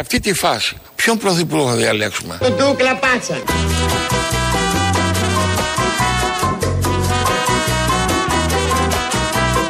αυτή 0.00 0.20
τη 0.20 0.34
φάση, 0.34 0.76
ποιον 0.96 1.18
πρωθυπουργό 1.18 1.68
θα 1.68 1.74
διαλέξουμε; 1.74 2.36
Τον 2.40 2.56
Τούκλα 2.56 2.96
Πάτσα. 2.96 3.34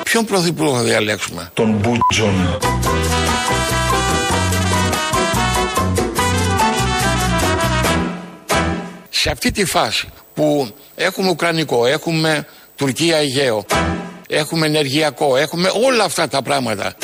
Ποιον 0.02 0.24
πρωθυπουργό 0.24 0.76
θα 0.76 0.82
διαλέξουμε; 0.82 1.50
Τον 1.54 1.70
Μπούτζον. 1.70 2.58
Σε 9.10 9.30
αυτή 9.30 9.50
τη 9.50 9.64
φάση 9.64 10.08
που 10.34 10.74
έχουμε 10.94 11.28
Ουκρανικό, 11.28 11.86
έχουμε 11.86 12.46
Τουρκία 12.76 13.16
Αιγαίο, 13.16 13.64
έχουμε 14.28 14.66
ενεργειακό, 14.66 15.36
έχουμε 15.36 15.70
όλα 15.88 16.04
αυτά 16.04 16.28
τα 16.28 16.42
πράγματα. 16.42 16.94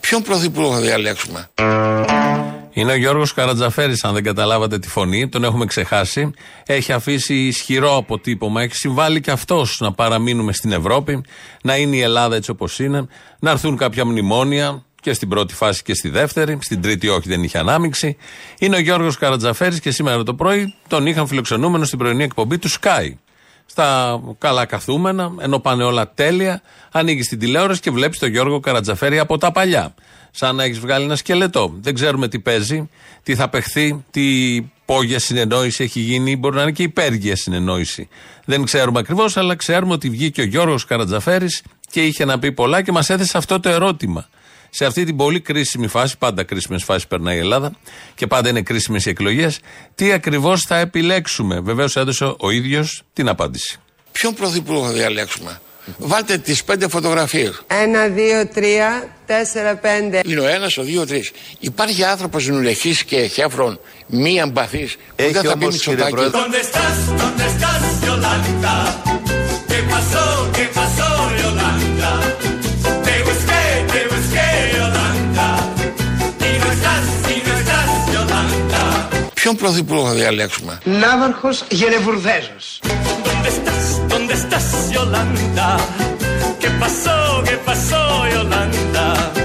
Ποιον 0.00 0.22
πρωθυπουργό 0.22 0.72
θα 0.72 0.80
διαλέξουμε; 0.80 1.50
Είναι 2.76 2.92
ο 2.92 2.96
Γιώργος 2.96 3.32
Καρατζαφέρης, 3.32 4.04
αν 4.04 4.14
δεν 4.14 4.22
καταλάβατε 4.22 4.78
τη 4.78 4.88
φωνή, 4.88 5.28
τον 5.28 5.44
έχουμε 5.44 5.64
ξεχάσει. 5.64 6.30
Έχει 6.66 6.92
αφήσει 6.92 7.34
ισχυρό 7.34 7.96
αποτύπωμα, 7.96 8.62
έχει 8.62 8.74
συμβάλει 8.76 9.20
και 9.20 9.30
αυτός 9.30 9.80
να 9.80 9.92
παραμείνουμε 9.92 10.52
στην 10.52 10.72
Ευρώπη, 10.72 11.24
να 11.62 11.76
είναι 11.76 11.96
η 11.96 12.00
Ελλάδα 12.00 12.36
έτσι 12.36 12.50
όπως 12.50 12.78
είναι, 12.78 13.06
να 13.38 13.50
έρθουν 13.50 13.76
κάποια 13.76 14.04
μνημόνια 14.04 14.84
και 15.00 15.12
στην 15.12 15.28
πρώτη 15.28 15.54
φάση 15.54 15.82
και 15.82 15.94
στη 15.94 16.08
δεύτερη, 16.08 16.58
στην 16.60 16.82
τρίτη 16.82 17.08
όχι 17.08 17.28
δεν 17.28 17.42
είχε 17.42 17.58
ανάμειξη. 17.58 18.16
Είναι 18.58 18.76
ο 18.76 18.80
Γιώργος 18.80 19.18
Καρατζαφέρης 19.18 19.80
και 19.80 19.90
σήμερα 19.90 20.22
το 20.22 20.34
πρωί 20.34 20.74
τον 20.88 21.06
είχαν 21.06 21.26
φιλοξενούμενο 21.26 21.84
στην 21.84 21.98
πρωινή 21.98 22.24
εκπομπή 22.24 22.58
του 22.58 22.70
Sky. 22.70 23.14
Στα 23.66 24.20
καλά 24.38 24.64
καθούμενα, 24.64 25.32
ενώ 25.40 25.58
πάνε 25.58 25.84
όλα 25.84 26.10
τέλεια, 26.14 26.62
ανοίγει 26.92 27.22
την 27.22 27.38
τηλεόραση 27.38 27.80
και 27.80 27.90
βλέπεις 27.90 28.18
τον 28.18 28.28
Γιώργο 28.28 28.60
Καρατζαφέρη 28.60 29.18
από 29.18 29.38
τα 29.38 29.52
παλιά 29.52 29.94
σαν 30.38 30.56
να 30.56 30.64
έχεις 30.64 30.78
βγάλει 30.78 31.04
ένα 31.04 31.16
σκελετό. 31.16 31.74
Δεν 31.80 31.94
ξέρουμε 31.94 32.28
τι 32.28 32.38
παίζει, 32.38 32.88
τι 33.22 33.34
θα 33.34 33.48
παιχθεί, 33.48 34.04
τι 34.10 34.24
πόγια 34.84 35.18
συνεννόηση 35.18 35.82
έχει 35.82 36.00
γίνει, 36.00 36.36
μπορεί 36.36 36.56
να 36.56 36.62
είναι 36.62 36.72
και 36.72 36.82
υπέργεια 36.82 37.36
συνεννόηση. 37.36 38.08
Δεν 38.44 38.64
ξέρουμε 38.64 38.98
ακριβώς, 38.98 39.36
αλλά 39.36 39.54
ξέρουμε 39.54 39.92
ότι 39.92 40.10
βγήκε 40.10 40.40
ο 40.40 40.44
Γιώργος 40.44 40.84
Καρατζαφέρης 40.84 41.62
και 41.90 42.04
είχε 42.04 42.24
να 42.24 42.38
πει 42.38 42.52
πολλά 42.52 42.82
και 42.82 42.92
μας 42.92 43.10
έθεσε 43.10 43.38
αυτό 43.38 43.60
το 43.60 43.68
ερώτημα. 43.68 44.28
Σε 44.70 44.84
αυτή 44.84 45.04
την 45.04 45.16
πολύ 45.16 45.40
κρίσιμη 45.40 45.86
φάση, 45.86 46.18
πάντα 46.18 46.42
κρίσιμες 46.42 46.84
φάσεις 46.84 47.06
περνάει 47.06 47.36
η 47.36 47.38
Ελλάδα 47.38 47.72
και 48.14 48.26
πάντα 48.26 48.48
είναι 48.48 48.62
κρίσιμες 48.62 49.06
οι 49.06 49.10
εκλογές, 49.10 49.60
τι 49.94 50.12
ακριβώς 50.12 50.62
θα 50.62 50.76
επιλέξουμε. 50.78 51.60
Βεβαίως 51.60 51.96
έδωσε 51.96 52.34
ο 52.38 52.50
ίδιος 52.50 53.02
την 53.12 53.28
απάντηση. 53.28 53.78
Ποιον 54.12 54.34
πρωθυπουργό 54.34 54.86
θα 54.86 54.92
διαλέξουμε; 54.92 55.60
Βάλτε 55.98 56.38
τις 56.38 56.64
πέντε 56.64 56.88
φωτογραφίες. 56.88 57.62
Ένα, 57.66 58.06
δύο, 58.06 58.46
τρία, 58.54 59.08
τέσσερα, 59.26 59.74
πέντε. 59.74 60.20
Είναι 60.26 60.40
ο 60.40 60.46
ένας, 60.46 60.76
ο 60.76 60.82
δύο, 60.82 61.00
ο 61.00 61.06
τρεις. 61.06 61.32
Υπάρχει 61.58 62.04
άνθρωπος 62.04 62.46
νουλεχής 62.46 63.04
και 63.04 63.16
χέφρον, 63.26 63.80
μη 64.06 64.38
εμπαθή, 64.38 64.88
που 65.16 65.32
δεν 65.32 65.42
θα 65.42 65.56
πει 65.58 65.66
Μητσοτάκη. 65.66 66.14
¿Dónde 66.14 66.60
estás? 66.66 66.96
¿Dónde 67.20 67.44
estás, 67.52 67.82
Yolanda? 68.06 68.74
¿Qué 69.70 69.80
pasó? 69.92 70.24
¿Qué 70.56 70.66
pasó, 70.78 71.08
Yolanda? 71.42 72.12
Te 73.06 73.14
busqué, 73.26 73.64
te 73.92 74.00
busqué, 74.12 74.48
Yolanda. 74.76 75.48
Y 76.48 76.52
no 76.62 76.68
estás, 76.76 77.04
y 77.34 77.36
no 77.46 77.52
estás, 77.60 77.88
Yolanda. 78.14 78.82
Ποιον 79.34 79.56
πρωθυπουργό 79.56 80.06
θα 80.06 80.12
διαλέξουμε; 80.12 80.78
Ναύαρχος 80.84 81.64
Γενεβουρδέζος. 81.68 82.80
¿Dónde 83.26 83.48
estás? 83.48 83.84
¿Dónde 84.28 84.42
estás, 84.44 84.90
Yolanda? 84.96 85.68
¿Qué 86.60 86.70
pasó? 86.82 87.16
¿Qué 87.48 87.56
pasó, 87.68 88.02
Yolanda? 88.34 89.04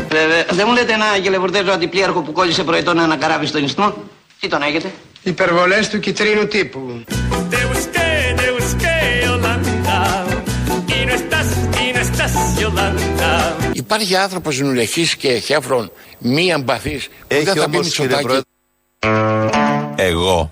Βέβαια, 0.10 0.46
δεν 0.50 0.66
μου 0.68 0.74
λέτε 0.74 0.94
ένα 0.94 1.18
γελεβουρδέζο 1.22 1.72
αντιπλήρχο 1.72 2.22
που 2.22 2.32
κόλλησε 2.32 2.64
προετών 2.64 3.00
ένα 3.00 3.18
καράβι 3.18 3.46
στον 3.46 3.64
ιστό. 3.64 3.94
Τι 4.40 4.48
τον 4.48 4.62
έχετε; 4.62 4.92
Υπερβολές 5.24 5.90
του 5.90 6.00
κυτρίνου 6.00 6.48
τύπου. 6.48 7.04
Te 7.52 7.62
busqué, 7.72 8.10
te 8.40 8.48
busqué, 8.58 8.98
Yolanda. 9.26 10.00
Y 10.96 11.06
no 11.08 11.14
estás, 11.22 11.48
y 11.84 11.88
no 11.96 12.02
estás, 12.08 12.34
Yolanda. 12.62 13.56
Υπάρχει 13.74 14.16
άνθρωπος 14.16 14.60
νουλεχή 14.60 15.16
και 15.18 15.38
χέφρον, 15.38 15.92
μη 16.20 16.48
εμπαθής, 16.48 17.08
που 17.08 17.44
δεν 17.44 17.56
θα 17.56 17.70
πει 17.70 17.78
Μητσοτάκη. 17.78 18.42
Εγώ. 19.96 20.52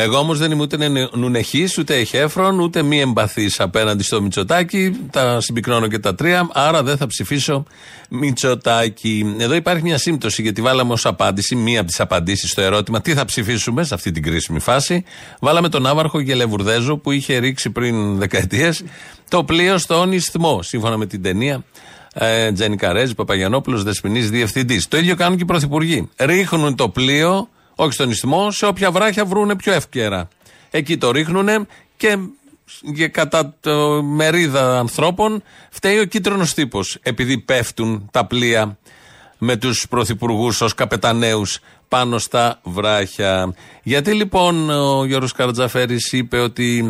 Εγώ 0.00 0.18
όμως 0.18 0.38
δεν 0.38 0.50
είμαι 0.50 0.62
ούτε 0.62 1.08
νουνεχής, 1.12 1.78
ούτε 1.78 1.94
εχέφρον, 1.94 2.60
ούτε 2.60 2.82
μη 2.82 3.00
εμπαθής 3.00 3.60
απέναντι 3.60 4.02
στο 4.02 4.22
Μητσοτάκι. 4.22 4.96
Τα 5.10 5.40
συμπυκνώνω 5.40 5.86
και 5.86 5.98
τα 5.98 6.14
τρία, 6.14 6.48
άρα 6.52 6.82
δεν 6.82 6.96
θα 6.96 7.06
ψηφίσω 7.06 7.64
Μητσοτάκι. 8.08 9.36
Εδώ 9.38 9.54
υπάρχει 9.54 9.82
μια 9.82 9.98
σύμπτωση, 9.98 10.42
γιατί 10.42 10.60
βάλαμε 10.60 10.92
ως 10.92 11.06
απάντηση, 11.06 11.56
μία 11.56 11.78
από 11.78 11.88
τις 11.88 12.00
απαντήσεις 12.00 12.50
στο 12.50 12.60
ερώτημα 12.60 13.00
τι 13.00 13.14
θα 13.14 13.24
ψηφίσουμε 13.24 13.84
σε 13.84 13.94
αυτή 13.94 14.10
την 14.10 14.22
κρίσιμη 14.22 14.58
φάση. 14.58 15.04
Βάλαμε 15.40 15.68
τον 15.68 15.86
Άβαρχο 15.86 16.20
Γελεβουρδέζο 16.20 16.96
που 16.96 17.10
είχε 17.10 17.36
ρίξει 17.36 17.70
πριν 17.70 18.18
δεκαετίες 18.18 18.82
το 19.28 19.44
πλοίο 19.44 19.78
στον 19.78 20.12
Ισθμό, 20.12 20.62
σύμφωνα 20.62 20.96
με 20.96 21.06
την 21.06 21.22
ταινία. 21.22 21.64
Ε, 22.14 22.52
Τζένι 22.52 22.76
Καρέζη, 22.76 23.14
Παπαγιανόπουλος, 23.14 23.82
Δεσπινή 23.82 24.20
Διευθυντής. 24.20 24.88
Το 24.88 24.96
ίδιο 24.96 25.16
κάνουν 25.16 25.36
και 25.36 25.42
οι 25.42 25.46
πρωθυπουργοί. 25.46 26.08
Ρίχνουν 26.16 26.74
το 26.74 26.88
πλοίο 26.88 27.48
όχι 27.80 27.92
στον 27.92 28.10
ισθμό, 28.10 28.50
σε 28.50 28.66
όποια 28.66 28.90
βράχια 28.90 29.24
βρούνε 29.24 29.56
πιο 29.56 29.72
εύκαιρα. 29.72 30.28
Εκεί 30.70 30.96
το 30.96 31.10
ρίχνουνε 31.10 31.66
και 31.96 32.18
και 32.94 33.08
κατά 33.08 33.54
το 33.60 34.02
μερίδα 34.02 34.78
ανθρώπων 34.78 35.42
φταίει 35.70 35.98
ο 35.98 36.04
κίτρινος 36.04 36.54
τύπος. 36.54 36.98
Επειδή 37.02 37.38
πέφτουν 37.38 38.08
τα 38.10 38.26
πλοία 38.26 38.78
με 39.38 39.56
τους 39.56 39.86
πρωθυπουργούς 39.88 40.60
ως 40.60 40.74
καπεταναίου 40.74 41.42
πάνω 41.88 42.18
στα 42.18 42.60
βράχια. 42.62 43.54
Γιατί 43.82 44.12
λοιπόν 44.12 44.70
ο 44.70 45.04
Γιώργος 45.04 45.32
Καρατζαφέρης 45.32 46.12
είπε 46.12 46.38
ότι 46.38 46.84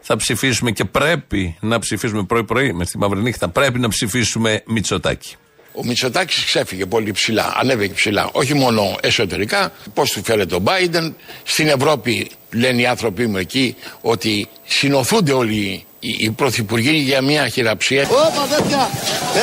θα 0.00 0.16
ψηφίσουμε 0.16 0.70
και 0.70 0.84
πρέπει 0.84 1.56
να 1.60 1.78
ψηφίσουμε 1.78 2.22
πρωί-πρωί, 2.22 2.72
μες 2.72 2.88
στη 2.88 2.98
μαύρη 2.98 3.20
νύχτα, 3.20 3.48
πρέπει 3.48 3.78
να 3.78 3.88
ψηφίσουμε 3.88 4.62
Μητσοτάκη. 4.66 5.36
Ο 5.74 5.84
Μητσοτάκης 5.84 6.44
ξέφυγε 6.44 6.86
πολύ 6.86 7.10
ψηλά, 7.12 7.52
ανέβηκε 7.56 7.94
ψηλά. 7.94 8.28
Όχι 8.32 8.54
μόνο 8.54 8.96
εσωτερικά, 9.00 9.72
πώς 9.94 10.10
του 10.10 10.24
φέρεται 10.24 10.54
ο 10.54 10.62
Biden. 10.64 11.12
Στην 11.42 11.68
Ευρώπη 11.68 12.30
λένε 12.50 12.80
οι 12.80 12.86
άνθρωποι 12.86 13.26
μου 13.26 13.36
εκεί 13.36 13.76
ότι 14.00 14.48
συνοθούνται 14.66 15.32
όλοι 15.32 15.84
οι, 16.00 16.16
οι 16.18 16.30
πρωθυπουργοί 16.30 16.96
για 16.96 17.20
μια 17.20 17.48
χειραψία. 17.48 18.02
Όπα 18.02 18.56
τέτοια, 18.56 18.90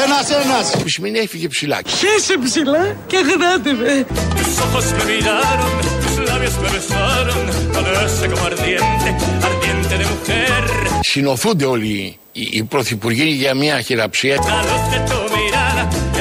ένας 0.06 0.29
ένας. 0.45 0.72
Που 0.72 0.89
σημαίνει 0.89 1.19
έφυγε 1.19 1.47
ψηλά. 1.47 1.79
Χέσε 1.88 2.38
ψηλά 2.44 2.97
και 3.07 3.18
γράτε 3.18 3.73
με. 3.73 4.06
Tus 4.38 4.56
ojos 4.66 4.88
me 4.97 5.03
miraron, 5.12 5.73
tus 6.03 6.16
labios 6.29 6.56
me 6.63 6.69
besaron, 6.78 7.41
todo 7.75 7.89
eso 8.06 8.23
como 8.31 8.45
ardiente, 8.51 9.09
ardiente 9.50 9.94
de 9.97 10.06
mujer. 10.06 10.63
Συνοθούνται 11.01 11.66
όλοι 11.66 12.18
οι, 12.31 12.47
οι 12.51 12.63
πρωθυπουργοί 12.63 13.29
για 13.29 13.53
μια 13.53 13.81
χειραψία. 13.81 14.38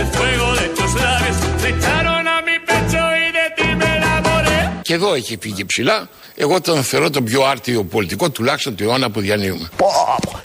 El 0.01 0.07
fuego 0.17 0.47
de 0.61 0.67
tus 0.77 0.93
labios 1.05 1.37
se 1.61 1.69
echaron 1.75 2.25
a 2.35 2.37
mi 2.49 2.57
pecho 2.69 3.03
y 3.25 3.27
de 3.39 3.47
ti 3.57 3.69
me 3.81 3.89
enamoré. 3.99 4.61
Και 4.83 4.95
εδώ 4.95 5.15
έχει 5.15 5.39
φύγει 5.41 5.65
ψηλά. 5.65 6.09
Εγώ 6.35 6.61
τον 6.61 6.83
θεωρώ 6.83 7.11
τον 7.11 7.25
πιο 7.25 7.45
άρτιο 7.45 7.85
πολιτικό 7.85 8.31
τουλάχιστον 8.31 8.75
του 8.77 8.85
αιώνα 8.85 9.11
που 9.11 9.21
διανύουμε. 9.21 9.69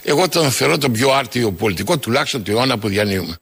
Εγώ 0.02 0.28
τον 0.28 0.50
θεωρώ 0.50 0.78
τον 0.78 0.92
πιο 0.92 1.12
άρτιο 1.12 1.52
πολιτικό 1.52 1.98
τουλάχιστον 1.98 2.42
του 2.42 2.50
αιώνα 2.50 2.78
που 2.78 2.88
διανύουμε. 2.88 3.36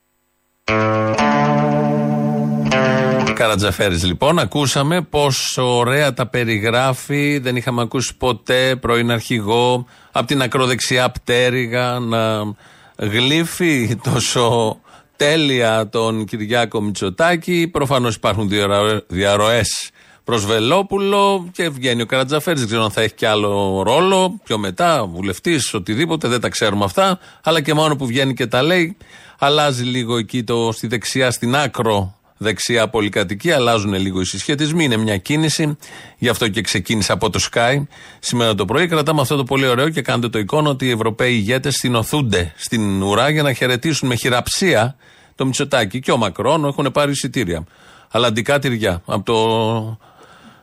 Καρατζαφέρης 3.34 4.04
λοιπόν, 4.04 4.38
ακούσαμε 4.38 5.00
πόσο 5.00 5.76
ωραία 5.76 6.12
τα 6.12 6.26
περιγράφει. 6.26 7.38
Δεν 7.38 7.56
είχαμε 7.56 7.82
ακούσει 7.82 8.16
ποτέ 8.16 8.76
πρώην 8.76 9.10
αρχηγό 9.10 9.86
από 10.12 10.26
την 10.26 10.42
ακροδεξιά 10.42 11.10
πτέρυγα 11.10 11.98
να 11.98 12.54
γλύφει 12.96 14.00
τόσο 14.02 14.76
τέλεια 15.24 15.88
τον 15.88 16.24
Κυριάκο 16.24 16.80
Μητσοτάκη. 16.80 17.68
Προφανώς 17.72 18.14
υπάρχουν 18.14 18.50
διαρροές 19.06 19.90
προς 20.24 20.46
Βελόπουλο 20.46 21.48
και 21.52 21.68
βγαίνει 21.68 22.02
ο 22.02 22.06
Καρατζαφέρης. 22.06 22.60
Δεν 22.60 22.68
ξέρω 22.68 22.84
αν 22.84 22.90
θα 22.90 23.00
έχει 23.00 23.14
και 23.14 23.26
άλλο 23.26 23.82
ρόλο 23.82 24.40
πιο 24.44 24.58
μετά, 24.58 25.06
βουλευτής, 25.06 25.74
οτιδήποτε, 25.74 26.28
δεν 26.28 26.40
τα 26.40 26.48
ξέρουμε 26.48 26.84
αυτά. 26.84 27.18
Αλλά 27.42 27.60
και 27.60 27.74
μόνο 27.74 27.96
που 27.96 28.06
βγαίνει 28.06 28.34
και 28.34 28.46
τα 28.46 28.62
λέει, 28.62 28.96
αλλάζει 29.38 29.84
λίγο 29.84 30.16
εκεί 30.16 30.44
το, 30.44 30.72
στη 30.72 30.86
δεξιά, 30.86 31.30
στην 31.30 31.56
άκρο 31.56 32.16
δεξιά 32.42 32.88
πολυκατοικία, 32.88 33.56
αλλάζουν 33.56 33.94
λίγο 33.94 34.20
οι 34.20 34.24
συσχετισμοί. 34.24 34.84
Είναι 34.84 34.96
μια 34.96 35.16
κίνηση, 35.16 35.76
γι' 36.18 36.28
αυτό 36.28 36.48
και 36.48 36.60
ξεκίνησε 36.60 37.12
από 37.12 37.30
το 37.30 37.48
Sky 37.52 37.82
σήμερα 38.18 38.54
το 38.54 38.64
πρωί. 38.64 38.86
Κρατάμε 38.86 39.20
αυτό 39.20 39.36
το 39.36 39.44
πολύ 39.44 39.66
ωραίο 39.66 39.88
και 39.88 40.02
κάντε 40.02 40.28
το 40.28 40.38
εικόνα 40.38 40.70
ότι 40.70 40.86
οι 40.86 40.90
Ευρωπαίοι 40.90 41.32
ηγέτες 41.32 41.74
συνοθούνται 41.74 42.52
στην 42.56 43.02
ουρά 43.02 43.30
για 43.30 43.42
να 43.42 43.52
χαιρετήσουν 43.52 44.08
με 44.08 44.14
χειραψία 44.14 44.96
το 45.34 45.46
Μητσοτάκι 45.46 46.00
και 46.00 46.12
ο 46.12 46.16
Μακρόν 46.16 46.64
έχουν 46.64 46.92
πάρει 46.92 47.10
εισιτήρια. 47.10 47.64
Αλλαντικά 48.10 48.58
τυριά 48.58 49.02
από 49.06 49.24
το 49.24 49.98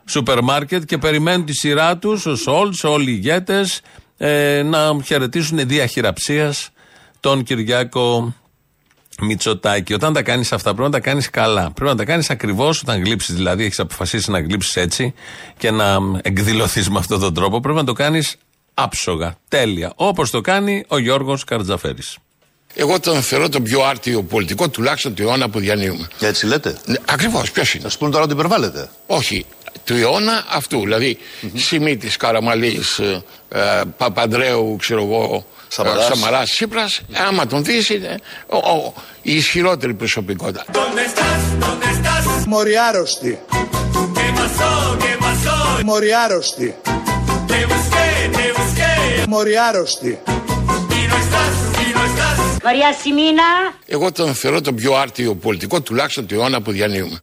σούπερ 0.04 0.42
μάρκετ 0.42 0.84
και 0.84 0.98
περιμένουν 0.98 1.44
τη 1.44 1.52
σειρά 1.52 1.98
τους, 1.98 2.26
ο 2.26 2.36
Σόλτς, 2.36 2.84
όλοι 2.84 3.10
οι 3.10 3.14
ηγέτες, 3.16 3.80
ε, 4.16 4.62
να 4.62 4.96
χαιρετήσουν 5.04 5.58
δια 5.66 5.86
χειραψίας 5.86 6.70
τον 7.20 7.42
Κυριάκο 7.42 8.34
Μητσοτάκη. 9.20 9.94
Όταν 9.94 10.12
τα 10.12 10.22
κάνεις 10.22 10.52
αυτά, 10.52 10.74
πρέπει 10.74 10.90
να 10.90 10.98
τα 10.98 11.00
κάνεις 11.00 11.30
καλά. 11.30 11.70
Πρέπει 11.74 11.90
να 11.90 11.96
τα 11.96 12.04
κάνεις 12.04 12.30
ακριβώς 12.30 12.80
όταν 12.80 13.04
γλύψεις, 13.04 13.34
δηλαδή 13.34 13.64
έχεις 13.64 13.78
αποφασίσει 13.78 14.30
να 14.30 14.40
γλύψεις 14.40 14.76
έτσι 14.76 15.14
και 15.58 15.70
να 15.70 15.96
εκδηλωθείς 16.22 16.90
με 16.90 16.98
αυτόν 16.98 17.20
τον 17.20 17.34
τρόπο. 17.34 17.60
Πρέπει 17.60 17.78
να 17.78 17.84
το 17.84 17.92
κάνεις 17.92 18.36
άψογα, 18.74 19.36
τέλεια. 19.48 19.92
Όπως 19.94 20.30
το 20.30 20.40
κάνει 20.40 20.84
ο 20.88 20.98
Γιώργος 20.98 21.44
Καρτζαφέρη. 21.44 22.02
Εγώ 22.74 23.00
τον 23.00 23.22
θεωρώ 23.22 23.48
τον 23.48 23.62
πιο 23.62 23.82
άρτιο 23.82 24.22
πολιτικό, 24.22 24.68
τουλάχιστον 24.68 25.14
του 25.14 25.22
αιώνα 25.22 25.48
που 25.50 25.58
διανύουμε. 25.58 26.08
Έτσι 26.20 26.46
λέτε; 26.46 26.76
Ακριβώς, 27.04 27.50
ποιος 27.50 27.74
είναι; 27.74 27.82
Θα 27.82 27.88
σου 27.88 27.98
πούνε 27.98 28.10
τώρα 28.10 28.24
ότι 28.24 28.32
υπερβάλλετε. 28.32 28.90
Όχι, 29.06 29.46
του 29.84 29.94
αιώνα 29.96 30.44
αυτού. 30.50 30.80
Δηλαδή, 30.80 31.18
Σιμίτη, 31.54 32.08
Καραμαλής, 32.18 32.98
ε, 32.98 33.80
Παπαντρέου, 33.96 34.76
ξέρω 34.80 35.02
εγώ, 35.02 35.46
Σαμαράς. 35.68 36.04
Σαμαράς, 36.06 36.50
Τσίπρας. 36.50 37.00
Άμα 37.28 37.46
τον 37.46 37.64
δεις, 37.64 37.88
είναι 37.88 38.16
ο, 38.46 38.56
ο- 38.56 38.94
η 39.22 39.34
ισχυρότερη 39.36 39.94
προσωπικότητα. 39.94 40.64
¿Dónde 40.72 41.02
estás? 41.04 41.64
¿Dónde 41.64 41.84
estás? 41.84 42.46
Μοριάρωστη. 42.46 43.38
¿Qué 44.14 44.28
pasó? 44.38 44.70
¿Qué 45.02 45.14
pasó? 45.24 45.84
Μοριάρωστη. 45.84 46.74
Te 47.50 47.58
busqué, 47.70 48.06
te 48.36 48.46
busqué 48.58 49.26
Μοριάρωστη. 49.28 50.18
y 50.98 51.02
no 51.10 51.16
estás, 51.24 51.54
y 51.84 51.86
no 51.96 52.02
estás. 52.10 52.38
Μαρία 52.64 52.92
Σιμίνα. 53.02 53.42
Εγώ 53.86 54.12
τον 54.12 54.34
θεωρώ 54.34 54.60
τον 54.60 54.74
πιο 54.74 54.94
άρτιο 54.94 55.34
πολιτικό, 55.34 55.80
τουλάχιστον 55.80 56.26
του 56.26 56.34
αιώνα 56.34 56.62
που 56.62 56.70
διανύουμε. 56.72 57.18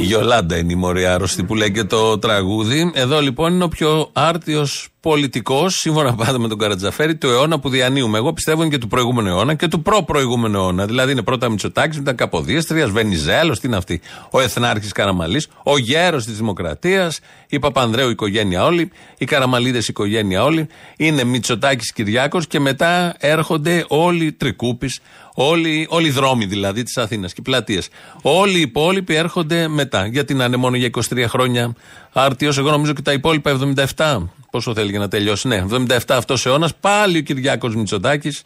Η 0.00 0.04
Γιολάντα 0.04 0.56
είναι 0.56 0.72
η 0.72 0.76
μωρή 0.76 1.06
άρρωστη 1.06 1.44
που 1.44 1.54
λέει 1.54 1.72
και 1.72 1.84
το 1.84 2.18
τραγούδι. 2.18 2.90
Εδώ 2.94 3.20
λοιπόν 3.20 3.52
είναι 3.52 3.64
ο 3.64 3.68
πιο 3.68 4.10
άρτιος 4.12 4.88
πολιτικός, 5.00 5.74
σύμφωνα 5.74 6.14
πάντα 6.14 6.38
με 6.38 6.48
τον 6.48 6.58
Καρατζαφέρη, 6.58 7.16
του 7.16 7.28
αιώνα 7.28 7.60
που 7.60 7.68
διανύουμε. 7.68 8.18
Εγώ 8.18 8.32
πιστεύω 8.32 8.62
είναι 8.62 8.70
και 8.70 8.78
του 8.78 8.88
προηγούμενου 8.88 9.28
αιώνα 9.28 9.54
και 9.54 9.68
του 9.68 9.82
προ-προηγούμενου 9.82 10.58
αιώνα. 10.58 10.86
Δηλαδή 10.86 11.12
είναι 11.12 11.22
πρώτα 11.22 11.48
Μητσοτάκης, 11.48 11.98
μετά 11.98 12.12
Καποδίστρια, 12.12 12.86
Βενιζέλος, 12.86 13.60
τι 13.60 13.66
είναι 13.66 13.76
αυτή. 13.76 14.00
Ο 14.30 14.40
Εθνάρχης 14.40 14.92
Καραμαλής, 14.92 15.48
ο 15.62 15.78
γέρος 15.78 16.24
της 16.24 16.36
Δημοκρατίας, 16.36 17.20
η 17.48 17.58
Παπανδρέου 17.58 18.10
οικογένεια 18.10 18.64
όλη, 18.64 18.90
οι 19.18 19.24
Καραμαλίδες 19.24 19.88
οικογένεια 19.88 20.44
όλη. 20.44 20.68
Είναι 20.96 21.24
Μητσοτάκης 21.24 21.92
Κυριάκος 21.92 22.46
και 22.46 22.60
μετά 22.60 23.14
έρχονται 23.18 23.84
όλοι 23.88 24.24
οι 24.24 24.32
τρικούπης, 24.32 25.00
όλοι, 25.40 25.86
όλοι 25.90 26.06
οι 26.06 26.10
δρόμοι 26.10 26.44
δηλαδή 26.44 26.82
της 26.82 26.96
Αθήνας 26.96 27.32
και 27.32 27.40
οι 27.40 27.42
πλατείες. 27.42 27.88
Όλοι 28.22 28.58
οι 28.58 28.60
υπόλοιποι 28.60 29.14
έρχονται 29.14 29.68
μετά. 29.68 30.06
Γιατί 30.06 30.34
να 30.34 30.44
είναι 30.44 30.56
μόνο 30.56 30.76
για 30.76 30.90
23 31.10 31.24
χρόνια 31.28 31.74
άρτιο, 32.12 32.52
εγώ 32.58 32.70
νομίζω 32.70 32.92
και 32.92 33.02
τα 33.02 33.12
υπόλοιπα 33.12 33.58
77. 33.96 34.18
Πόσο 34.50 34.74
θέλει 34.74 34.90
για 34.90 34.98
να 34.98 35.08
τελειώσει; 35.08 35.48
Ναι, 35.48 35.64
77 35.70 35.98
αυτός 36.08 36.46
αιώνας. 36.46 36.74
Πάλι 36.74 37.18
ο 37.18 37.20
Κυριάκος 37.20 37.74
Μητσοτάκης 37.74 38.42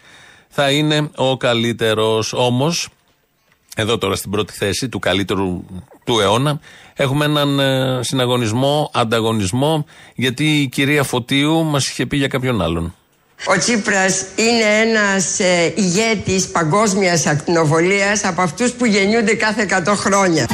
θα 0.48 0.70
είναι 0.70 1.10
ο 1.16 1.36
καλύτερος. 1.36 2.32
Όμως, 2.32 2.88
εδώ 3.76 3.98
τώρα 3.98 4.16
στην 4.16 4.30
πρώτη 4.30 4.52
θέση 4.52 4.88
του 4.88 4.98
καλύτερου 4.98 5.64
του 6.04 6.20
αιώνα 6.20 6.60
έχουμε 6.94 7.24
έναν 7.24 7.58
ε, 7.58 8.02
συναγωνισμό, 8.02 8.90
ανταγωνισμό, 8.94 9.86
γιατί 10.14 10.60
η 10.60 10.68
κυρία 10.68 11.02
Φωτίου 11.02 11.64
μας 11.64 11.88
είχε 11.88 12.06
πει 12.06 12.16
για 12.16 12.28
κάποιον 12.28 12.62
άλλον. 12.62 12.94
Ο 13.44 13.58
Τσίπρας 13.58 14.24
είναι 14.36 14.90
ένας 14.90 15.38
ε, 15.38 15.72
ηγέτης 15.76 16.48
παγκόσμιας 16.48 17.26
παγκόσμιας 17.26 18.24
από 18.24 18.42
αυτούς 18.42 18.70
που 18.72 18.84
γεννιούνται 18.84 19.34
κάθε 19.34 19.66
100 19.86 19.92
χρόνια. 19.96 20.46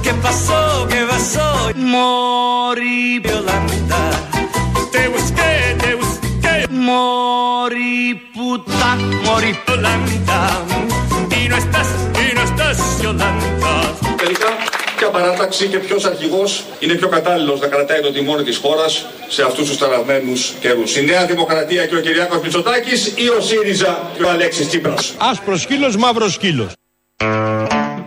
Και 0.00 0.12
πασό 0.12 0.86
και 0.88 1.04
και 14.58 14.67
ποια 14.98 15.10
παράταξη 15.10 15.66
και 15.66 15.78
ποιος 15.78 16.04
αρχηγός 16.04 16.64
είναι 16.78 16.94
πιο 16.94 17.08
κατάλληλος 17.08 17.60
να 17.60 17.66
κρατάει 17.66 18.00
το 18.00 18.10
τιμόνι 18.12 18.42
της 18.42 18.56
χώρας 18.56 19.06
σε 19.28 19.42
αυτούς 19.42 19.68
τους 19.68 19.78
ταραγμένους 19.78 20.52
καιρούς. 20.60 20.96
Η 20.96 21.04
Νέα 21.04 21.26
Δημοκρατία 21.26 21.86
και 21.86 21.96
ο 21.96 22.00
Κυριάκος 22.00 22.40
Μητσοτάκης 22.42 23.06
ή 23.06 23.28
ο 23.38 23.40
ΣΥΡΙΖΑ 23.40 24.10
και 24.16 24.22
ο 24.22 24.30
Αλέξης 24.30 24.68
Τσίπρας. 24.68 25.14
Άσπρος 25.18 25.60
σκύλος, 25.60 25.96
μαύρος 25.96 26.32
σκύλος. 26.32 26.72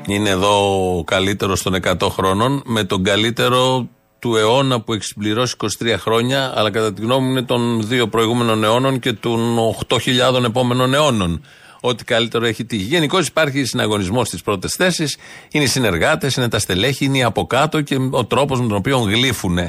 Είναι 0.08 0.30
εδώ 0.30 0.54
ο 0.98 1.04
καλύτερος 1.04 1.62
των 1.62 1.74
100 1.74 2.10
χρόνων 2.10 2.62
με 2.66 2.84
τον 2.84 3.04
καλύτερο 3.04 3.88
του 4.20 4.36
αιώνα 4.36 4.82
που 4.82 4.94
έχει 4.94 5.04
συμπληρώσει 5.04 5.56
23 5.58 5.96
χρόνια, 5.98 6.54
αλλά 6.56 6.72
κατά 6.72 6.94
τη 6.94 7.02
γνώμη 7.02 7.26
μου 7.26 7.32
είναι 7.32 7.42
των 7.42 7.88
δύο 7.88 8.08
προηγούμενων 8.08 8.64
αιώνων 8.64 9.00
και 9.00 9.14
των 9.14 9.58
8.000 9.88 10.44
επόμενων 10.46 10.94
αιώνων. 10.94 11.46
Ό,τι 11.84 12.04
καλύτερο 12.04 12.46
έχει 12.46 12.66
τύχει. 12.66 12.84
Γενικώ 12.84 13.20
υπάρχει 13.20 13.66
συναγωνισμός 13.66 14.28
στις 14.28 14.42
πρώτες 14.42 14.74
θέσεις. 14.74 15.18
Είναι 15.52 15.64
οι 15.64 15.68
συνεργάτες, 15.68 16.36
είναι 16.36 16.48
τα 16.48 16.60
στελέχη, 16.60 17.06
είναι 17.06 17.18
οι 17.18 17.24
από 17.24 17.48
κάτω 17.48 17.82
και 17.82 17.98
ο 18.12 18.26
τρόπος 18.26 18.62
με 18.62 18.68
τον 18.68 18.78
οποίο 18.78 18.98
γλύφουν 18.98 19.60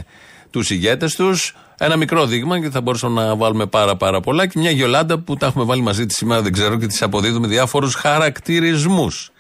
τους 0.51 0.71
ηγέτες 0.71 1.15
τους. 1.15 1.55
Ένα 1.79 1.97
μικρό 1.97 2.27
δείγμα 2.27 2.61
και 2.61 2.71
θα 2.71 2.81
μπορούσαμε 2.81 3.25
να 3.25 3.37
βάλουμε 3.37 3.67
πάρα 3.67 3.97
πάρα 3.97 4.21
πολλά. 4.21 4.47
Και 4.47 4.59
μια 4.59 4.71
Γιολάντα 4.71 5.19
που 5.19 5.37
τα 5.37 5.47
έχουμε 5.47 5.65
βάλει 5.65 5.83
μαζί 5.83 6.07
της 6.07 6.17
σήμερα, 6.17 6.43
δεν 6.43 6.53
ξέρω, 6.53 6.77
και 6.77 6.87
τη 6.87 6.99
αποδίδουμε 7.01 7.47
διάφορους 7.47 7.95
χαρακτηρισμούς. 7.95 9.31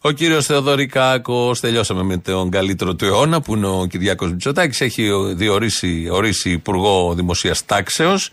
Ο 0.00 0.10
κύριος 0.10 0.46
Θεοδωρικάκος, 0.46 1.60
τελειώσαμε 1.60 2.02
με 2.02 2.16
τον 2.16 2.50
καλύτερο 2.50 2.94
του 2.94 3.04
αιώνα 3.04 3.40
που 3.40 3.54
είναι 3.54 3.66
ο 3.66 3.86
Κυριάκος 3.90 4.30
Μητσοτάκης. 4.30 4.80
Έχει 4.80 5.10
διορίσει 5.34 6.08
ορίσει 6.10 6.50
Υπουργό 6.50 7.14
Δημοσίας 7.14 7.64
Τάξεως 7.64 8.30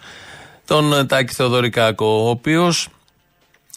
τον 0.65 0.93
ε, 0.93 1.05
Τάκη 1.05 1.33
Θεοδωρικάκο, 1.33 2.05
ο 2.05 2.29
οποίος 2.29 2.87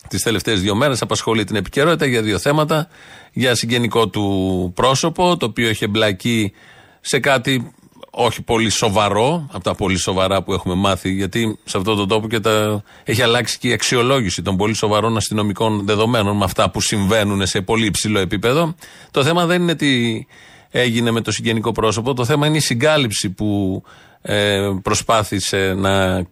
τις 0.08 0.22
τελευταίες 0.22 0.60
δύο 0.60 0.74
μέρες 0.74 1.02
απασχολεί 1.02 1.44
την 1.44 1.56
επικαιρότητα 1.56 2.06
για 2.06 2.22
δύο 2.22 2.38
θέματα. 2.38 2.88
Για 3.32 3.54
συγγενικό 3.54 4.08
του 4.08 4.72
πρόσωπο, 4.74 5.36
το 5.36 5.46
οποίο 5.46 5.68
έχει 5.68 5.84
εμπλακεί 5.84 6.52
σε 7.00 7.18
κάτι 7.20 7.72
όχι 8.18 8.42
πολύ 8.42 8.70
σοβαρό, 8.70 9.46
από 9.52 9.64
τα 9.64 9.74
πολύ 9.74 9.96
σοβαρά 9.96 10.42
που 10.42 10.52
έχουμε 10.52 10.74
μάθει, 10.74 11.10
γιατί 11.12 11.58
σε 11.64 11.76
αυτόν 11.76 11.96
τον 11.96 12.08
τόπο 12.08 12.28
και 12.28 12.40
τα... 12.40 12.82
έχει 13.04 13.22
αλλάξει 13.22 13.58
και 13.58 13.68
η 13.68 13.72
αξιολόγηση 13.72 14.42
των 14.42 14.56
πολύ 14.56 14.74
σοβαρών 14.74 15.16
αστυνομικών 15.16 15.86
δεδομένων 15.86 16.36
με 16.36 16.44
αυτά 16.44 16.70
που 16.70 16.80
συμβαίνουν 16.80 17.46
σε 17.46 17.60
πολύ 17.60 17.86
υψηλό 17.86 18.18
επίπεδο. 18.18 18.74
Το 19.10 19.24
θέμα 19.24 19.46
δεν 19.46 19.62
είναι 19.62 19.74
τι 19.74 20.24
έγινε 20.70 21.10
με 21.10 21.20
το 21.20 21.30
συγγενικό 21.30 21.72
πρόσωπο, 21.72 22.14
το 22.14 22.24
θέμα 22.24 22.46
είναι 22.46 22.56
η 22.56 22.60
συγκάλυψη 22.60 23.30
που 23.30 23.82
ε, 24.22 24.58
προσπάθησε 24.82 25.74
να 25.76 26.26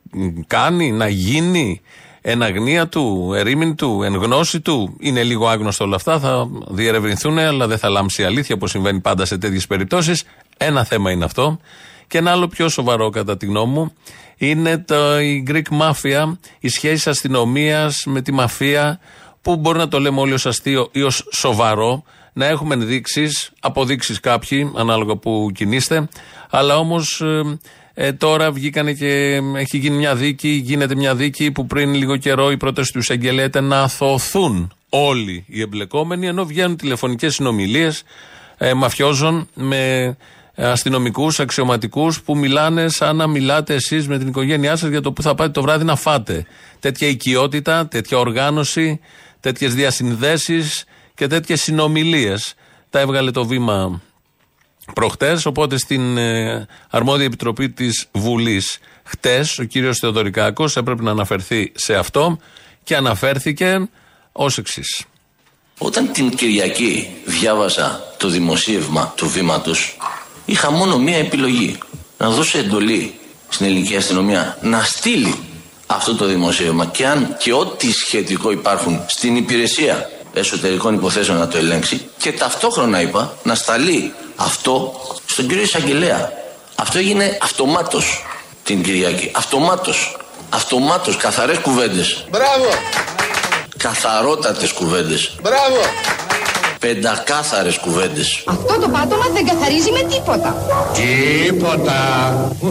κάνει, 0.46 0.92
να 0.92 1.08
γίνει 1.08 1.80
εν 2.26 2.42
αγνία 2.42 2.88
του, 2.88 3.32
ερήμην 3.36 3.74
του, 3.74 4.02
εν 4.02 4.14
γνώση 4.14 4.60
του. 4.60 4.96
Είναι 5.00 5.22
λίγο 5.22 5.48
άγνωστο 5.48 5.84
όλα 5.84 5.96
αυτά, 5.96 6.18
θα 6.18 6.48
διερευνηθούν, 6.68 7.38
αλλά 7.38 7.66
δεν 7.66 7.78
θα 7.78 7.88
λάμψει 7.88 8.22
η 8.22 8.24
αλήθεια, 8.24 8.54
όπως 8.54 8.70
συμβαίνει 8.70 9.00
πάντα 9.00 9.24
σε 9.24 9.38
τέτοιες 9.38 9.66
περιπτώσεις. 9.66 10.24
Ένα 10.56 10.84
θέμα 10.84 11.10
είναι 11.10 11.24
αυτό. 11.24 11.58
Και 12.06 12.18
ένα 12.18 12.30
άλλο 12.30 12.48
πιο 12.48 12.68
σοβαρό, 12.68 13.10
κατά 13.10 13.36
τη 13.36 13.46
γνώμη 13.46 13.72
μου, 13.72 13.92
είναι 14.36 14.78
το, 14.78 15.20
η 15.20 15.44
Greek 15.48 15.80
Mafia, 15.80 16.36
η 16.60 16.68
σχέση 16.68 17.08
αστυνομίας 17.08 18.02
με 18.06 18.20
τη 18.22 18.32
μαφία, 18.32 19.00
που 19.42 19.56
μπορεί 19.56 19.78
να 19.78 19.88
το 19.88 20.00
λέμε 20.00 20.20
όλοι 20.20 20.32
ως 20.32 20.46
αστείο 20.46 20.88
ή 20.92 21.02
ως 21.02 21.28
σοβαρό, 21.32 22.02
να 22.32 22.46
έχουμε 22.46 22.74
ενδείξεις, 22.74 23.52
αποδείξεις 23.60 24.20
κάποιοι, 24.20 24.72
ανάλογα 24.76 25.16
που 25.16 25.50
κινείστε, 25.54 26.08
αλλά 26.50 26.76
όμως 26.76 27.20
ε, 27.20 27.58
τώρα 28.18 28.52
βγήκανε 28.52 28.92
και 28.92 29.40
έχει 29.56 29.78
γίνει 29.78 29.96
μια 29.96 30.14
δίκη, 30.14 30.48
γίνεται 30.48 30.94
μια 30.94 31.14
δίκη 31.14 31.50
που 31.50 31.66
πριν 31.66 31.94
λίγο 31.94 32.16
καιρό 32.16 32.50
η 32.50 32.56
πρόταση 32.56 32.92
τους 32.92 33.02
εισαγγελέα 33.02 33.44
ήταν 33.44 33.64
να 33.64 33.80
αθωωθούν 33.80 34.72
όλοι 34.88 35.44
οι 35.48 35.60
εμπλεκόμενοι, 35.60 36.26
ενώ 36.26 36.44
βγαίνουν 36.44 36.76
τηλεφωνικές 36.76 37.34
συνομιλίες 37.34 38.02
ε, 38.58 38.74
μαφιόζων 38.74 39.48
με 39.54 40.16
αστυνομικούς, 40.56 41.40
αξιωματικούς 41.40 42.22
που 42.22 42.36
μιλάνε 42.36 42.88
σαν 42.88 43.16
να 43.16 43.26
μιλάτε 43.26 43.74
εσείς 43.74 44.08
με 44.08 44.18
την 44.18 44.28
οικογένειά 44.28 44.76
σας 44.76 44.90
για 44.90 45.00
το 45.00 45.12
που 45.12 45.22
θα 45.22 45.34
πάτε 45.34 45.50
το 45.50 45.62
βράδυ 45.62 45.84
να 45.84 45.96
φάτε. 45.96 46.46
Τέτοια 46.80 47.08
οικειότητα, 47.08 47.88
τέτοια 47.88 48.18
οργάνωση, 48.18 49.00
τέτοιες 49.40 49.74
διασυνδέσεις 49.74 50.84
και 51.14 51.26
τέτοιες 51.26 51.62
συνομιλίες. 51.62 52.54
Τα 52.90 53.00
έβγαλε 53.00 53.30
το 53.30 53.46
βήμα 53.46 54.02
προχτές. 54.94 55.46
Οπότε 55.46 55.78
στην 55.78 56.16
ε, 56.16 56.66
αρμόδια 56.90 57.24
επιτροπή 57.24 57.70
της 57.70 58.06
Βουλής 58.12 58.78
χτες, 59.04 59.58
ο 59.58 59.64
κύριος 59.64 59.98
Θεοδωρικάκος 59.98 60.76
έπρεπε 60.76 61.02
να 61.02 61.10
αναφερθεί 61.10 61.72
σε 61.74 61.94
αυτό 61.94 62.38
και 62.82 62.96
αναφέρθηκε 62.96 63.88
ως 64.32 64.58
εξής. 64.58 65.04
Όταν 65.78 66.12
την 66.12 66.30
Κυριακή 66.30 67.08
διάβασα 67.24 68.14
το 68.16 68.28
δημοσίευμα 68.28 69.12
του 69.16 69.28
βήματος, 69.28 69.96
είχα 70.44 70.70
μόνο 70.70 70.98
μία 70.98 71.16
επιλογή. 71.16 71.78
Να 72.18 72.30
δώσω 72.30 72.58
εντολή 72.58 73.14
στην 73.48 73.66
ελληνική 73.66 73.96
αστυνομία 73.96 74.58
να 74.60 74.82
στείλει 74.82 75.34
αυτό 75.86 76.14
το 76.14 76.26
δημοσίευμα 76.26 76.86
και 76.86 77.06
αν 77.06 77.36
και 77.38 77.52
ό,τι 77.52 77.92
σχετικό 77.92 78.50
υπάρχουν 78.50 79.00
στην 79.06 79.36
υπηρεσία 79.36 80.10
εσωτερικών 80.32 80.94
υποθέσεων 80.94 81.38
να 81.38 81.48
το 81.48 81.56
ελέγξει 81.56 82.06
και 82.18 82.32
ταυτόχρονα 82.32 83.00
είπα 83.00 83.36
να 83.42 83.54
σταλεί 83.54 84.12
αυτό 84.36 84.94
στον 85.26 85.48
κύριο 85.48 85.62
Εισαγγελέα. 85.62 86.32
Αυτό 86.74 86.98
έγινε 86.98 87.38
αυτομάτως. 87.42 88.24
την 88.64 88.82
Κυριακή. 88.82 89.30
Αυτομάτως. 89.34 90.16
Αυτομάτως. 90.50 91.16
Καθαρές 91.16 91.58
κουβέντες. 91.58 92.24
Μπράβο. 92.30 92.66
Καθαρότατες 93.76 94.72
κουβέντες. 94.72 95.34
Μπράβο. 95.42 95.80
Πεντακάθαρες 96.78 97.78
κουβέντες. 97.78 98.42
Αυτό 98.46 98.78
το 98.78 98.88
πάτωμα 98.88 99.26
δεν 99.32 99.46
καθαρίζει 99.46 99.90
με 99.90 100.02
τίποτα. 100.02 100.56
Τίποτα. 100.94 101.98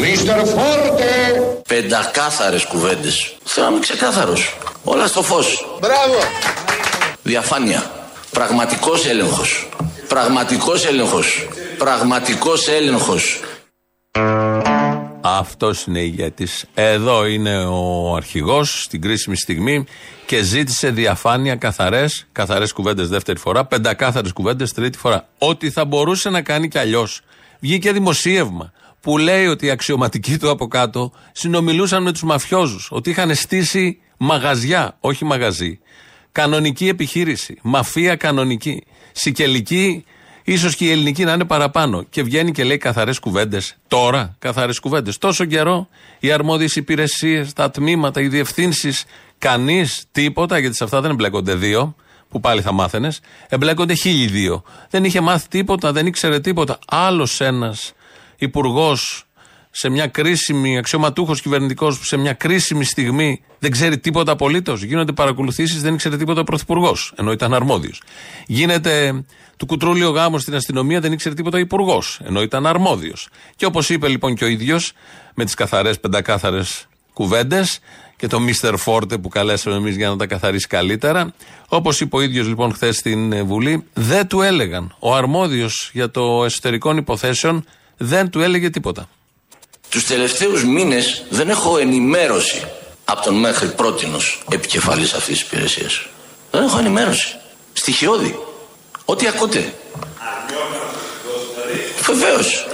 Μίστερ 0.00 0.38
Φόρτε. 0.38 1.42
Πεντακάθαρες 1.68 2.64
κουβέντες. 2.64 3.34
Θέλω 3.44 3.66
να 3.66 3.72
είμαι 3.72 3.80
ξεκάθαρος. 3.80 4.56
Όλα 4.84 5.06
στο 5.06 5.22
φως. 5.22 5.66
Μπράβο. 5.80 6.18
Διαφάνεια. 7.22 7.90
Πραγματικός 8.32 9.06
έλεγχος. 9.06 9.68
Πραγματικός 10.08 10.86
έλεγχος. 10.86 11.48
Πραγματικός 11.78 12.68
έλεγχος. 12.68 13.40
Αυτός 15.20 15.84
είναι 15.84 16.00
ηγέτης. 16.00 16.64
Εδώ 16.74 17.26
είναι 17.26 17.64
ο 17.64 18.14
αρχηγός 18.14 18.82
στην 18.82 19.00
κρίσιμη 19.00 19.36
στιγμή 19.36 19.84
και 20.26 20.42
ζήτησε 20.42 20.90
διαφάνεια 20.90 21.56
καθαρές, 21.56 22.26
καθαρές 22.32 22.72
κουβέντες 22.72 23.08
δεύτερη 23.08 23.38
φορά, 23.38 23.64
πεντακάθαρες 23.64 24.32
κουβέντες 24.32 24.72
τρίτη 24.72 24.98
φορά. 24.98 25.28
Ότι 25.38 25.70
θα 25.70 25.84
μπορούσε 25.84 26.30
να 26.30 26.42
κάνει 26.42 26.68
κι 26.68 26.78
αλλιώς. 26.78 27.20
Βγήκε 27.60 27.92
δημοσίευμα 27.92 28.72
που 29.00 29.18
λέει 29.18 29.46
ότι 29.46 29.66
οι 29.66 29.70
αξιωματικοί 29.70 30.38
του 30.38 30.50
από 30.50 30.68
κάτω 30.68 31.12
συνομιλούσαν 31.32 32.02
με 32.02 32.12
τους 32.12 32.22
μαφιόζους. 32.22 32.88
Ότι 32.90 33.10
είχαν 33.10 33.34
στήσει 33.34 34.00
μαγαζιά, 34.16 34.96
όχι 35.00 35.24
μαγαζί. 35.24 35.80
Κανονική 36.32 36.88
επιχείρηση. 36.88 37.58
Μαφία 37.62 38.16
κανονική. 38.16 38.82
Σικελική, 39.12 40.04
ίσως 40.44 40.76
και 40.76 40.84
η 40.84 40.90
ελληνική 40.90 41.24
να 41.24 41.32
είναι 41.32 41.44
παραπάνω. 41.44 42.02
Και 42.02 42.22
βγαίνει 42.22 42.52
και 42.52 42.64
λέει 42.64 42.78
καθαρές 42.78 43.18
κουβέντες. 43.18 43.76
Τώρα, 43.88 44.36
καθαρές 44.38 44.78
κουβέντες. 44.78 45.18
Τόσο 45.18 45.44
καιρό 45.44 45.88
οι 46.18 46.32
αρμόδιες 46.32 46.76
υπηρεσίες, 46.76 47.52
τα 47.52 47.70
τμήματα, 47.70 48.20
οι 48.20 48.28
διευθύνσεις, 48.28 49.04
κανείς 49.38 50.04
τίποτα, 50.12 50.58
γιατί 50.58 50.76
σε 50.76 50.84
αυτά 50.84 51.00
δεν 51.00 51.10
εμπλέκονται 51.10 51.54
δύο, 51.54 51.94
που 52.28 52.40
πάλι 52.40 52.60
θα 52.60 52.72
μάθαινες. 52.72 53.20
Εμπλέκονται 53.48 53.94
χίλιοι 53.94 54.26
δύο. 54.26 54.62
Δεν 54.90 55.04
είχε 55.04 55.20
μάθει 55.20 55.48
τίποτα, 55.48 55.92
δεν 55.92 56.06
ήξερε 56.06 56.40
τίποτα. 56.40 56.78
Άλλος 56.86 57.40
ένας 57.40 57.92
υπουργός 58.36 59.26
σε 59.74 59.88
μια 59.88 60.06
κρίσιμη, 60.06 60.78
αξιωματούχος 60.78 61.40
κυβερνητικός 61.40 61.98
που 61.98 62.04
σε 62.04 62.16
μια 62.16 62.32
κρίσιμη 62.32 62.84
στιγμή 62.84 63.42
δεν 63.58 63.70
ξέρει 63.70 63.98
τίποτα 63.98 64.32
απολύτως. 64.32 64.82
Γίνονται 64.82 65.12
παρακολουθήσεις, 65.12 65.82
δεν 65.82 65.94
ήξερε 65.94 66.16
τίποτα 66.16 66.40
ο 66.40 66.44
πρωθυπουργός, 66.44 67.12
ενώ 67.16 67.32
ήταν 67.32 67.54
αρμόδιος. 67.54 68.02
Γίνεται 68.46 69.24
του 69.56 69.66
κουτρούλιο 69.66 70.10
γάμο 70.10 70.38
στην 70.38 70.54
αστυνομία, 70.54 71.00
δεν 71.00 71.12
ήξερε 71.12 71.34
τίποτα 71.34 71.56
ο 71.56 71.60
υπουργός, 71.60 72.20
ενώ 72.24 72.42
ήταν 72.42 72.66
αρμόδιος. 72.66 73.28
Και 73.56 73.66
όπως 73.66 73.90
είπε 73.90 74.08
λοιπόν 74.08 74.34
και 74.34 74.44
ο 74.44 74.46
ίδιος, 74.46 74.92
με 75.34 75.44
τις 75.44 75.54
καθαρές, 75.54 76.00
πεντακάθαρες 76.00 76.86
κουβέντες 77.12 77.80
και 78.16 78.26
το 78.26 78.40
Μίστερ 78.40 78.76
Φόρτε 78.76 79.18
που 79.18 79.28
καλέσαμε 79.28 79.76
εμείς 79.76 79.96
για 79.96 80.08
να 80.08 80.16
τα 80.16 80.26
καθαρίσει 80.26 80.66
καλύτερα. 80.66 81.34
Όπως 81.68 82.00
είπε 82.00 82.16
ο 82.16 82.20
ίδιος 82.20 82.46
λοιπόν 82.46 82.72
χθες 82.72 82.96
στην 82.96 83.32
ε, 83.32 83.42
Βουλή, 83.42 83.84
δεν 83.92 84.26
του 84.26 84.40
έλεγαν. 84.40 84.94
Ο 84.98 85.14
αρμόδιος 85.14 85.90
για 85.92 86.10
το 86.10 86.44
εσωτερικών 86.44 86.96
υποθέσεων 86.96 87.64
δεν 87.96 88.30
του 88.30 88.40
έλεγε 88.40 88.70
τίποτα. 88.70 89.08
Τους 89.92 90.06
τελευταίους 90.06 90.64
μήνες 90.64 91.24
δεν 91.28 91.48
έχω 91.48 91.78
ενημέρωση 91.78 92.62
από 93.04 93.22
τον 93.22 93.34
μέχρι 93.34 93.68
πρότινος 93.68 94.42
επικεφαλής 94.52 95.12
αυτής 95.12 95.38
της 95.38 95.46
υπηρεσίας. 95.46 96.06
Δεν 96.50 96.62
έχω 96.62 96.78
ενημέρωση. 96.78 97.36
Στοιχειώδη. 97.72 98.38
Ό,τι 99.04 99.26
ακούτε. 99.26 99.72
Βεβαίως. 102.02 102.66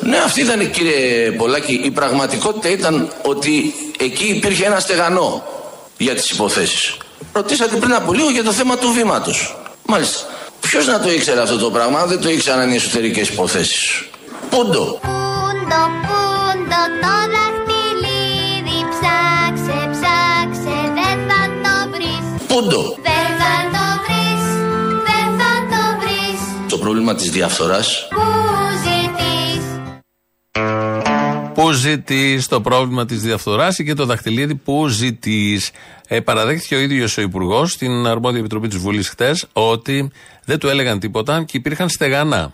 Ναι, 0.00 0.16
αυτή 0.16 0.40
ήταν 0.40 0.70
κύριε 0.70 1.30
Πολάκη. 1.30 1.80
Η 1.84 1.90
πραγματικότητα 1.90 2.68
ήταν 2.68 3.12
ότι 3.22 3.74
εκεί 3.98 4.24
υπήρχε 4.24 4.64
ένα 4.64 4.80
στεγανό 4.80 5.44
για 5.96 6.14
τις 6.14 6.30
υποθέσεις. 6.30 6.96
Ρωτήσατε 7.32 7.76
πριν 7.76 7.94
από 7.94 8.12
λίγο 8.12 8.30
για 8.30 8.44
το 8.44 8.52
θέμα 8.52 8.76
του 8.76 8.92
βήματος. 8.92 9.56
Μάλιστα. 9.82 10.26
Ποιος 10.60 10.86
να 10.86 11.00
το 11.00 11.10
ήξερε 11.10 11.40
αυτό 11.40 11.58
το 11.58 11.70
πράγμα, 11.70 12.00
αν 12.00 12.08
δεν 12.08 12.20
το 12.20 12.28
ήξεραν 12.28 12.72
οι 12.72 12.74
εσωτερικές 12.74 13.28
υποθέσεις. 13.28 14.04
Πούντο. 14.50 15.00
Πούντο, 15.02 15.76
πούντο 16.02 16.27
το 17.02 17.14
δαχτυλίδι 17.34 18.78
Ψάξε, 18.92 19.78
ψάξε, 19.94 20.76
δεν 20.98 21.16
θα 21.28 21.40
το 21.64 21.74
βρεις 21.92 22.46
Πούντο. 22.48 22.82
Δεν 23.08 23.26
θα 23.40 23.54
το 23.74 23.84
βρεις, 24.04 24.44
δεν 25.08 25.26
θα 25.38 25.52
το 25.70 25.82
βρεις 26.00 26.68
Το 26.68 26.78
πρόβλημα 26.78 27.14
της 27.14 27.30
διαφθοράς 27.30 28.08
Πού 28.10 28.22
ζητείς; 28.84 29.64
Πού 31.54 31.70
ζητείς 31.72 32.48
το 32.48 32.60
πρόβλημα 32.60 33.04
της 33.04 33.22
διαφθοράς 33.22 33.76
και 33.76 33.94
το 33.94 34.04
δαχτυλίδι 34.04 34.54
που 34.54 34.86
ζητείς; 34.88 35.70
Ε, 36.08 36.20
παραδέχτηκε 36.20 36.74
ο 36.74 36.78
ίδιος 36.78 37.18
ο 37.18 37.20
Υπουργός 37.20 37.72
στην 37.72 38.06
αρμόδια 38.06 38.38
επιτροπή 38.38 38.68
της 38.68 38.78
Βουλής 38.78 39.08
χτες 39.08 39.46
ότι 39.52 40.10
δεν 40.44 40.58
του 40.58 40.68
έλεγαν 40.68 40.98
τίποτα 40.98 41.44
και 41.44 41.56
υπήρχαν 41.56 41.88
στεγανά. 41.88 42.52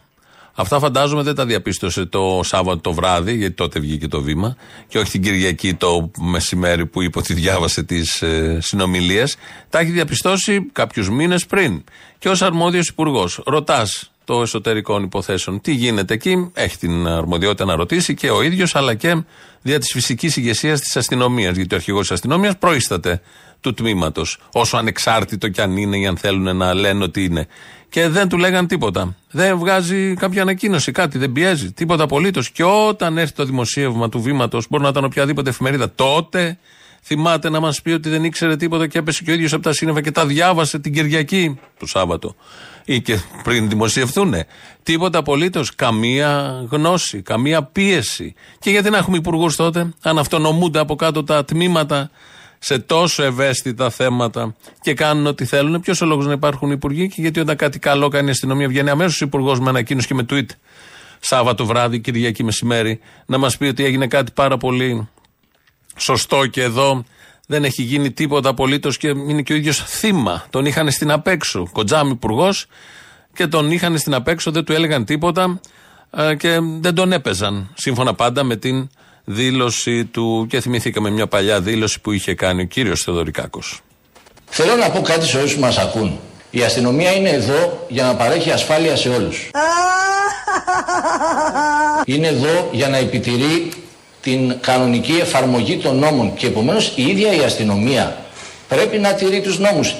Αυτά 0.54 0.78
φαντάζομαι 0.78 1.22
δεν 1.22 1.34
τα 1.34 1.46
διαπίστωσε 1.46 2.04
το 2.04 2.40
Σάββατο 2.44 2.78
το 2.78 2.92
βράδυ, 2.92 3.34
γιατί 3.34 3.54
τότε 3.54 3.80
βγήκε 3.80 4.08
το 4.08 4.22
βήμα, 4.22 4.56
και 4.88 4.98
όχι 4.98 5.10
την 5.10 5.22
Κυριακή 5.22 5.74
το 5.74 6.10
μεσημέρι 6.18 6.86
που 6.86 7.02
είπε 7.02 7.18
ότι 7.18 7.34
διάβασε 7.34 7.82
τις 7.82 8.22
ε, 8.22 8.58
συνομιλίες. 8.60 9.36
Τα 9.70 9.78
έχει 9.78 9.90
διαπιστώσει 9.90 10.68
κάποιους 10.72 11.10
μήνες 11.10 11.46
πριν. 11.46 11.84
Και 12.18 12.28
ως 12.28 12.42
αρμόδιος 12.42 12.88
υπουργός, 12.88 13.40
ρωτάς 13.46 14.10
το 14.24 14.40
εσωτερικών 14.40 15.02
υποθέσεων 15.02 15.60
τι 15.60 15.72
γίνεται 15.72 16.14
εκεί, 16.14 16.50
έχει 16.54 16.78
την 16.78 17.06
αρμοδιότητα 17.06 17.64
να 17.64 17.74
ρωτήσει 17.74 18.14
και 18.14 18.30
ο 18.30 18.42
ίδιος, 18.42 18.74
αλλά 18.74 18.94
και 18.94 19.22
δια 19.62 19.78
της 19.78 19.92
φυσικής 19.92 20.36
ηγεσίας 20.36 20.80
της 20.80 20.96
αστυνομίας. 20.96 21.56
Γιατί 21.56 21.74
ο 21.74 21.76
αρχηγός 21.76 22.00
της 22.00 22.10
αστυνομίας 22.10 22.58
προείσταται 22.58 23.20
του 23.60 23.74
τμήματος, 23.74 24.38
όσο 24.52 24.76
ανεξάρτητο 24.76 25.48
κι 25.48 25.60
αν 25.60 25.76
είναι 25.76 25.98
ή 25.98 26.06
αν 26.06 26.16
θέλουν 26.16 26.56
να 26.56 26.74
λένε 26.74 27.04
ότι 27.04 27.24
είναι. 27.24 27.46
Και 27.94 28.08
δεν 28.08 28.28
του 28.28 28.38
λέγαν 28.38 28.66
τίποτα. 28.66 29.16
Δεν 29.30 29.58
βγάζει 29.58 30.14
κάποια 30.14 30.42
ανακοίνωση, 30.42 30.92
κάτι, 30.92 31.18
δεν 31.18 31.32
πιέζει, 31.32 31.72
τίποτα 31.72 32.02
απολύτως. 32.02 32.50
Και 32.50 32.64
όταν 32.64 33.18
έρθει 33.18 33.32
το 33.32 33.44
δημοσίευμα 33.44 34.08
του 34.08 34.20
βήματος, 34.20 34.66
μπορεί 34.70 34.82
να 34.82 34.88
ήταν 34.88 35.04
οποιαδήποτε 35.04 35.50
εφημερίδα, 35.50 35.92
τότε 35.94 36.58
θυμάται 37.02 37.50
να 37.50 37.60
μας 37.60 37.82
πει 37.82 37.90
ότι 37.90 38.08
δεν 38.08 38.24
ήξερε 38.24 38.56
τίποτα 38.56 38.86
και 38.86 38.98
έπεσε 38.98 39.22
και 39.24 39.30
ο 39.30 39.34
ίδιος 39.34 39.52
από 39.52 39.62
τα 39.62 39.72
σύννεφα 39.72 40.00
και 40.00 40.10
τα 40.10 40.26
διάβασε 40.26 40.78
την 40.78 40.92
Κυριακή 40.92 41.58
το 41.78 41.86
Σάββατο 41.86 42.34
ή 42.84 43.00
και 43.00 43.18
πριν 43.42 43.68
δημοσιευθούν. 43.68 44.34
Τίποτα 44.82 45.18
απολύτως. 45.18 45.74
Καμία 45.74 46.64
γνώση, 46.70 47.22
καμία 47.22 47.62
πίεση. 47.62 48.34
Και 48.58 48.70
γιατί 48.70 48.90
να 48.90 48.98
έχουμε 48.98 49.16
υπουργούς 49.16 49.56
τότε, 49.56 49.94
αν 50.02 50.18
αυτονομούνται 50.18 50.78
από 50.78 50.94
κάτω 50.94 51.24
τα 51.24 51.44
τμήματα 51.44 52.10
σε 52.64 52.78
τόσο 52.78 53.22
ευαίσθητα 53.22 53.90
θέματα 53.90 54.54
και 54.80 54.94
κάνουν 54.94 55.26
ό,τι 55.26 55.44
θέλουν. 55.44 55.80
Ποιος 55.80 56.00
ο 56.00 56.06
λόγος 56.06 56.26
να 56.26 56.32
υπάρχουν 56.32 56.70
υπουργοί; 56.70 57.08
Και 57.08 57.20
γιατί 57.20 57.40
όταν 57.40 57.56
κάτι 57.56 57.78
καλό 57.78 58.08
κάνει 58.08 58.26
η 58.26 58.30
αστυνομία 58.30 58.68
βγαίνει 58.68 58.90
αμέσως 58.90 59.20
υπουργός 59.20 59.60
με 59.60 59.68
ανακοίνωση 59.68 60.06
και 60.06 60.14
με 60.14 60.26
tweet 60.30 60.46
Σάββατο 61.20 61.66
βράδυ, 61.66 62.00
Κυριακή 62.00 62.44
μεσημέρι, 62.44 63.00
να 63.26 63.38
μας 63.38 63.56
πει 63.56 63.64
ότι 63.64 63.84
έγινε 63.84 64.06
κάτι 64.06 64.32
πάρα 64.32 64.56
πολύ 64.56 65.08
σωστό 65.96 66.46
και 66.46 66.62
εδώ 66.62 67.04
δεν 67.46 67.64
έχει 67.64 67.82
γίνει 67.82 68.12
τίποτα 68.12 68.48
απολύτως 68.48 68.96
και 68.96 69.08
είναι 69.08 69.42
και 69.42 69.52
ο 69.52 69.56
ίδιος 69.56 69.84
θύμα. 69.84 70.44
Τον 70.50 70.66
είχαν 70.66 70.90
στην 70.90 71.10
απέξω. 71.10 71.68
Κοντζάμι 71.72 72.10
υπουργός 72.10 72.66
και 73.34 73.46
τον 73.46 73.70
είχαν 73.70 73.98
στην 73.98 74.14
απέξω, 74.14 74.50
δεν 74.50 74.64
του 74.64 74.72
έλεγαν 74.72 75.04
τίποτα 75.04 75.60
ε, 76.10 76.34
και 76.34 76.58
δεν 76.80 76.94
τον 76.94 77.12
έπαιζαν. 77.12 77.70
Σύμφωνα 77.74 78.14
πάντα 78.14 78.42
με 78.42 78.56
την 78.56 78.88
δήλωση 79.24 80.04
του. 80.04 80.46
Και 80.48 80.60
θυμηθήκαμε 80.60 81.10
μια 81.10 81.26
παλιά 81.26 81.60
δήλωση 81.60 82.00
που 82.00 82.12
είχε 82.12 82.34
κάνει 82.34 82.62
ο 82.62 82.64
κύριο 82.64 82.96
Θεοδωρικάκο. 82.96 83.60
Θέλω 84.46 84.76
να 84.76 84.90
πω 84.90 85.00
κάτι 85.00 85.26
σε 85.26 85.36
όσους 85.36 85.58
μας 85.58 85.78
ακούν. 85.78 86.20
Η 86.50 86.62
αστυνομία 86.62 87.12
είναι 87.12 87.28
εδώ 87.28 87.86
για 87.88 88.04
να 88.04 88.14
παρέχει 88.14 88.50
ασφάλεια 88.50 88.96
σε 88.96 89.08
όλους. 89.08 89.50
Είναι 92.04 92.26
εδώ 92.26 92.68
για 92.72 92.88
να 92.88 92.96
επιτηρεί 92.96 93.72
την 94.20 94.60
κανονική 94.60 95.18
εφαρμογή 95.20 95.76
των 95.76 95.98
νόμων 95.98 96.34
και 96.34 96.46
επομένως 96.46 96.92
η 96.96 97.02
ίδια 97.02 97.32
η 97.34 97.44
αστυνομία 97.44 98.16
πρέπει 98.68 98.98
να 98.98 99.14
τηρεί 99.14 99.40
τους 99.40 99.58
νόμους. 99.58 99.94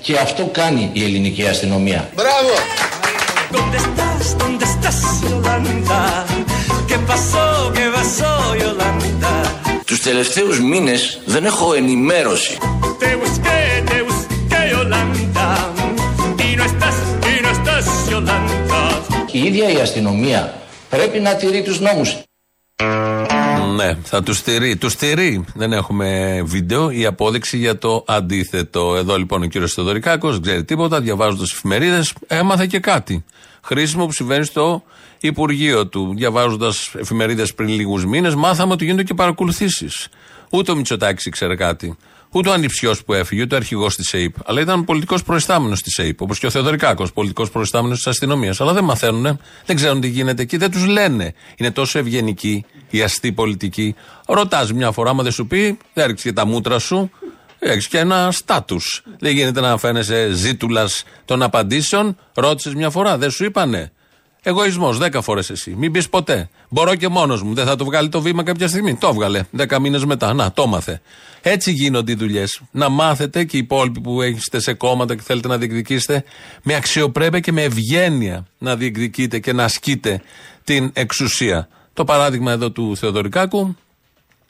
Και 0.00 0.18
αυτό 0.18 0.44
κάνει 0.52 0.90
η 0.92 1.04
ελληνική 1.04 1.46
αστυνομία. 1.46 2.08
Μπράβο. 2.14 2.50
¿Dónde 6.92 7.14
estás? 7.14 7.32
¿Dónde 7.32 7.32
estás, 7.32 7.32
Yolanda? 7.32 7.72
¿Qué 7.72 7.72
pasó? 7.72 7.72
¿Qué 7.72 7.86
pasó, 7.94 8.54
Yolanda? 8.56 9.82
Τους 9.86 10.00
τελευταίους 10.00 10.60
μήνες 10.60 11.20
δεν 11.26 11.44
έχω 11.44 11.74
ενημέρωση. 11.74 12.58
Te 12.98 13.16
busqué, 13.16 13.82
te 13.90 14.02
busqué, 14.08 14.60
Yolanda. 14.72 15.48
Y 16.38 16.56
no 16.56 16.64
estás, 16.64 16.96
y 17.30 17.42
no 17.44 17.50
estás, 17.50 17.86
Yolanda. 18.10 19.02
Η 19.32 19.44
ίδια 19.44 19.70
η 19.70 19.80
αστυνομία 19.80 20.54
πρέπει 20.90 21.20
να 21.20 21.34
τηρεί 21.34 21.62
τους 21.62 21.80
νόμους. 21.80 22.16
Ναι, 23.76 23.96
θα 24.04 24.22
τους 24.22 24.36
στηρεί. 24.36 24.76
Τους 24.76 24.92
στηρεί. 24.92 25.44
Δεν 25.54 25.72
έχουμε 25.72 26.40
βίντεο 26.44 26.90
ή 26.90 27.06
απόδειξη 27.06 27.56
για 27.56 27.78
το 27.78 28.04
αντίθετο. 28.08 28.96
Εδώ 28.96 29.16
λοιπόν 29.16 29.42
ο 29.42 29.46
κύριος 29.46 29.72
Θεοδωρικάκος 29.72 30.32
δεν 30.32 30.42
ξέρει 30.42 30.64
τίποτα, 30.64 31.00
διαβάζοντας 31.00 31.52
εφημερίδες, 31.52 32.12
έμαθε 32.26 32.66
και 32.66 32.78
κάτι. 32.78 33.24
Χρήσιμο 33.64 34.06
που 34.06 34.12
συμβαίνει 34.12 34.44
στο 34.44 34.82
Υπουργείο 35.26 35.86
του. 35.86 36.14
Διαβάζοντας 36.16 36.90
εφημερίδες 36.98 37.54
πριν 37.54 37.68
λίγους 37.68 38.06
μήνες, 38.06 38.34
μάθαμε 38.34 38.72
ότι 38.72 38.84
γίνονται 38.84 39.02
και 39.02 39.14
παρακολουθήσεις. 39.14 40.08
Ούτε 40.50 40.70
ο 40.70 40.74
Μητσοτάκης 40.74 41.24
ήξερε 41.26 41.56
κάτι. 41.56 41.96
Ούτε 42.34 42.48
ο 42.48 42.52
ανιψιός 42.52 43.04
που 43.04 43.12
έφυγε, 43.12 43.42
ούτε 43.42 43.54
ο 43.54 43.56
αρχηγός 43.56 43.96
της 43.96 44.14
ΑΕΠ. 44.14 44.34
Αλλά 44.44 44.60
ήταν 44.60 44.84
πολιτικός 44.84 45.22
προϊστάμενος 45.22 45.80
της 45.80 45.98
ΑΕΠ. 45.98 46.20
Όπως 46.20 46.38
και 46.38 46.46
ο 46.46 46.50
Θεοδωρικάκος, 46.50 47.12
πολιτικός 47.12 47.50
προϊστάμενος 47.50 47.96
της 47.96 48.06
αστυνομίας. 48.06 48.60
Αλλά 48.60 48.72
δεν 48.72 48.84
μαθαίνουν, 48.84 49.40
δεν 49.66 49.76
ξέρουν 49.76 50.00
τι 50.00 50.08
γίνεται 50.08 50.42
εκεί, 50.42 50.56
δεν 50.56 50.70
τους 50.70 50.86
λένε. 50.86 51.34
Είναι 51.56 51.70
τόσο 51.70 51.98
ευγενική 51.98 52.64
η 52.90 53.02
αστή 53.02 53.32
πολιτική. 53.32 53.94
Ρωτάς 54.26 54.72
μια 54.72 54.90
φορά, 54.90 55.10
άμα 55.10 55.22
δεν 55.22 55.32
σου 55.32 55.46
πει, 55.46 55.78
έριξε 55.92 56.28
και 56.28 56.34
τα 56.34 56.46
μούτρα 56.46 56.78
σου, 56.78 57.10
έχει 57.58 57.88
και 57.88 57.98
ένα 57.98 58.28
στάτους. 58.32 59.02
Δεν 59.18 59.32
γίνεται 59.32 59.60
να 59.60 59.78
φαίνεσαι 59.78 60.30
ζήτουλας 60.32 61.04
των 61.24 61.42
απαντήσεων. 61.42 62.16
Ρώτησες 62.34 62.74
μια 62.74 62.90
φορά, 62.90 63.18
δεν 63.18 63.30
σου 63.30 63.44
είπανε. 63.44 63.92
Εγωισμός, 64.44 64.98
δέκα 64.98 65.22
φορές 65.22 65.50
εσύ. 65.50 65.74
Μην 65.78 65.92
πεις 65.92 66.08
ποτέ. 66.08 66.48
Μπορώ 66.68 66.94
και 66.94 67.08
μόνος 67.08 67.42
μου. 67.42 67.54
Δεν 67.54 67.66
θα 67.66 67.76
το 67.76 67.84
βγάλει 67.84 68.08
το 68.08 68.20
βήμα 68.20 68.42
κάποια 68.42 68.68
στιγμή. 68.68 68.94
Το 68.94 69.08
έβγαλε. 69.08 69.42
Δέκα 69.50 69.78
μήνες 69.78 70.04
μετά. 70.04 70.32
Να, 70.32 70.52
το 70.52 70.66
μάθε. 70.66 71.00
Έτσι 71.40 71.72
γίνονται 71.72 72.12
οι 72.12 72.14
δουλειές. 72.14 72.60
Να 72.70 72.88
μάθετε 72.88 73.44
και 73.44 73.56
οι 73.56 73.60
υπόλοιποι 73.60 74.00
που 74.00 74.22
έχετε 74.22 74.60
σε 74.60 74.72
κόμματα 74.72 75.14
και 75.14 75.22
θέλετε 75.22 75.48
να 75.48 75.58
διεκδικήσετε 75.58 76.24
με 76.62 76.74
αξιοπρέπεια 76.74 77.40
και 77.40 77.52
με 77.52 77.62
ευγένεια 77.62 78.46
να 78.58 78.76
διεκδικείτε 78.76 79.38
και 79.38 79.52
να 79.52 79.64
ασκείτε 79.64 80.22
την 80.64 80.90
εξουσία. 80.92 81.68
Το 81.92 82.04
παράδειγμα 82.04 82.52
εδώ 82.52 82.70
του 82.70 82.96
Θεοδωρικάκου, 82.96 83.76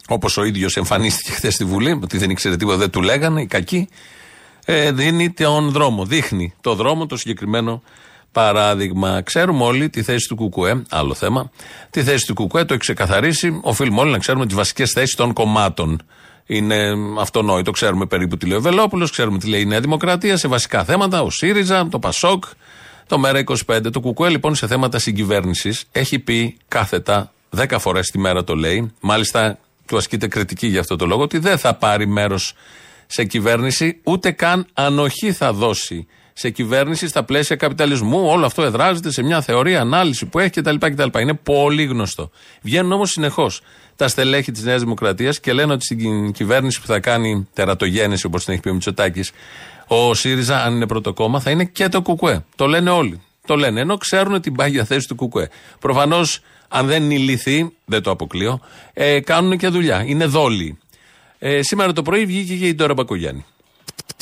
όπως 0.09 0.37
ο 0.37 0.45
ίδιος 0.45 0.77
εμφανίστηκε 0.77 1.31
χθες 1.31 1.55
στη 1.55 1.65
Βουλή, 1.65 2.01
ότι 2.03 2.19
δεν 2.19 2.31
ήξερε 2.31 2.57
τίποτα, 2.57 2.77
δεν 2.77 2.91
του 2.91 3.03
λέγανε, 3.03 3.41
οι 3.41 3.47
κακοί, 3.47 3.89
ε, 4.65 4.93
δίνει 4.93 5.31
τον 5.31 5.71
δρόμο. 5.71 6.05
Δείχνει 6.05 6.55
το 6.61 6.75
δρόμο, 6.75 7.07
το 7.07 7.17
συγκεκριμένο 7.17 7.83
παράδειγμα. 8.33 9.21
Ξέρουμε 9.23 9.65
όλοι 9.65 9.89
τη 9.89 10.03
θέση 10.03 10.29
του 10.29 10.37
Κουκουέ, 10.37 10.83
άλλο 10.91 11.15
θέμα. 11.15 11.51
Τη 11.91 12.03
θέση 12.03 12.27
του 12.27 12.35
Κουκουέ 12.35 12.65
το 12.65 12.73
έχει 12.75 12.83
ξεκαθαρίσει. 12.83 13.61
Οφείλουμε 13.63 14.01
όλοι 14.01 14.11
να 14.11 14.19
ξέρουμε 14.19 14.47
τις 14.47 14.55
βασικές 14.55 14.91
θέσεις 14.91 15.15
των 15.15 15.33
κομμάτων. 15.33 16.03
Είναι 16.47 16.95
αυτονόητο. 17.19 17.71
Ξέρουμε 17.71 18.07
περίπου 18.07 18.37
τι 18.37 18.47
λέει 18.47 18.57
ο 18.57 18.61
Βελόπουλος, 18.61 19.11
ξέρουμε 19.11 19.39
τι 19.39 19.49
λέει 19.49 19.61
η 19.61 19.65
Νέα 19.65 19.81
Δημοκρατία 19.81 20.37
σε 20.37 20.49
βασικά 20.49 20.85
θέματα. 20.85 21.23
Ο 21.23 21.31
ΣΥΡΙΖΑ, 21.31 21.89
το 21.89 21.99
ΠΑΣΟΚ, 21.99 22.45
το 23.07 23.21
ΜΕΡΑ25. 23.25 23.93
Το 23.93 24.01
Κουκουέ 24.01 24.29
λοιπόν 24.29 24.55
σε 24.55 24.67
θέματα 24.67 24.99
συγκυβέρνησης 24.99 25.85
έχει 25.93 26.19
πει 26.19 26.57
κάθετα, 26.69 27.33
10 27.57 27.77
φορές 27.79 28.11
τη 28.11 28.19
μέρα 28.19 28.45
το 28.45 28.55
λέει. 28.55 28.93
Μάλιστα 29.01 29.59
του 29.87 29.97
ασκείται 29.97 30.29
κριτική 30.29 30.67
για 30.67 30.81
αυτό 30.81 30.97
το 30.97 31.07
λόγο, 31.07 31.23
ότι 31.23 31.39
δεν 31.39 31.59
θα 31.59 31.75
πάρει 31.75 32.07
μέρος 32.07 32.55
σε 33.07 33.25
κυβέρνηση, 33.25 34.01
ούτε 34.03 34.31
καν 34.31 34.67
ανοχή 34.73 35.33
θα 35.33 35.53
δώσει 35.53 36.07
σε 36.43 36.51
κυβέρνηση 36.51 37.09
στα 37.09 37.23
πλαίσια 37.25 37.57
καπιταλισμού. 37.57 38.27
Όλο 38.27 38.47
αυτό 38.47 38.63
εδράζεται 38.63 39.11
σε 39.11 39.23
μια 39.23 39.41
θεωρία, 39.41 39.81
ανάλυση 39.81 40.27
που 40.27 40.39
έχει 40.39 40.51
κτλ. 40.51 40.75
κτλ. 40.79 41.19
Είναι 41.21 41.35
πολύ 41.35 41.85
γνωστό. 41.85 42.31
Βγαίνουν 42.63 42.93
όμως 42.93 43.11
συνεχώς 43.11 43.61
τα 43.97 44.09
στελέχη 44.09 44.53
της 44.53 44.63
Νέας 44.63 44.81
Δημοκρατίας 44.81 45.41
και 45.41 45.53
λένε 45.53 45.73
ότι 45.73 45.85
στην 45.85 46.33
κυβέρνηση 46.33 46.81
που 46.81 46.87
θα 46.87 47.01
κάνει 47.01 47.49
τερατογέννηση, 47.53 48.27
όπως 48.27 48.45
την 48.45 48.53
έχει 48.53 48.63
πει 48.63 48.69
ο 48.69 48.73
Μητσοτάκης, 48.73 49.31
ο 49.87 50.15
ΣΥΡΙΖΑ, 50.15 50.63
αν 50.63 50.75
είναι 50.75 50.87
πρώτο 50.87 51.13
κόμμα, 51.13 51.41
θα 51.41 51.51
είναι 51.51 51.65
και 51.65 51.89
το 51.89 52.03
ΚΚΕ. 52.03 52.45
Το 52.57 52.67
λένε 52.67 52.91
όλοι. 52.91 53.21
Το 53.47 53.57
λένε, 53.57 53.81
ενώ 53.81 53.97
ξέρουν 53.97 54.41
την 54.41 54.55
πάγια 54.55 54.85
θέση 54.85 55.09
του 55.09 55.17
ΚΚΕ. 55.17 55.49
Προφανώς, 55.79 56.41
αν 56.69 56.87
δεν 56.87 57.03
είναι 57.03 57.15
ηλίθιοι, 57.15 57.73
δεν 57.85 58.03
το 58.03 58.11
αποκλείω, 58.11 58.61
ε, 58.93 59.21
κάνουν 59.21 59.59
και 59.59 59.69
δουλειά. 59.69 60.05
Είναι 60.07 60.25
δόλοι. 60.27 60.79
Ε, 61.39 61.63
σήμερα 61.63 61.93
το 61.93 62.03
πρωί 62.03 62.27
βγήκε 62.27 62.55
και 62.55 62.67
η 62.67 62.75
Ντόρα 62.75 62.95
Μπακογιάννη. 62.95 63.45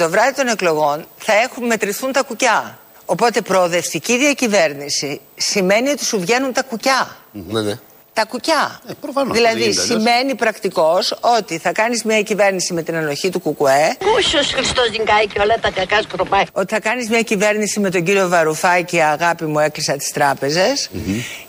Το 0.00 0.10
βράδυ 0.10 0.34
των 0.34 0.48
εκλογών 0.48 1.06
θα 1.16 1.32
έχουν 1.32 1.66
μετρηθούν 1.66 2.12
τα 2.12 2.22
κουκιά. 2.22 2.78
Οπότε 3.04 3.40
προοδευτική 3.40 4.18
διακυβέρνηση 4.18 5.20
σημαίνει 5.36 5.88
ότι 5.88 6.04
σου 6.04 6.20
βγαίνουν 6.20 6.52
τα 6.52 6.62
κουκιά. 6.62 7.16
Ναι, 7.32 7.60
ναι. 7.60 7.78
Τα 8.12 8.24
κουκιά. 8.24 8.80
Ε, 8.88 8.92
προφανώς, 9.00 9.36
δηλαδή 9.36 9.54
δεν 9.54 9.62
γίνεται 9.62 9.82
αλλιώς. 9.82 10.02
σημαίνει 10.02 10.34
πρακτικώ 10.34 10.98
ότι 11.20 11.58
θα 11.58 11.72
κάνεις 11.72 12.04
μια 12.04 12.22
κυβέρνηση 12.22 12.72
με 12.72 12.82
την 12.82 12.94
ανοχή 12.94 13.30
του 13.30 13.40
Κουκουέ. 13.40 13.96
Κούσιος 14.14 14.52
Χριστός 14.52 14.90
την 14.90 15.04
κάει 15.04 15.26
και 15.26 15.40
όλα 15.40 15.58
τα 15.60 15.70
κακά 15.70 16.02
σκροπάει. 16.02 16.44
Ότι 16.52 16.74
θα 16.74 16.80
κάνεις 16.80 17.08
μια 17.08 17.22
κυβέρνηση 17.22 17.80
με 17.80 17.90
τον 17.90 18.04
κύριο 18.04 18.28
Βαρουφάκη, 18.28 19.00
αγάπη 19.00 19.44
μου, 19.44 19.58
έκλεισα 19.58 19.96
τις 19.96 20.10
τράπεζες. 20.12 20.90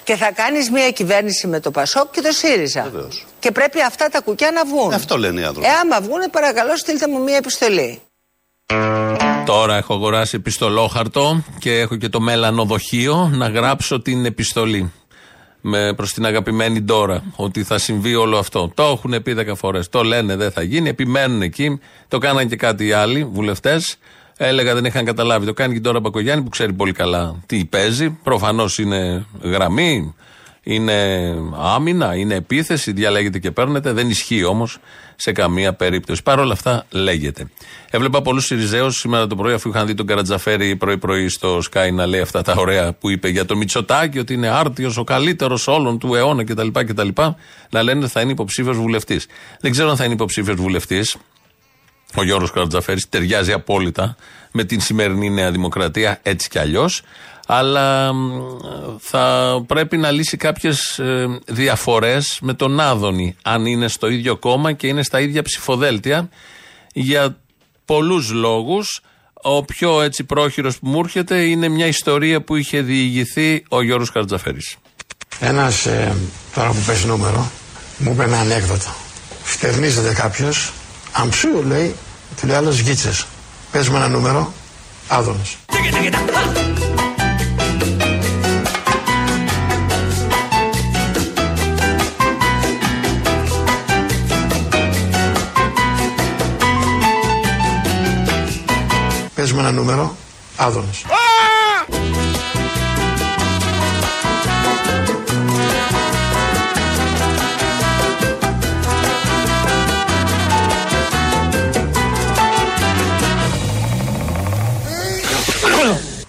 Και 0.04 0.16
θα 0.16 0.32
κάνεις 0.32 0.70
μια 0.70 0.92
κυβέρνηση 0.92 1.48
με 1.48 1.60
το 1.60 1.72
Πασόκ 1.72 2.12
και 2.12 2.22
το 2.22 2.32
ΣΥΡΙΖΑ. 2.32 2.84
Βεβαίως. 2.92 3.26
Και 3.40 3.52
πρέπει 3.52 3.82
αυτά 3.82 4.10
τα 4.10 4.22
κουκιά 4.22 4.52
να 4.52 4.66
βγουν. 4.66 4.94
Αυτό 4.94 5.18
λένε 5.18 5.42
οι 5.42 5.44
άνθρωποι. 5.44 5.68
Ε, 5.68 5.72
άμα 5.72 6.02
βγουν, 6.02 6.30
παρακαλώ, 6.32 6.78
στείλτε 6.78 7.08
μου 7.08 7.20
μια 7.24 7.38
επιστολή. 7.38 8.02
Τώρα 9.46 9.78
έχω 9.78 9.94
αγοράσει 9.94 10.36
επιστολόχαρτο 10.36 11.44
και 11.60 11.80
έχω 11.80 11.96
και 11.96 12.10
το 12.10 12.20
μελανοδοχείο 12.20 13.30
να 13.34 13.48
γράψω 13.48 14.02
την 14.02 14.26
επιστολή. 14.26 14.92
Με 15.62 15.94
προς 15.94 16.14
την 16.14 16.26
αγαπημένη 16.26 16.82
Ντόρα 16.82 17.24
ότι 17.36 17.64
θα 17.64 17.78
συμβεί 17.78 18.16
όλο 18.16 18.38
αυτό. 18.38 18.72
Το 18.74 18.84
έχουν 18.84 19.22
πει 19.24 19.36
10 19.38 19.56
φορές. 19.56 19.90
Το 19.90 20.04
λένε 20.04 20.36
δεν 20.36 20.52
θα 20.52 20.62
γίνει. 20.62 20.90
Επιμένουν 20.90 21.42
εκεί. 21.42 21.80
Το 22.08 22.18
κάναν 22.18 22.48
και 22.48 22.56
κάτι 22.56 22.92
άλλοι 22.92 23.24
βουλευτές. 23.24 23.98
Έλεγα 24.38 24.74
δεν 24.74 24.86
είχαν 24.86 25.06
καταλάβει. 25.06 25.46
Το 25.46 25.54
κάνει 25.54 25.72
και 25.72 25.78
η 25.78 25.82
Ντόρα 25.82 26.00
Μπακογιάννη 26.00 26.44
που 26.44 26.50
ξέρει 26.50 26.74
πολύ 26.74 26.92
καλά 26.92 27.36
τι 27.46 27.66
παίζει. 27.66 28.10
Προφανώς 28.10 28.78
είναι 28.78 29.26
γραμμή. 29.42 30.14
Είναι 30.74 31.36
άμυνα, 31.58 32.16
είναι 32.16 32.36
επίθεση, 32.36 32.92
διαλέγεται 32.92 33.40
και 33.40 33.52
παίρνετε. 33.52 33.92
Δεν 33.92 34.10
ισχύει 34.10 34.44
όμως 34.44 34.78
σε 35.16 35.32
καμία 35.32 35.74
περίπτωση. 35.74 36.24
Παρ' 36.24 36.40
όλα 36.40 36.54
αυτά 36.54 36.86
λέγεται. 36.90 37.48
Έβλεπα 37.90 38.22
πολλούς 38.22 38.46
Σιριζέους 38.46 38.98
σήμερα 38.98 39.28
το 39.28 39.36
πρωί, 39.36 39.54
αφού 39.54 39.70
είχαν 39.70 39.88
δει 39.88 39.94
τον 39.94 40.06
Καρατζαφέρη 40.06 40.76
πρωί-πρωί 40.76 41.30
στο 41.30 41.62
Sky 41.72 41.90
να 41.94 42.06
λέει 42.06 42.22
αυτά 42.22 42.42
τα 42.42 42.54
ωραία 42.58 42.94
που 42.94 43.10
είπε 43.10 43.30
για 43.30 43.46
το 43.46 43.56
Μητσοτάκι, 43.56 44.20
ότι 44.20 44.34
είναι 44.34 44.48
άρτιος, 44.48 44.98
ο 44.98 45.04
καλύτερος 45.04 45.68
όλων 45.68 46.00
του 46.00 46.16
αιώνα 46.16 46.44
κτλ. 46.44 46.68
κτλ 46.72 47.08
να 47.70 47.84
λένε 47.84 48.04
ότι 48.04 48.12
θα 48.12 48.22
είναι 48.22 48.32
υποψήφιος 48.32 48.78
βουλευτής. 48.78 49.28
Δεν 49.60 49.72
ξέρω 49.72 49.90
αν 49.90 49.96
θα 49.96 50.04
είναι 50.04 50.14
υποψήφιος 50.14 50.56
βουλευτής. 50.56 51.18
Ο 52.16 52.24
Γιώργος 52.24 52.52
Καρατζαφέρης 52.52 53.10
ταιριάζει 53.10 53.52
απόλυτα 53.52 54.16
με 54.52 54.64
την 54.64 54.82
σημερινή 54.82 55.30
Νέα 55.30 55.52
Δημοκρατία 55.52 56.20
έτσι 56.22 56.50
κι 56.50 56.60
αλλιώς. 56.60 57.02
Αλλά 57.54 58.14
μ, 58.14 58.42
θα 59.00 59.56
πρέπει 59.68 59.98
να 59.98 60.12
λύσει 60.12 60.38
κάποιες 60.38 61.00
διαφορές 61.46 62.38
με 62.42 62.54
τον 62.54 62.80
Άδωνη. 62.80 63.36
Αν 63.42 63.66
είναι 63.66 63.88
στο 63.88 64.08
ίδιο 64.08 64.38
κόμμα 64.38 64.74
και 64.74 64.88
είναι 64.88 65.04
στα 65.04 65.20
ίδια 65.20 65.42
ψηφοδέλτια. 65.42 66.30
Για 66.94 67.38
πολλούς 67.86 68.32
λόγους. 68.32 69.02
Ο 69.34 69.64
πιο 69.66 70.02
έτσι 70.02 70.24
πρόχειρος 70.24 70.80
που 70.80 70.88
μου 70.88 71.00
έρχεται 71.00 71.44
είναι 71.44 71.68
μια 71.68 71.86
ιστορία 71.86 72.42
που 72.42 72.56
είχε 72.56 72.82
διηγηθεί 72.82 73.64
ο 73.70 73.82
Γιώργος 73.82 74.12
Καρατζαφέρης. 74.12 74.76
Ένας 75.40 75.86
ε, 75.86 76.16
τώρα 76.54 76.70
που 76.70 76.84
πες 76.86 77.06
νούμερο 77.06 77.52
μου 77.98 78.12
είπε 78.12 78.24
ένα 78.24 78.40
ανέκδοτο. 78.40 78.96
Φτερνίζεται 79.44 80.14
κάποιος, 80.14 80.72
αμψού 81.12 81.64
λέει, 81.68 81.96
του 82.40 82.48
λέει 82.48 82.56
άλλος 82.56 82.80
γίτσες. 82.80 83.26
Πες 83.72 83.90
μου 83.90 83.96
ένα 83.96 84.08
νούμερο, 84.08 84.54
άδωνος. 85.08 85.58
Πες 99.42 99.52
μου 99.52 99.60
ένα 99.60 99.72
νούμερο, 99.72 100.16
άδωνος. 100.56 101.06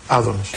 Άδωνος. 0.07 0.51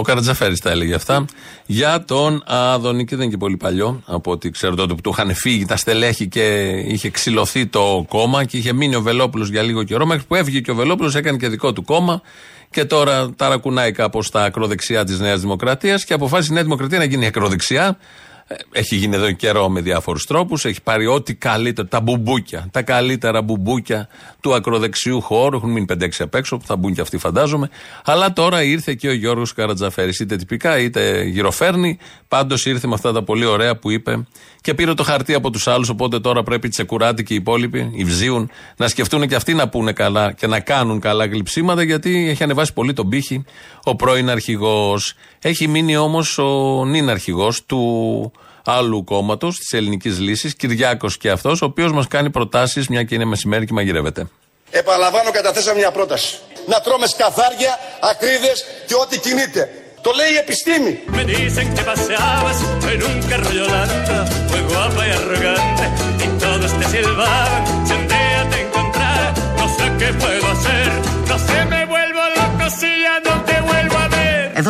Ο 0.00 0.02
Καρατζαφέρης 0.02 0.60
τα 0.60 0.70
έλεγε 0.70 0.94
αυτά. 0.94 1.24
Για 1.66 2.04
τον 2.04 2.42
Άδωνη, 2.46 3.04
και 3.04 3.16
δεν 3.16 3.24
είναι 3.24 3.32
και 3.32 3.38
πολύ 3.38 3.56
παλιό, 3.56 4.02
από 4.06 4.30
ό,τι 4.30 4.50
ξέρω 4.50 4.74
τότε 4.74 4.94
που 4.94 5.00
του 5.00 5.10
είχαν 5.10 5.34
φύγει 5.34 5.64
τα 5.64 5.76
στελέχη 5.76 6.28
και 6.28 6.68
είχε 6.86 7.10
ξυλωθεί 7.10 7.66
το 7.66 8.04
κόμμα 8.08 8.44
και 8.44 8.56
είχε 8.56 8.72
μείνει 8.72 8.94
ο 8.94 9.02
Βελόπουλος 9.02 9.48
για 9.48 9.62
λίγο 9.62 9.82
καιρό. 9.82 10.06
Μέχρι 10.06 10.24
που 10.24 10.34
έφυγε 10.34 10.60
και 10.60 10.70
ο 10.70 10.74
Βελόπουλος, 10.74 11.14
έκανε 11.14 11.36
και 11.36 11.48
δικό 11.48 11.72
του 11.72 11.84
κόμμα 11.84 12.22
και 12.70 12.84
τώρα 12.84 13.30
ταρακουνάει 13.36 13.92
κάπως 13.92 14.30
τα 14.30 14.44
ακροδεξιά 14.44 15.04
της 15.04 15.20
Νέας 15.20 15.40
Δημοκρατίας 15.40 16.04
και 16.04 16.14
αποφάσισε 16.14 16.52
η 16.52 16.54
Νέα 16.54 16.62
Δημοκρατία 16.62 16.98
να 16.98 17.04
γίνει 17.04 17.26
ακροδεξιά. 17.26 17.98
Έχει 18.72 18.96
γίνει 18.96 19.16
εδώ 19.16 19.32
καιρό 19.32 19.68
με 19.68 19.80
διάφορους 19.80 20.26
τρόπους. 20.26 20.64
Έχει 20.64 20.82
πάρει 20.82 21.06
ό,τι 21.06 21.34
καλύτερο, 21.34 21.88
τα 21.88 22.00
μπουμπούκια, 22.00 22.68
τα 22.70 22.82
καλύτερα 22.82 23.42
μπουμπούκια 23.42 24.08
του 24.40 24.54
ακροδεξιού 24.54 25.20
χώρου. 25.20 25.56
Έχουν 25.56 25.70
μείνει 25.70 25.86
5-6 25.88 26.08
απ' 26.18 26.34
έξω, 26.34 26.56
που 26.56 26.66
θα 26.66 26.76
μπουν 26.76 26.94
και 26.94 27.00
αυτοί 27.00 27.18
φαντάζομαι. 27.18 27.70
Αλλά 28.04 28.32
τώρα 28.32 28.62
ήρθε 28.62 28.94
και 28.94 29.08
ο 29.08 29.12
Γιώργος 29.12 29.52
Καρατζαφέρης, 29.52 30.20
είτε 30.20 30.36
τυπικά 30.36 30.78
είτε 30.78 31.22
γυροφέρνει. 31.22 31.98
Πάντως 32.28 32.66
ήρθε 32.66 32.86
με 32.86 32.94
αυτά 32.94 33.12
τα 33.12 33.22
πολύ 33.22 33.44
ωραία 33.44 33.76
που 33.76 33.90
είπε 33.90 34.26
και 34.60 34.74
πήρε 34.74 34.94
το 34.94 35.02
χαρτί 35.02 35.34
από 35.34 35.50
τους 35.50 35.68
άλλους. 35.68 35.88
Οπότε 35.88 36.20
τώρα 36.20 36.42
πρέπει 36.42 36.66
οι 36.66 36.70
Τσεκουράτη 36.70 37.22
και 37.22 37.32
οι 37.32 37.36
υπόλοιποι, 37.36 37.90
οι 37.94 38.04
Βζίουν, 38.04 38.50
να 38.76 38.88
σκεφτούν 38.88 39.28
και 39.28 39.34
αυτοί 39.34 39.54
να 39.54 39.68
πούνε 39.68 39.92
καλά 39.92 40.32
και 40.32 40.46
να 40.46 40.60
κάνουν 40.60 41.00
καλά 41.00 41.26
γλυψίματα, 41.26 41.82
γιατί 41.82 42.28
έχει 42.28 42.42
ανεβάσει 42.42 42.72
πολύ 42.72 42.92
τον 42.92 43.08
πύχη 43.08 43.44
ο 43.84 43.96
πρώην 43.96 44.30
αρχηγός. 44.30 45.14
Έχει 45.38 45.68
μείνει 45.68 45.96
όμως 45.96 46.38
ο 46.38 46.84
νυν 46.84 47.10
αρχηγός 47.10 47.64
του 47.64 48.32
άλλου 48.64 49.04
κόμματος, 49.04 49.58
της 49.58 49.72
ελληνικής 49.72 50.18
λύσης, 50.18 50.54
Κυριάκος 50.54 51.16
και 51.16 51.30
αυτός, 51.30 51.62
ο 51.62 51.64
οποίος 51.64 51.92
μας 51.92 52.06
κάνει 52.06 52.30
προτάσεις, 52.30 52.88
μια 52.88 53.02
και 53.02 53.14
είναι 53.14 53.24
μεσημέρι 53.24 53.66
και 53.66 53.72
μαγειρεύεται. 53.72 54.26
Επαναλαμβάνω, 54.70 55.30
καταθέσαμε 55.30 55.78
μια 55.78 55.90
πρόταση. 55.90 56.38
Να 56.66 56.80
τρώμε 56.80 57.06
σκαθάρια, 57.06 57.78
ακρίδες 58.10 58.64
και 58.86 58.94
ό,τι 58.94 59.18
κινείται. 59.18 59.70
Το 60.02 60.10
λέει 60.18 60.32
η 60.36 60.36
επιστήμη. 60.44 60.92
Me 61.16 61.22
dicen 61.32 61.66
que 61.74 61.82
paseabas 61.90 62.58
en 62.92 63.00
un 63.10 63.16
carro 63.28 63.50
Yolanda, 63.60 64.18
muy 64.50 64.62
guapa 64.68 65.02
y 65.08 65.10
arrogante, 65.18 65.84
y 66.24 66.26
todos 66.42 66.70
te 66.78 66.84
silbaban. 66.92 67.62
Si 67.86 67.92
un 67.98 68.04
día 68.12 68.40
te 68.52 68.58
encontrara, 68.64 69.28
no 69.58 69.66
sé 69.76 69.84
qué 70.00 70.08
puedo 70.22 70.46
hacer, 70.54 70.88
no 71.30 71.36
sé, 71.46 71.56
me 71.72 71.82
vuelvo 71.92 72.19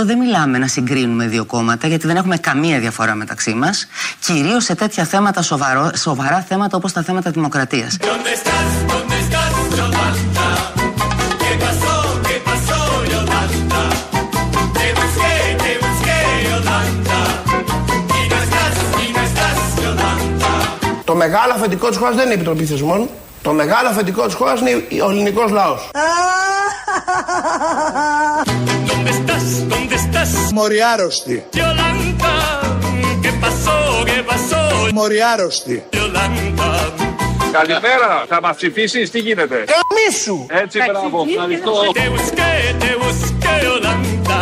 Εδώ 0.01 0.09
δεν 0.09 0.19
μιλάμε 0.19 0.59
να 0.59 0.67
συγκρίνουμε 0.67 1.27
δύο 1.27 1.45
κόμματα, 1.45 1.87
γιατί 1.87 2.07
δεν 2.07 2.17
έχουμε 2.17 2.37
καμία 2.37 2.79
διαφορά 2.79 3.15
μεταξύ 3.15 3.55
μας. 3.55 3.87
Κυρίως 4.21 4.65
σε 4.65 4.75
τέτοια 4.75 5.05
θέματα, 5.05 5.43
σοβαρό, 5.43 5.91
σοβαρά 5.97 6.45
θέματα 6.49 6.77
όπως 6.77 6.93
τα 6.93 7.03
θέματα 7.03 7.31
δημοκρατίας. 7.31 7.97
¿Dónde 8.01 8.33
estás? 8.39 8.71
¿Dónde 8.93 9.17
estás, 9.25 9.53
Yolanda? 9.79 10.49
¿Qué 11.43 11.53
pasó? 11.65 11.95
¿Qué 12.29 12.37
pasó, 12.49 12.81
Yolanda? 13.13 13.83
Te 14.77 14.87
busqué, 14.99 15.35
te 15.63 15.73
busqué, 15.85 16.19
Yolanda. 16.49 17.21
Y 18.21 18.23
no 18.31 18.37
estás, 18.45 18.75
y 19.05 19.07
no 19.17 19.21
estás, 19.29 19.59
Yolanda. 19.85 20.53
Το 21.05 21.15
μεγάλο 21.15 21.53
αφεντικό 21.53 21.89
της 21.89 21.97
χώρας 21.97 22.15
δεν 22.15 22.25
είναι 22.25 22.35
η 22.35 22.37
Επιτροπή 22.37 22.65
Θεσμών. 22.65 23.09
Το 23.43 23.53
μεγάλο 23.53 23.89
αφεντικό 23.89 24.27
της 24.27 24.35
χώρας 24.35 24.61
είναι 24.61 25.03
ο 25.07 25.11
ελληνικός 25.11 25.51
λαός. 25.51 25.91
¿Dónde 30.21 30.33
estás? 30.33 30.53
¿Dónde 30.53 30.53
estás? 30.53 30.53
Μοριάρωστη. 30.53 31.37
Yolanda, 31.61 32.35
¿qué 33.23 33.33
pasó? 33.43 33.77
¿Qué 34.11 34.23
pasó? 34.31 34.61
Μοριάρωστη. 34.93 35.83
Yolanda. 35.93 36.69
Καλημέρα, 37.53 38.25
θα 38.29 38.41
μας 38.41 38.57
ψηφίσεις, 38.57 39.11
τι 39.11 39.19
γίνεται; 39.19 39.65
Καμίσου. 39.75 40.47
Έτσι, 40.49 40.79
μπράβο, 40.79 41.27
ευχαριστώ. 41.29 41.73
Te 41.93 42.09
busqué, 42.15 42.53
te 42.83 42.93
busqué, 43.03 43.55
Yolanda. 43.67 44.41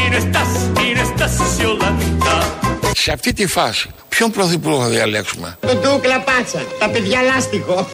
Y 0.00 0.04
no 0.10 0.16
estás, 0.22 0.50
y 0.84 0.88
no 0.96 1.02
estás, 1.06 1.34
Yolanda. 1.62 2.34
Σε 2.94 3.12
αυτή 3.12 3.32
τη 3.32 3.46
φάση, 3.46 3.90
ποιον 4.08 4.30
πρωθυπουργό 4.30 4.82
θα 4.82 4.88
διαλέξουμε; 4.88 5.56
Τον 5.60 5.80
Ντούκλα 5.80 6.20
Πάτσα, 6.20 6.62
τα 6.78 6.88
παιδιά 6.88 7.22
λάστιχο. 7.22 7.86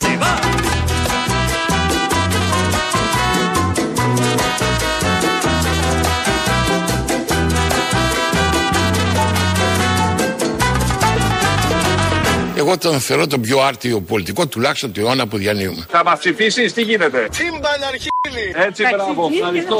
Εγώ 12.60 12.78
τον 12.78 13.00
θεωρώ 13.00 13.26
τον 13.26 13.40
πιο 13.40 13.60
άρτιο 13.60 14.00
πολιτικό, 14.00 14.46
τουλάχιστον 14.46 14.92
του 14.92 15.00
αιώνα 15.00 15.26
που 15.26 15.36
διανύουμε. 15.36 15.86
Θα 15.88 16.04
μας 16.04 16.18
ψηφίσεις, 16.18 16.72
τι 16.72 16.82
γίνεται; 16.82 17.28
Τσίμπαν 17.30 17.82
αρχίλη. 17.88 18.66
Έτσι, 18.66 18.82
μπράβο, 18.94 19.28
ευχαριστώ. 19.32 19.76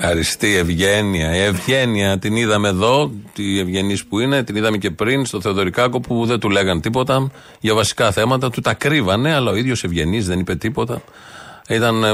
Αριστεί 0.00 0.56
Ευγένεια. 0.56 1.36
Η 1.36 1.40
Ευγένεια 1.40 2.18
την 2.18 2.36
είδαμε 2.36 2.68
εδώ, 2.68 3.10
τη 3.32 3.58
ευγενής 3.58 4.04
που 4.04 4.20
είναι, 4.20 4.42
την 4.42 4.56
είδαμε 4.56 4.76
και 4.76 4.90
πριν 4.90 5.26
στο 5.26 5.40
Θεοδωρικάκο 5.40 6.00
που 6.00 6.26
δεν 6.26 6.38
του 6.38 6.50
λέγαν 6.50 6.80
τίποτα 6.80 7.30
για 7.60 7.74
βασικά 7.74 8.12
θέματα. 8.12 8.50
Του 8.50 8.60
τα 8.60 8.74
κρύβανε, 8.74 9.34
αλλά 9.34 9.50
ο 9.50 9.54
ίδιος 9.54 9.84
ευγενής 9.84 10.26
δεν 10.26 10.38
είπε 10.38 10.54
τίποτα. 10.54 11.02
Ήταν 11.68 12.04
ε, 12.04 12.10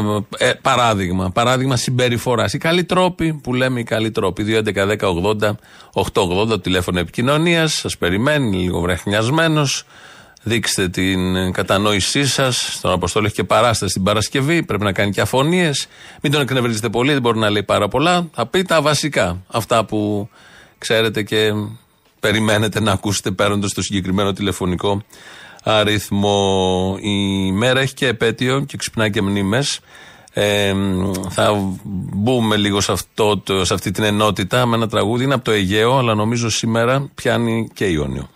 ε, 0.48 0.52
παράδειγμα, 0.62 1.30
παράδειγμα 1.30 1.76
συμπεριφοράς. 1.76 2.52
Οι 2.52 2.58
καλοί 2.58 2.84
τρόποι 2.84 3.32
που 3.32 3.54
λέμε, 3.54 3.80
οι 3.80 3.84
καλοί 3.84 4.10
τρόποι. 4.10 4.62
2.11.10.80.880 4.64 6.48
το 6.48 6.60
τηλέφωνο 6.60 6.98
επικοινωνίας. 6.98 7.72
Σας 7.72 7.96
περιμένει, 7.96 8.56
λίγο 8.56 8.80
βρεχνιασμένο. 8.80 9.66
Δείξτε 10.42 10.88
την 10.88 11.52
κατανόησή 11.52 12.26
σας. 12.26 12.72
Στον 12.72 12.92
Αποστόλιο 12.92 13.26
έχει 13.26 13.36
και 13.36 13.44
παράσταση 13.44 13.92
την 13.92 14.02
Παρασκευή. 14.02 14.62
Πρέπει 14.62 14.84
να 14.84 14.92
κάνει 14.92 15.10
και 15.10 15.20
αφωνίες. 15.20 15.86
Μην 16.22 16.32
τον 16.32 16.40
εκνευρίζετε 16.40 16.88
πολύ, 16.88 17.12
δεν 17.12 17.20
μπορεί 17.20 17.38
να 17.38 17.50
λέει 17.50 17.62
πάρα 17.62 17.88
πολλά. 17.88 18.28
Θα 18.32 18.46
πει 18.46 18.62
τα 18.62 18.82
βασικά. 18.82 19.42
Αυτά 19.46 19.84
που 19.84 20.28
ξέρετε 20.78 21.22
και 21.22 21.52
περιμένετε 22.20 22.80
να 22.80 22.92
ακούσετε 22.92 23.30
παίρνοντας 23.30 23.72
το 23.72 23.82
συγκεκριμένο 23.82 24.32
τηλεφωνικό 24.32 25.02
αριθμό. 25.64 26.96
Η 27.01 27.53
μέρα 27.53 27.81
έχει 27.81 27.94
και 27.94 28.07
επέτειο 28.07 28.61
και 28.61 28.77
ξυπνάει 28.77 29.11
και 29.11 29.23
μνήμες. 29.23 29.81
Ε, 30.33 30.75
θα 31.29 31.55
μπούμε 32.14 32.57
λίγο 32.57 32.81
σε, 32.81 32.92
αυτό, 32.92 33.38
το- 33.38 33.64
σε 33.64 33.75
αυτή 33.75 33.90
την 33.90 34.05
ενότητα 34.05 34.66
με 34.66 34.77
ένα 34.77 34.88
τραγούδι. 34.88 35.25
Είναι 35.25 35.35
από 35.35 35.44
το 35.44 35.51
Αιγαίο, 35.51 35.99
αλλά 35.99 36.14
νομίζω 36.14 36.51
σήμερα 36.51 37.09
πιάνει 37.14 37.68
και 37.75 37.85
Ιόνιο. 37.85 38.29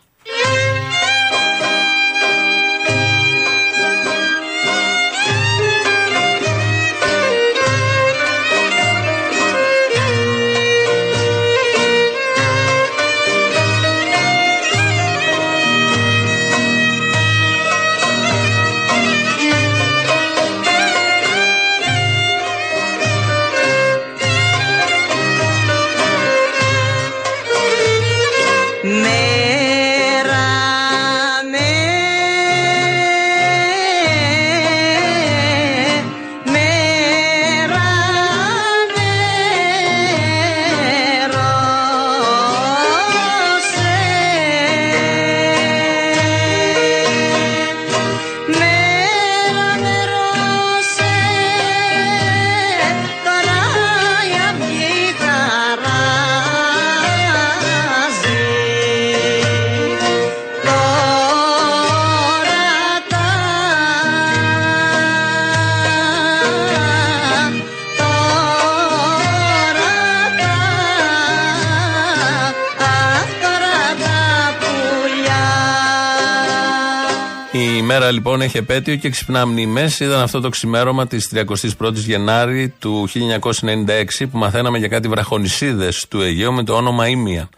Λοιπόν 78.26 78.40
έχει 78.40 78.56
επέτειο 78.56 78.96
και 78.96 79.10
ξυπνά 79.10 79.46
μνήμες. 79.46 80.00
Ήταν 80.00 80.20
αυτό 80.20 80.40
το 80.40 80.48
ξημέρωμα 80.48 81.06
της 81.06 81.30
31η 81.34 81.94
Γενάρη 81.94 82.74
του 82.78 83.08
1996 83.08 84.26
που 84.30 84.38
μαθαίναμε 84.38 84.78
για 84.78 84.88
κάτι 84.88 85.08
βραχονισίδες 85.08 86.06
του 86.08 86.20
Αιγαίου 86.20 86.52
με 86.52 86.64
το 86.64 86.74
όνομα 86.74 87.08
Ήμια. 87.08 87.48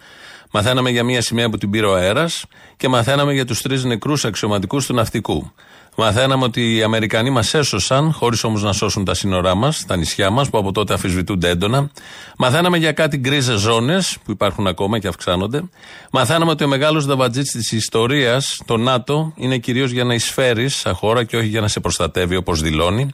Μαθαίναμε 0.56 0.90
για 0.90 1.04
μια 1.04 1.22
σημαία 1.22 1.50
που 1.50 1.58
την 1.58 1.70
πήρε 1.70 1.86
ο 1.86 1.94
αέρας 1.94 2.44
και 2.76 2.88
μαθαίναμε 2.88 3.32
για 3.32 3.44
τους 3.44 3.62
τρεις 3.62 3.84
νεκρούς 3.84 4.24
αξιωματικούς 4.24 4.86
του 4.86 4.94
ναυτικού. 4.94 5.52
Μαθαίναμε 5.96 6.44
ότι 6.44 6.76
οι 6.76 6.82
Αμερικανοί 6.82 7.30
μας 7.30 7.54
έσωσαν, 7.54 8.12
χωρίς 8.12 8.44
όμως 8.44 8.62
να 8.62 8.72
σώσουν 8.72 9.04
τα 9.04 9.14
σύνορά 9.14 9.54
μας, 9.54 9.84
τα 9.86 9.96
νησιά 9.96 10.30
μας, 10.30 10.50
που 10.50 10.58
από 10.58 10.72
τότε 10.72 10.94
αφισβητούνται 10.94 11.48
έντονα. 11.48 11.90
Μαθαίναμε 12.38 12.76
για 12.76 12.92
κάτι 12.92 13.16
γκρίζε 13.16 13.56
ζώνες, 13.56 14.18
που 14.24 14.30
υπάρχουν 14.30 14.66
ακόμα 14.66 14.98
και 14.98 15.08
αυξάνονται. 15.08 15.62
Μαθαίναμε 16.10 16.50
ότι 16.50 16.64
ο 16.64 16.68
μεγάλος 16.68 17.06
δαβατζίτη 17.06 17.50
της 17.50 17.72
ιστορίας, 17.72 18.60
το 18.64 18.76
ΝΑΤΟ, 18.76 19.32
είναι 19.36 19.58
κυρίως 19.58 19.90
για 19.90 20.04
να 20.04 20.14
εισφέρεις 20.14 20.76
σαν 20.76 20.94
χώρα 20.94 21.24
και 21.24 21.36
όχι 21.36 21.48
για 21.48 21.60
να 21.60 21.68
σε 21.68 21.80
προστατεύει 21.80 22.36
όπως 22.36 22.60
δηλώνει. 22.60 23.10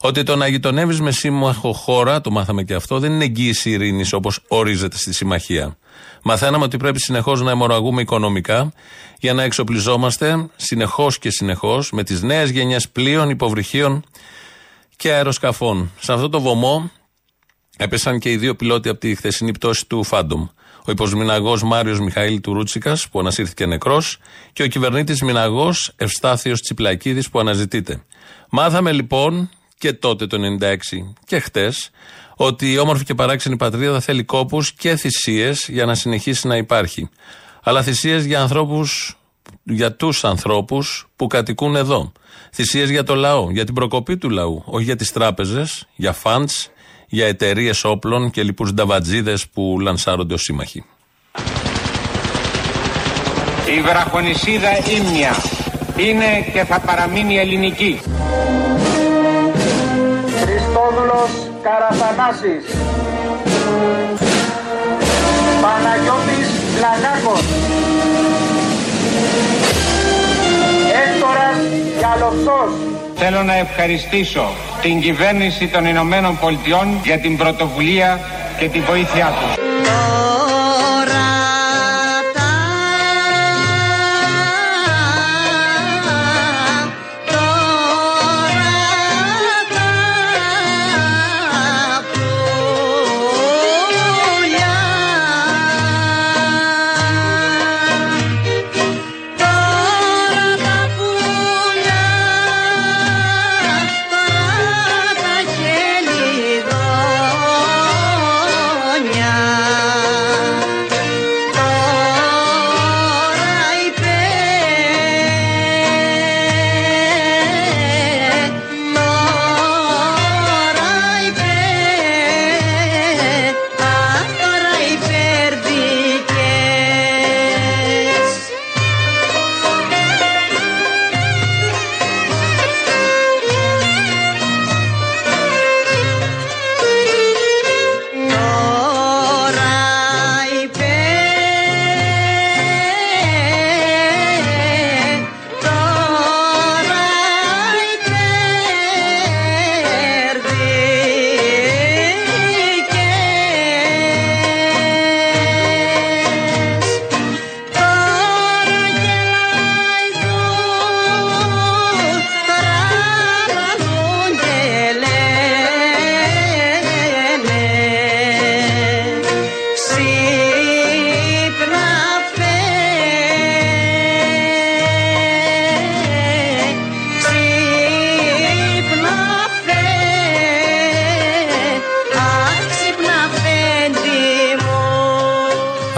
Ότι 0.00 0.22
το 0.22 0.36
να 0.36 0.46
γειτονεύεις 0.46 1.00
με 1.00 1.10
σύμμαχο 1.10 1.72
χώρα, 1.72 2.20
το 2.20 2.30
μάθαμε 2.30 2.62
και 2.62 2.74
αυτό, 2.74 2.98
δεν 2.98 3.12
είναι 3.12 3.24
εγγύηση 3.24 3.70
ειρήνης 3.70 4.12
όπως 4.12 4.40
ορίζεται 4.48 4.96
στη 4.96 5.14
συμμαχία. 5.14 5.76
Μαθαίναμε 6.22 6.64
ότι 6.64 6.76
πρέπει 6.76 7.00
συνεχώς 7.00 7.42
να 7.42 7.50
αιμορραγούμε 7.50 8.00
οικονομικά 8.00 8.72
για 9.18 9.34
να 9.34 9.42
εξοπλιζόμαστε 9.42 10.48
συνεχώς 10.56 11.18
και 11.18 11.30
συνεχώς 11.30 11.90
με 11.92 12.02
τις 12.02 12.22
νέες 12.22 12.50
γενιές 12.50 12.88
πλοίων, 12.88 13.30
υποβρυχίων 13.30 14.04
και 14.96 15.12
αεροσκαφών. 15.12 15.92
Σε 16.00 16.12
αυτό 16.12 16.28
το 16.28 16.40
βωμό 16.40 16.90
έπεσαν 17.76 18.18
και 18.18 18.30
οι 18.30 18.36
δύο 18.36 18.54
πιλότοι 18.54 18.88
από 18.88 18.98
τη 18.98 19.14
χθεσινή 19.14 19.52
πτώση 19.52 19.86
του 19.86 20.04
Φάντομ. 20.04 20.46
Ο 20.86 20.90
υποσμηναγός 20.90 21.62
Μάριος 21.62 22.00
Μιχαήλ 22.00 22.40
Τουρούτσικας, 22.40 23.08
που 23.08 23.20
ανασύρθηκε 23.20 23.66
νεκρός, 23.66 24.18
και 24.52 24.62
ο 24.62 24.66
κυβερνήτης 24.66 25.22
Μηναγό 25.22 25.74
Ευστάθιος 25.96 26.60
Τσιπλακίδης, 26.60 27.30
που 27.30 27.38
αναζητείται. 27.38 28.02
Μάθαμε 28.50 28.92
λοιπόν 28.92 29.50
και 29.78 29.92
τότε 29.92 30.26
το 30.26 30.36
96 30.36 31.14
και 31.26 31.38
χτες 31.38 31.90
ότι 32.36 32.72
η 32.72 32.78
όμορφη 32.78 33.04
και 33.04 33.14
παράξενη 33.14 33.56
πατρίδα 33.56 34.00
θέλει 34.00 34.24
κόπους 34.24 34.72
και 34.72 34.96
θυσίες 34.96 35.68
για 35.68 35.84
να 35.84 35.94
συνεχίσει 35.94 36.46
να 36.46 36.56
υπάρχει. 36.56 37.08
Αλλά 37.62 37.82
θυσίες 37.82 38.24
για 38.24 38.40
ανθρώπους, 38.40 39.18
για 39.62 39.92
τους 39.92 40.24
ανθρώπους 40.24 41.08
που 41.16 41.26
κατοικούν 41.26 41.76
εδώ. 41.76 42.12
Θυσίες 42.52 42.90
για 42.90 43.02
το 43.02 43.14
λαό, 43.14 43.50
για 43.50 43.64
την 43.64 43.74
προκοπή 43.74 44.16
του 44.16 44.30
λαού, 44.30 44.62
όχι 44.66 44.84
για 44.84 44.96
τις 44.96 45.12
τράπεζες, 45.12 45.86
για 45.94 46.12
φαντς, 46.12 46.70
για 47.08 47.26
εταιρείες 47.26 47.84
όπλων 47.84 48.30
και 48.30 48.42
λοιπούς 48.42 48.72
νταβατζίδες 48.72 49.48
που 49.48 49.78
λανσάρονται 49.80 50.34
ως 50.34 50.42
σύμμαχοι. 50.42 50.84
Η 53.76 53.80
βραχονισίδα 53.80 54.70
ύμνια 54.78 55.36
είναι 55.96 56.50
και 56.52 56.64
θα 56.64 56.80
παραμείνει 56.80 57.36
ελληνική. 57.36 58.00
Χριστόδουλος 60.42 61.45
Καραθανάσης. 61.66 62.64
Παναγιώτης 65.62 66.48
Λαγάκος 66.80 67.44
Έκτορας 71.02 71.56
Γιαλοψός 71.98 72.70
Θέλω 73.14 73.42
να 73.42 73.56
ευχαριστήσω 73.56 74.48
την 74.82 75.00
κυβέρνηση 75.00 75.68
των 75.68 75.86
Ηνωμένων 75.86 76.38
Πολιτειών 76.38 77.00
για 77.04 77.18
την 77.18 77.36
πρωτοβουλία 77.36 78.20
και 78.58 78.68
την 78.68 78.82
βοήθειά 78.86 79.26
τους. 79.26 79.64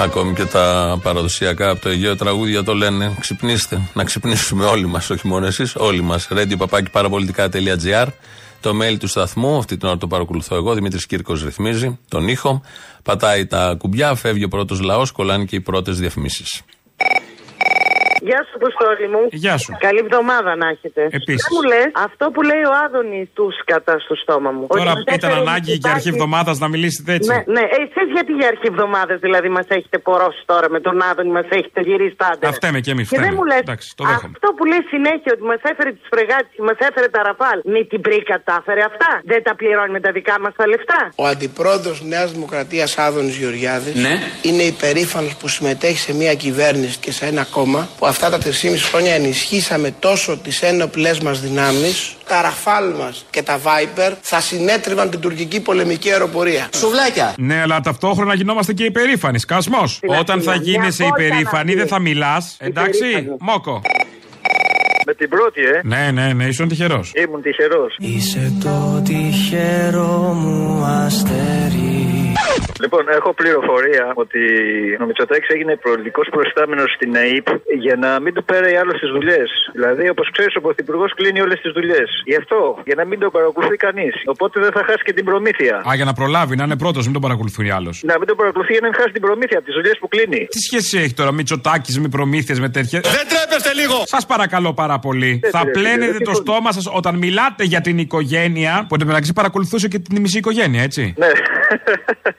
Ακόμη 0.01 0.35
και 0.35 0.45
τα 0.45 0.99
παραδοσιακά 1.03 1.71
από 1.71 1.81
το 1.81 1.89
Αιγαίο 1.89 2.17
τραγούδια 2.17 2.63
το 2.63 2.75
λένε. 2.75 3.15
Ξυπνήστε. 3.21 3.81
Να 3.95 4.05
ξυπνήσουμε 4.05 4.65
όλοι 4.65 4.87
μας, 4.87 5.11
όχι 5.11 5.27
μόνο 5.27 5.47
εσείς, 5.47 5.75
όλοι 5.77 6.03
μας. 6.03 6.29
Radio 6.31 6.55
παπάκι 6.59 6.91
παραπολιτικά.gr. 6.91 8.07
Το 8.61 8.71
mail 8.83 8.97
του 8.99 9.07
σταθμού, 9.07 9.59
αυτή 9.59 9.77
την 9.77 9.89
ώρα 9.89 9.99
το 9.99 10.07
παρακολουθώ 10.07 10.57
εγώ. 10.57 10.75
Δημήτρης 10.75 11.07
Κύρκος 11.07 11.45
ρυθμίζει 11.45 11.99
τον 12.09 12.29
ήχο. 12.29 12.63
Πατάει 13.03 13.47
τα 13.47 13.75
κουμπιά, 13.79 14.15
φεύγει 14.15 14.45
ο 14.45 14.49
πρώτος 14.49 14.81
λαός, 14.81 15.11
κολλάνε 15.11 15.45
και 15.45 15.57
οι 15.57 15.61
πρώτες 15.61 15.99
διαφημίσεις. 15.99 16.63
Γεια 18.29 18.41
σου, 18.47 18.53
Αποστόλη 18.61 19.07
μου. 19.15 19.23
Γεια 19.45 19.57
σου. 19.63 19.71
Καλή 19.87 20.01
εβδομάδα 20.07 20.51
να 20.63 20.67
έχετε. 20.75 21.01
Επίσης. 21.21 21.43
Τι 21.47 21.55
μου 21.55 21.63
λες, 21.73 21.89
αυτό 22.07 22.25
που 22.35 22.41
λέει 22.51 22.63
ο 22.71 22.73
Άδωνης 22.85 23.27
τους 23.37 23.53
σκατά 23.63 23.95
στο 24.07 24.15
στόμα 24.23 24.51
μου. 24.57 24.65
Τώρα 24.77 24.93
Ότι 24.93 25.13
ήταν 25.19 25.31
δεν 25.31 25.39
ανάγκη 25.45 25.73
υπάρχει- 25.73 25.81
για 25.83 25.91
αρχή 25.97 26.09
εβδομάδας 26.15 26.57
να 26.65 26.69
μιλήσετε 26.75 27.11
έτσι. 27.17 27.29
Ναι, 27.33 27.39
ναι. 27.57 27.65
Εσεί 27.83 28.03
γιατί 28.17 28.33
για 28.39 28.49
αρχή 28.53 28.67
εβδομάδας 28.73 29.19
δηλαδή 29.27 29.49
μας 29.57 29.67
έχετε 29.79 29.99
πορώσει 30.09 30.41
τώρα 30.53 30.67
με 30.75 30.81
τον 30.87 30.97
Άδωνη, 31.11 31.31
μας 31.39 31.47
έχετε 31.59 31.81
γυρίσει 31.89 32.17
τα 32.23 32.27
άντερα. 32.33 32.49
Α, 32.53 32.59
φταίμε 32.59 32.79
κι 32.85 32.91
εμείς, 32.95 33.07
Και 33.09 33.17
δεν 33.17 33.25
φταίμε. 33.25 33.39
μου 33.39 33.45
λες, 33.51 33.59
Εντάξει, 33.67 33.87
το 33.99 34.05
δέχομαι. 34.11 34.33
αυτό 34.35 34.49
που 34.57 34.65
λέει 34.71 34.83
συνέχεια 34.95 35.31
ότι 35.37 35.45
μας 35.53 35.61
έφερε 35.71 35.91
τι 35.97 36.03
φρεγάτες 36.13 36.51
και 36.57 36.63
μας 36.69 36.79
έφερε 36.89 37.09
τα 37.17 37.21
ραφάλ. 37.29 37.59
Με 37.75 37.81
την 37.91 38.01
πρίκα 38.07 38.35
τα 38.49 38.55
έφερε 38.61 38.83
αυτά. 38.91 39.11
Δεν 39.33 39.41
τα 39.47 39.53
πληρώνει 39.61 39.93
με 39.97 40.01
τα 40.07 40.11
δικά 40.19 40.35
μας 40.43 40.53
τα 40.61 40.67
λεφτά. 40.73 41.01
Ο 41.23 41.25
αντιπρόεδρος 41.33 41.99
Νέας 42.13 42.29
Δημοκρατίας 42.37 42.91
Άδωνης 43.07 43.37
Γεωργιάδης 43.41 43.95
Ναι. 44.07 44.15
είναι 44.49 44.63
υπερήφανος 44.75 45.35
που 45.41 45.49
συμμετέχει 45.49 45.99
σε 46.07 46.13
μια 46.21 46.35
κυβέρνηση 46.35 46.97
και 47.05 47.13
σε 47.19 47.25
ένα 47.33 47.45
κόμμα 47.57 47.81
που 47.99 48.07
αυτά 48.09 48.31
τα 48.31 48.39
3,5 48.39 48.51
χρόνια 48.91 49.15
ενισχύσαμε 49.15 49.95
τόσο 49.99 50.37
τις 50.37 50.63
ένοπλε 50.63 51.11
μας 51.23 51.41
δυνάμεις, 51.41 52.17
τα 52.29 52.43
ραφάλ 52.43 52.95
μας 52.99 53.27
και 53.31 53.43
τα 53.43 53.61
Viper 53.65 54.13
θα 54.21 54.41
συνέτριβαν 54.41 55.11
την 55.11 55.21
τουρκική 55.21 55.61
πολεμική 55.61 56.11
αεροπορία. 56.11 56.69
Σουβλάκια. 56.75 57.35
Ναι, 57.39 57.61
αλλά 57.61 57.81
ταυτόχρονα 57.81 58.35
γινόμαστε 58.35 58.73
και 58.73 58.85
υπερήφανοι. 58.85 59.39
Σκασμός. 59.39 60.01
Όταν 60.03 60.43
θα 60.43 60.53
αστυνομία, 60.53 60.73
γίνεσαι 60.73 61.05
πότε 61.09 61.25
υπερήφανη, 61.25 61.75
δεν 61.75 61.87
θα 61.87 61.99
μιλάς. 61.99 62.57
Εντάξει; 62.59 63.09
Υπερήφανη. 63.09 63.37
Μόκο. 63.41 63.83
Με 65.07 65.15
την 65.15 65.29
πρώτη, 65.29 65.61
ε. 65.61 65.81
Ναι, 65.83 66.11
ναι, 66.11 66.33
ναι, 66.33 66.45
ήσουν 66.45 66.69
τυχερός. 66.69 67.13
Ήμουν 67.15 67.43
τυχερός. 67.43 67.97
Είσαι 67.99 68.53
το 68.63 69.03
τυχερό 69.05 70.33
μου 70.33 70.85
αστέρι 70.85 72.18
Λοιπόν, 72.83 73.03
έχω 73.19 73.31
πληροφορία 73.41 74.05
ότι 74.23 74.41
ο 75.03 75.05
Μητσοτάκης 75.09 75.49
έγινε 75.55 75.77
προληπτικό 75.85 76.23
προϊστάμενος 76.35 76.89
στην 76.97 77.11
ΑΕΠ 77.23 77.47
για 77.85 77.97
να 78.05 78.11
μην 78.21 78.33
του 78.35 78.45
πέρει 78.45 78.77
άλλο 78.81 78.93
τι 79.01 79.07
δουλειές. 79.17 79.49
Δηλαδή, 79.77 80.09
όπως 80.15 80.27
ξέρεις, 80.35 80.55
ο 80.57 80.61
Πρωθυπουργός 80.61 81.11
κλείνει 81.19 81.41
όλες 81.47 81.59
τις 81.61 81.73
δουλειές. 81.79 82.09
Γι' 82.31 82.39
αυτό, 82.43 82.59
για 82.89 82.95
να 83.01 83.05
μην 83.05 83.19
τον 83.19 83.31
παρακολουθεί 83.31 83.77
κανείς. 83.77 84.15
Οπότε 84.25 84.61
δεν 84.65 84.73
θα 84.77 84.83
χάσει 84.89 85.03
και 85.09 85.13
την 85.13 85.25
προμήθεια. 85.25 85.75
Α, 85.89 85.91
για 85.95 86.05
να 86.05 86.13
προλάβει, 86.13 86.57
να 86.57 86.65
είναι 86.65 86.77
πρώτος, 86.77 87.03
μην 87.05 87.13
τον 87.13 87.23
παρακολουθεί 87.23 87.71
άλλος. 87.71 87.95
Να 88.11 88.15
μην 88.19 88.27
τον 88.31 88.37
παρακολουθεί 88.37 88.73
για 88.73 88.81
να 88.85 88.89
μην 88.89 88.97
χάσει 89.01 89.13
την 89.13 89.23
προμήθεια 89.27 89.57
από 89.59 89.67
τις 89.67 89.75
δουλειές 89.75 89.97
που 90.01 90.09
κλείνει. 90.09 90.41
Τι 90.55 90.61
σχέση 90.69 90.99
έχει 90.99 91.15
τώρα 91.15 91.33
Μητσοτάκης 91.33 91.99
με 91.99 92.09
προμήθειες, 92.09 92.61
με 92.61 92.69
τέτοια. 92.69 93.01
Δεν 93.01 93.25
τρέπεστε 93.33 93.73
λίγο! 93.81 93.97
Σας 94.05 94.27
παρακαλώ 94.27 94.75
πάρα 94.75 94.99
πολύ. 94.99 95.39
Δεν 95.43 95.51
θα 95.51 95.61
τρέπεται, 95.61 95.79
πλένετε 95.81 96.13
δεν 96.13 96.25
το 96.29 96.35
συμφωνώ. 96.35 96.55
στόμα 96.59 96.73
σας 96.73 96.87
όταν 96.93 97.15
μιλάτε 97.17 97.65
για 97.65 97.81
την 97.81 97.99
οικογένεια. 97.99 98.73
Που 98.89 98.95
εν 98.95 99.01
τω 99.01 99.07
μεταξύ 99.07 99.33
παρακολουθούσε 99.33 99.89
και 99.89 99.99
την 99.99 100.21
μισή 100.21 100.39
οικογένεια, 100.39 100.83
έτσι. 100.83 101.15
Ναι. 101.17 101.31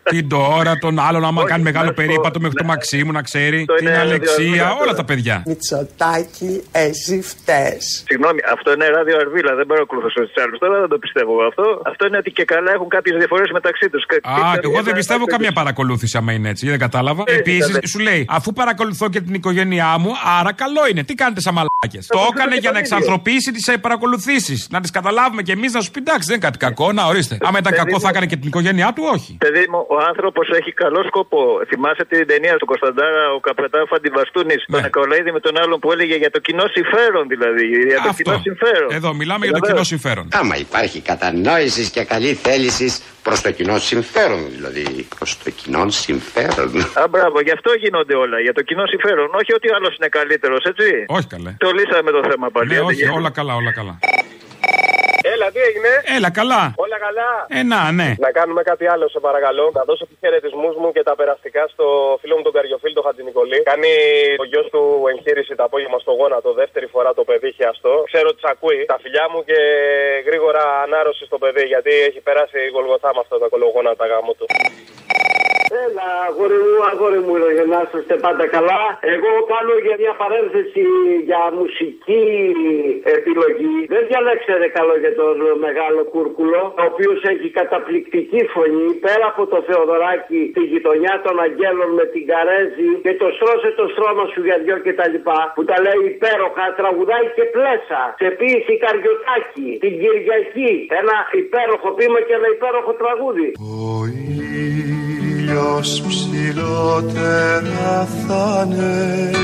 Την 0.04 0.30
τώρα, 0.30 0.78
τον 0.78 1.00
άλλον, 1.00 1.26
άμα 1.26 1.44
κάνει 1.44 1.63
μεγάλο 1.63 1.92
περίπατο 1.94 2.39
μέχρι 2.39 2.56
το 2.58 2.63
Μαξίμου 2.63 3.12
να 3.12 3.22
ξέρει. 3.22 3.60
Αυτό 3.60 3.74
Την 3.74 3.88
είναι 3.88 3.98
Αλεξία, 3.98 4.36
ραδιοαρβίλα 4.36 4.72
όλα 4.72 4.80
τώρα. 4.80 4.94
τα 4.94 5.06
παιδιά. 5.06 5.44
Μητσοτάκι, 5.46 6.63
εσύ 6.72 7.22
φταίς. 7.22 8.04
Συγγνώμη, 8.08 8.39
αυτό 8.54 8.74
είναι 8.74 8.88
ράδιο 8.88 9.15
αρβίλα, 9.24 9.56
δεν 9.56 9.65
παρακολουθώ 9.65 10.10
στου 10.10 10.42
άλλους. 10.42 10.58
Τώρα 10.60 10.80
δεν 10.80 10.89
το 10.89 10.98
πιστεύω 10.98 11.32
αυτό. 11.50 11.82
Αυτό 11.86 12.08
είναι 12.08 12.18
ότι 12.18 12.32
και 12.32 12.46
καλά 12.46 12.72
έχουν 12.72 12.88
κάποιες 12.88 13.15
διαφορές 13.18 13.50
μεταξύ 13.52 13.89
τους. 13.89 14.04
Α, 14.24 14.60
εγώ 14.63 14.82
δεν 14.84 14.94
πιστεύω 14.94 15.26
καμία 15.26 15.52
παρακολούθηση 15.52 16.18
άμα 16.18 16.32
είναι 16.34 16.50
έτσι. 16.50 16.70
Δεν 16.70 16.80
κατάλαβα. 16.80 17.24
Επίσης, 17.26 17.80
σου 17.92 18.00
λέει, 18.00 18.26
αφού 18.30 18.54
παρακολουθώ 18.54 19.10
και 19.10 19.22
την 19.22 19.34
οικογένειά 19.34 19.98
μου, 20.00 20.12
άρα 20.39 20.54
καλό 20.54 20.82
είναι. 20.89 21.04
Τι 21.04 21.13
κάνετε 21.13 21.42
σαν 21.42 21.54
μαλάκες; 21.54 22.08
Το 22.08 22.20
έκανε 22.34 22.56
για 22.56 22.72
να 22.72 22.80
εξανθρωπίσει 22.80 23.52
τις 23.52 23.65
παρακολουθήσεις. 23.82 24.68
Να 24.72 24.82
τις 24.82 24.92
καταλάβουμε 24.92 25.42
κι 25.42 25.52
εμείς 25.52 25.74
να 25.74 25.82
σου 25.82 25.92
πει 25.92 26.00
εντάξει, 26.00 26.28
δεν 26.28 26.36
είναι 26.36 26.46
κάτι 26.46 26.58
κακό. 26.58 26.92
Να 26.92 27.04
ορίστε. 27.06 27.38
Άμα 27.42 27.58
ήταν 27.60 27.74
κακό, 27.74 28.00
θα 28.00 28.10
έκανε 28.10 28.26
και 28.26 28.36
την 28.36 28.48
οικογένειά 28.48 28.94
του, 28.96 29.04
όχι. 29.13 29.18
Παιδί 29.38 29.65
μου, 29.71 29.86
ο 29.89 29.97
άνθρωπος 30.12 30.45
έχει 30.60 30.71
καλό 30.71 31.03
σκοπό. 31.03 31.62
Θυμάσαι 31.67 32.05
την 32.05 32.27
ταινία 32.27 32.55
του 32.58 32.65
Κωνσταντάρα, 32.65 33.23
ο 33.38 33.39
καπετάν 33.39 33.88
Φαντιβαστούνης, 33.88 34.65
τον 34.71 34.84
Ακολαίδη 34.86 35.32
με 35.32 35.39
τον 35.39 35.58
άλλον 35.62 35.79
που 35.79 35.91
έλεγε 35.91 36.15
για 36.15 36.32
το 36.32 36.39
κοινό 36.39 36.65
συμφέρον 36.75 37.27
δηλαδή. 37.27 37.65
Για 37.91 38.01
το 38.08 38.13
κοινό 38.23 38.38
συμφέρον. 38.47 38.91
Εδώ 38.91 39.13
μιλάμε 39.13 39.45
για 39.45 39.53
το 39.53 39.60
κοινό 39.60 39.84
συμφέρον. 39.84 40.27
Άμα 40.32 40.55
υπάρχει 40.58 40.99
κατανόησης 41.01 41.89
και 41.89 42.03
καλή 42.03 42.34
θέλησης 42.34 43.01
προς 43.23 43.41
το 43.41 43.51
κοινό 43.51 43.77
συμφέρον, 43.77 44.41
δηλαδή 44.49 45.08
προς 45.17 45.38
το 45.43 45.49
κοινό 45.49 45.89
συμφέρον. 45.89 46.69
Α, 47.01 47.08
μπράβο, 47.10 47.41
γι' 47.41 47.51
αυτό 47.51 47.71
γίνονται 47.73 48.15
όλα. 48.15 48.39
Για 48.39 48.53
το 48.53 48.62
κοινό 48.62 48.86
συμφέρον. 48.86 49.29
Όχι 49.34 49.53
ότι 49.53 49.69
ο 49.71 49.75
άλλος 49.75 49.95
είναι 49.95 50.08
καλύτερος, 50.08 50.63
έτσι; 50.63 51.05
Όχι 51.08 51.27
καλέ. 51.27 51.55
Το 51.58 51.69
λύσαμε 51.71 52.12
το 52.12 52.21
θέμα 52.29 52.49
πάλι. 52.49 52.67
Ναι, 52.69 52.75
άντε, 52.75 52.86
όχι, 52.86 52.95
γεια. 52.95 53.12
όλα 53.12 53.29
καλά, 53.29 53.55
όλα 53.55 53.71
καλά. 53.71 53.99
Έλα, 55.39 55.52
τι 55.56 55.62
έγινε; 55.69 55.91
Έλα, 56.17 56.30
καλά. 56.39 56.62
Όλα 56.86 56.97
καλά. 57.06 57.30
Ε, 57.58 57.62
να, 57.71 57.80
ναι. 57.99 58.10
Να 58.25 58.30
κάνουμε 58.38 58.62
κάτι 58.69 58.86
άλλο, 58.93 59.06
σε 59.13 59.19
παρακαλώ. 59.28 59.65
Να 59.78 59.84
δώσω 59.89 60.06
τους 60.10 60.17
χαιρετισμούς 60.21 60.75
μου 60.82 60.89
και 60.95 61.04
τα 61.10 61.13
περαστικά 61.19 61.63
στο 61.73 61.86
φίλο 62.21 62.36
μου 62.38 62.43
τον 62.47 62.54
Καριοφίλ, 62.58 62.93
τον 62.93 63.04
Χατζη 63.06 63.23
Νικολή. 63.30 63.60
Κάνει 63.71 63.91
ο 64.43 64.45
γιος 64.52 64.67
του 64.73 64.82
εγχείρηση 65.12 65.54
το 65.56 65.63
απόγευμα 65.63 65.99
στο 65.99 66.12
γόνατο. 66.19 66.49
Δεύτερη 66.62 66.88
φορά 66.93 67.13
το 67.19 67.23
παιδί 67.30 67.49
χιαστό. 67.58 67.93
Ξέρω 68.12 68.28
ότι 68.32 68.39
σ' 68.45 68.49
ακούει. 68.54 68.80
Τα 68.91 68.97
φιλιά 69.04 69.25
μου 69.32 69.39
και 69.49 69.60
γρήγορα 70.28 70.63
ανάρρωση 70.86 71.23
στο 71.25 71.38
παιδί 71.38 71.63
γιατί 71.73 71.91
έχει 72.10 72.19
περάσει 72.28 72.58
η 72.67 72.71
γολγοθά 72.75 73.10
με 73.15 73.19
αυτά 73.23 73.36
τα 73.41 73.47
κολογόνατα 73.54 74.06
γάμο 74.12 74.34
του. 74.38 74.45
Έλα, 75.86 76.08
αγόρι 76.27 76.58
μου, 76.63 76.75
αγόρι 76.91 77.19
μου, 77.25 77.36
για 77.58 77.65
να 77.73 77.79
είστε 77.84 78.15
πάντα 78.25 78.45
καλά. 78.55 78.82
Εγώ 79.13 79.32
κάνω 79.51 79.73
για 79.86 79.95
μια 80.01 80.13
παρένθεση 80.21 80.86
για 81.29 81.41
μουσική 81.60 82.25
επιλογή. 83.17 83.75
Δεν 83.93 84.03
διαλέξετε 84.10 84.67
καλό 84.77 84.95
για 85.03 85.13
τον 85.21 85.36
μεγάλο 85.65 86.01
Κούρκουλο, 86.13 86.62
ο 86.82 86.84
οποίος 86.91 87.19
έχει 87.34 87.47
καταπληκτική 87.60 88.41
φωνή 88.53 88.88
πέρα 89.05 89.25
από 89.32 89.43
το 89.51 89.58
Θεοδωράκι, 89.67 90.41
τη 90.55 90.62
γειτονιά 90.71 91.13
των 91.25 91.36
Αγγέλων 91.45 91.89
με 91.99 92.05
την 92.13 92.23
Καρέζη 92.32 92.89
και 93.05 93.13
το 93.21 93.27
στρώσε 93.36 93.69
το 93.79 93.86
στρώμα 93.93 94.23
σου 94.32 94.41
για 94.47 94.58
δυο 94.63 94.77
και 94.86 94.93
τα 94.99 95.05
λοιπά, 95.13 95.39
που 95.55 95.63
τα 95.69 95.77
λέει 95.86 96.01
υπέροχα, 96.13 96.65
τραγουδάει 96.79 97.27
και 97.38 97.45
πλέσα. 97.55 98.01
Σε 98.21 98.27
ποίηση 98.38 98.73
Καριωτάκη, 98.84 99.69
την 99.84 99.93
Κυριακή. 99.99 100.73
Ένα 101.01 101.17
υπέροχο 101.43 101.89
πείμα 101.97 102.19
και 102.27 102.34
ένα 102.39 102.49
υπέροχο 102.58 102.91
τραγούδι. 103.01 103.49
Ήλιος 105.49 106.03
ψηλότερα 106.07 108.07
θα 108.27 108.59
ανέβει. 108.62 109.38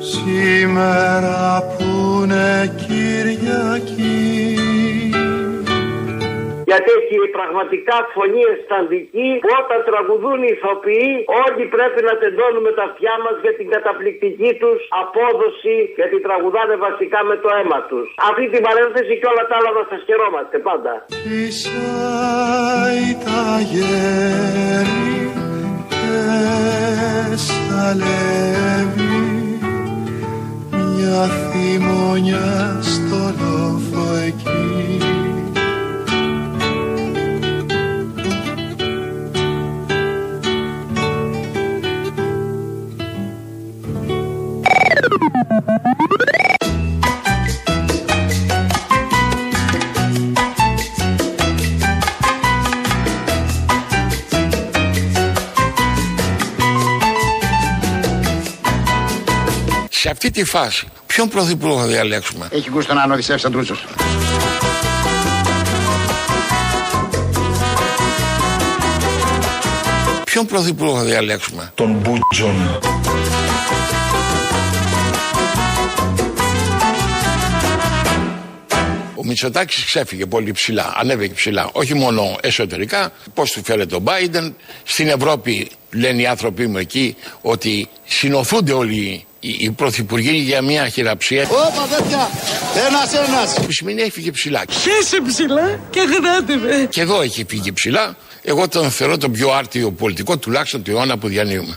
Σήμερα 0.00 1.62
που 1.62 2.20
είναι 2.22 2.72
Κυριακή 2.76 4.58
Γιατί 6.70 6.90
έχει 6.98 7.16
πραγματικά 7.38 7.96
φωνή 8.14 8.42
αισθαντική 8.52 9.28
που 9.42 9.50
όταν 9.62 9.80
τραγουδούν 9.88 10.38
οι 10.46 10.50
ηθοποιοί 10.56 11.10
όλοι 11.44 11.64
πρέπει 11.76 12.00
να 12.08 12.14
τεντώνουμε 12.22 12.70
τα 12.78 12.84
αυτιά 12.90 13.14
μας 13.24 13.36
για 13.44 13.54
την 13.58 13.66
καταπληκτική 13.74 14.50
τους 14.62 14.80
απόδοση 15.02 15.76
γιατί 15.98 16.16
τραγουδάνε 16.26 16.76
βασικά 16.86 17.20
με 17.30 17.36
το 17.42 17.48
αίμα 17.56 17.80
τους. 17.90 18.06
Αυτή 18.28 18.44
την 18.52 18.62
παρένθεση 18.66 19.12
και 19.20 19.28
όλα 19.32 19.44
τα 19.48 19.54
άλλα 19.58 19.70
να 19.78 19.84
σας 19.90 20.00
χαιρόμαστε 20.06 20.56
πάντα. 20.68 20.92
Φυσάει 21.24 23.06
τα 23.26 23.42
γέρι 23.72 25.14
και 25.92 26.12
σαλεύει 27.46 29.18
μια 30.70 31.22
θυμονιά 31.48 32.48
στο 32.92 33.20
λόφο 33.40 34.04
εκεί 34.28 34.64
αυτή 60.26 60.40
τη 60.42 60.48
φάση, 60.48 60.86
ποιον 61.06 61.28
πρωθυπουργό 61.28 61.78
θα 61.78 61.86
διαλέξουμε; 61.86 62.48
Έχει 62.50 62.70
γούστο 62.70 62.94
να 62.94 63.02
είναι 63.02 63.10
ο 63.10 63.14
Οδυσσέας 63.14 63.44
Αντρούτσος. 63.44 63.84
Ποιον 70.24 70.46
πρωθυπουργό 70.46 70.96
θα 70.96 71.04
διαλέξουμε; 71.04 71.72
Τον 71.74 71.92
Μπούτζον. 71.92 72.80
Ο 79.14 79.24
Μητσοτάκης 79.24 79.84
ξέφυγε 79.84 80.26
πολύ 80.26 80.52
ψηλά, 80.52 80.92
ανέβηκε 80.96 81.34
ψηλά. 81.34 81.68
Όχι 81.72 81.94
μόνο 81.94 82.36
εσωτερικά, 82.40 83.12
πώς 83.34 83.50
του 83.50 83.64
φέρεται 83.64 83.94
ο 83.94 84.02
Biden. 84.04 84.52
Στην 84.84 85.08
Ευρώπη 85.08 85.70
λένε 85.90 86.22
οι 86.22 86.26
άνθρωποι 86.26 86.66
μου 86.66 86.78
εκεί 86.78 87.16
ότι 87.40 87.88
συνοθούνται 88.04 88.72
όλοι 88.72 89.26
οι, 89.44 89.56
οι 89.58 89.70
πρωθυπουργοί 89.70 90.36
για 90.36 90.62
μια 90.62 90.88
χειραψία. 90.88 91.42
Όπα 91.42 91.96
τέτοια, 91.96 92.28
ένας 92.88 93.28
ένας. 93.28 93.54
Που 93.54 93.72
σημαίνει 93.72 94.02
έφυγε 94.02 94.30
ψηλά. 94.30 94.64
Χέσε 94.70 95.20
ψηλά 95.26 95.80
και 95.90 96.00
γράτε 96.00 96.56
με. 96.56 96.86
Και 96.90 97.00
εδώ 97.00 97.20
έχει 97.20 97.44
φύγει 97.48 97.72
ψηλά. 97.72 98.16
Εγώ 98.42 98.68
τον 98.68 98.90
θεωρώ 98.90 99.18
τον 99.18 99.32
πιο 99.32 99.52
άρτιο 99.52 99.90
πολιτικό, 99.90 100.38
τουλάχιστον 100.38 100.82
του 100.82 100.90
αιώνα 100.90 101.18
που 101.18 101.28
διανύουμε. 101.28 101.76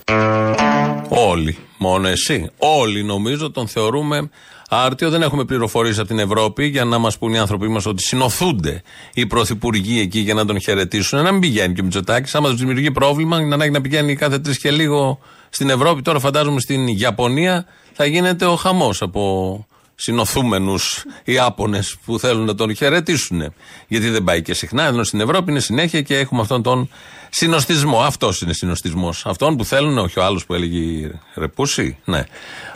Όλοι. 1.10 1.58
Μόνο 1.78 2.08
εσύ. 2.08 2.50
Όλοι 2.58 3.04
νομίζω 3.04 3.52
τον 3.52 3.68
θεωρούμε 3.68 4.30
άρτιο. 4.70 5.10
Δεν 5.10 5.22
έχουμε 5.22 5.46
πληροφορίες 5.46 6.00
από 6.00 6.08
την 6.08 6.20
Ευρώπη 6.20 6.66
για 6.66 6.84
να 6.84 6.98
μας 6.98 7.18
πούν 7.18 7.34
οι 7.34 7.38
άνθρωποι 7.38 7.68
μας 7.68 7.86
ότι 7.86 8.04
συνοθούνται 8.04 8.82
οι 9.14 9.26
πρωθυπουργοί 9.26 10.00
εκεί 10.00 10.20
για 10.20 10.34
να 10.34 10.46
τον 10.46 10.62
χαιρετήσουν. 10.62 11.24
Να 11.24 11.32
μην 11.32 11.42
πηγαίνει 11.42 11.74
και 11.74 11.82
ο 11.82 11.84
Μητσοτάκης. 11.84 12.36
Άμα 12.36 12.50
τους 12.50 12.60
δημιουργεί 12.60 12.92
πρόβλημα, 12.92 13.42
να 13.42 13.54
ανάγκη 13.54 13.72
να 13.72 13.82
πηγαίνει 13.82 14.16
κάθε 14.16 14.40
τρεις 14.40 14.58
και 14.58 14.72
λίγο 14.72 15.20
στην 15.50 15.70
Ευρώπη. 15.70 16.02
Τώρα 16.02 16.20
φαντάζομαι 16.20 16.60
στην 16.60 16.88
Ιαπωνία 16.88 17.66
θα 17.94 18.06
γίνεται 18.06 18.46
ο 18.46 18.56
χαμός 18.56 19.02
από 19.02 19.66
συνοθούμενους 19.96 21.06
Ιάπωνε 21.24 21.80
που 22.06 22.20
θέλουν 22.20 22.46
να 22.46 22.56
τον 22.56 22.76
χαιρετήσουν. 22.76 23.54
Γιατί 23.88 24.10
δεν 24.10 24.24
πάει 24.24 24.42
και 24.42 24.54
συχνά, 24.54 24.84
ενώ 24.84 25.04
στην 25.04 25.20
Ευρώπη 25.20 25.52
είναι 25.52 25.60
συνέχεια 25.60 26.02
και 26.02 26.18
έχουμε 26.18 26.42
αυτόν 26.42 26.64
τον 26.64 26.90
συνοστισμό. 27.30 28.00
Αυτός 28.02 28.42
είναι 28.42 28.54
συνοστισμός. 28.54 29.26
Αυτόν 29.26 29.58
που 29.58 29.66
θέλουν, 29.66 29.98
όχι 29.98 30.20
ο 30.20 30.24
άλλος 30.24 30.46
που 30.46 30.54
έλεγε 30.54 31.12
Ρεπούση. 31.36 31.98
Ναι. 32.06 32.24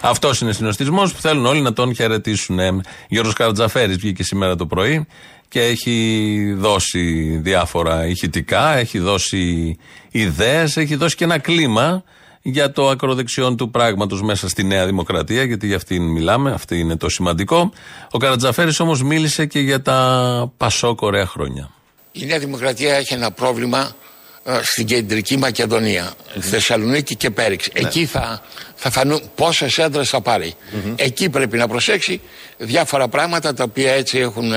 Αυτός 0.02 0.42
είναι 0.42 0.54
συνοστισμός 0.54 1.14
που 1.14 1.22
θέλουν 1.22 1.46
όλοι 1.46 1.62
να 1.62 1.74
τον 1.74 1.96
χαιρετήσουν. 1.96 2.60
Ε, 2.60 2.82
Γιώργος 3.08 3.34
Καρατζαφέρης 3.34 3.98
βγήκε 3.98 4.24
σήμερα 4.24 4.56
το 4.56 4.66
πρωί 4.66 5.08
και 5.48 5.62
έχει 5.62 6.56
δώσει 6.58 7.38
διάφορα 7.44 8.08
ηχητικά, 8.08 8.78
έχει 8.78 9.00
δώσει 9.00 9.78
ιδέες, 10.12 10.78
έχει 10.78 10.96
δώσει 10.96 11.16
και 11.16 11.24
ένα 11.24 11.38
κλίμα 11.40 12.04
για 12.42 12.72
το 12.72 12.90
ακροδεξιόν 12.90 13.58
του 13.58 13.72
πράγματος 13.72 14.22
μέσα 14.22 14.50
στη 14.50 14.64
Νέα 14.64 14.86
Δημοκρατία, 14.86 15.44
γιατί 15.44 15.68
για 15.68 15.76
αυτήν 15.76 16.04
μιλάμε, 16.04 16.52
αυτό 16.52 16.76
είναι 16.76 16.98
το 16.98 17.10
σημαντικό. 17.10 17.72
Ο 18.12 18.18
Καρατζαφέρης 18.18 18.80
όμως 18.80 19.04
μίλησε 19.04 19.46
και 19.46 19.60
για 19.60 19.82
τα 19.82 20.52
πασόκ 20.58 21.02
ωραία 21.02 21.26
χρόνια. 21.26 21.70
Η 22.12 22.26
Νέα 22.26 22.40
Δημοκρατία 22.40 22.96
έχει 22.96 23.14
ένα 23.14 23.32
πρόβλημα 23.32 23.96
ε, 24.44 24.60
στην 24.64 24.86
κεντρική 24.86 25.38
Μακεδονία, 25.38 26.14
Θεσσαλονίκη 26.40 27.16
και 27.16 27.30
Πέριξ. 27.30 27.68
Εκεί 27.74 28.06
θα, 28.06 28.42
θα 28.76 28.90
φανούν 28.90 29.22
πόσες 29.36 29.78
έδρες 29.78 30.10
θα 30.10 30.22
πάρει. 30.22 30.54
Εκεί 30.96 31.30
πρέπει 31.30 31.58
να 31.58 31.68
προσέξει 31.68 32.22
διάφορα 32.58 33.08
πράγματα 33.08 33.54
τα 33.54 33.64
οποία 33.64 33.92
έτσι 33.92 34.20
έχουν 34.20 34.52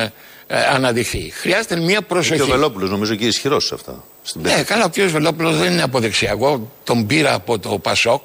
ε, 0.46 0.64
αναδειχθεί. 0.64 1.32
Χρειάζεται 1.34 1.76
μια 1.76 2.02
προσοχή. 2.02 2.36
Και 2.36 2.42
ο 2.42 2.46
Βελόπουλος 2.46 2.90
νομίζω 2.90 3.14
και 3.14 3.26
ισχυρός 3.26 3.64
σε 3.66 3.74
αυτά. 3.74 4.04
Στην 4.22 4.40
Ναι, 4.40 4.62
καλά, 4.62 4.84
ο 4.84 4.88
κ. 4.88 5.00
Βελόπουλος 5.00 5.56
δεν 5.56 5.72
είναι 5.72 5.82
από 5.82 6.00
δεξιά. 6.00 6.30
Εγώ 6.30 6.70
τον 6.84 7.06
πήρα 7.06 7.34
από 7.34 7.58
το 7.58 7.78
Πασόκ. 7.78 8.22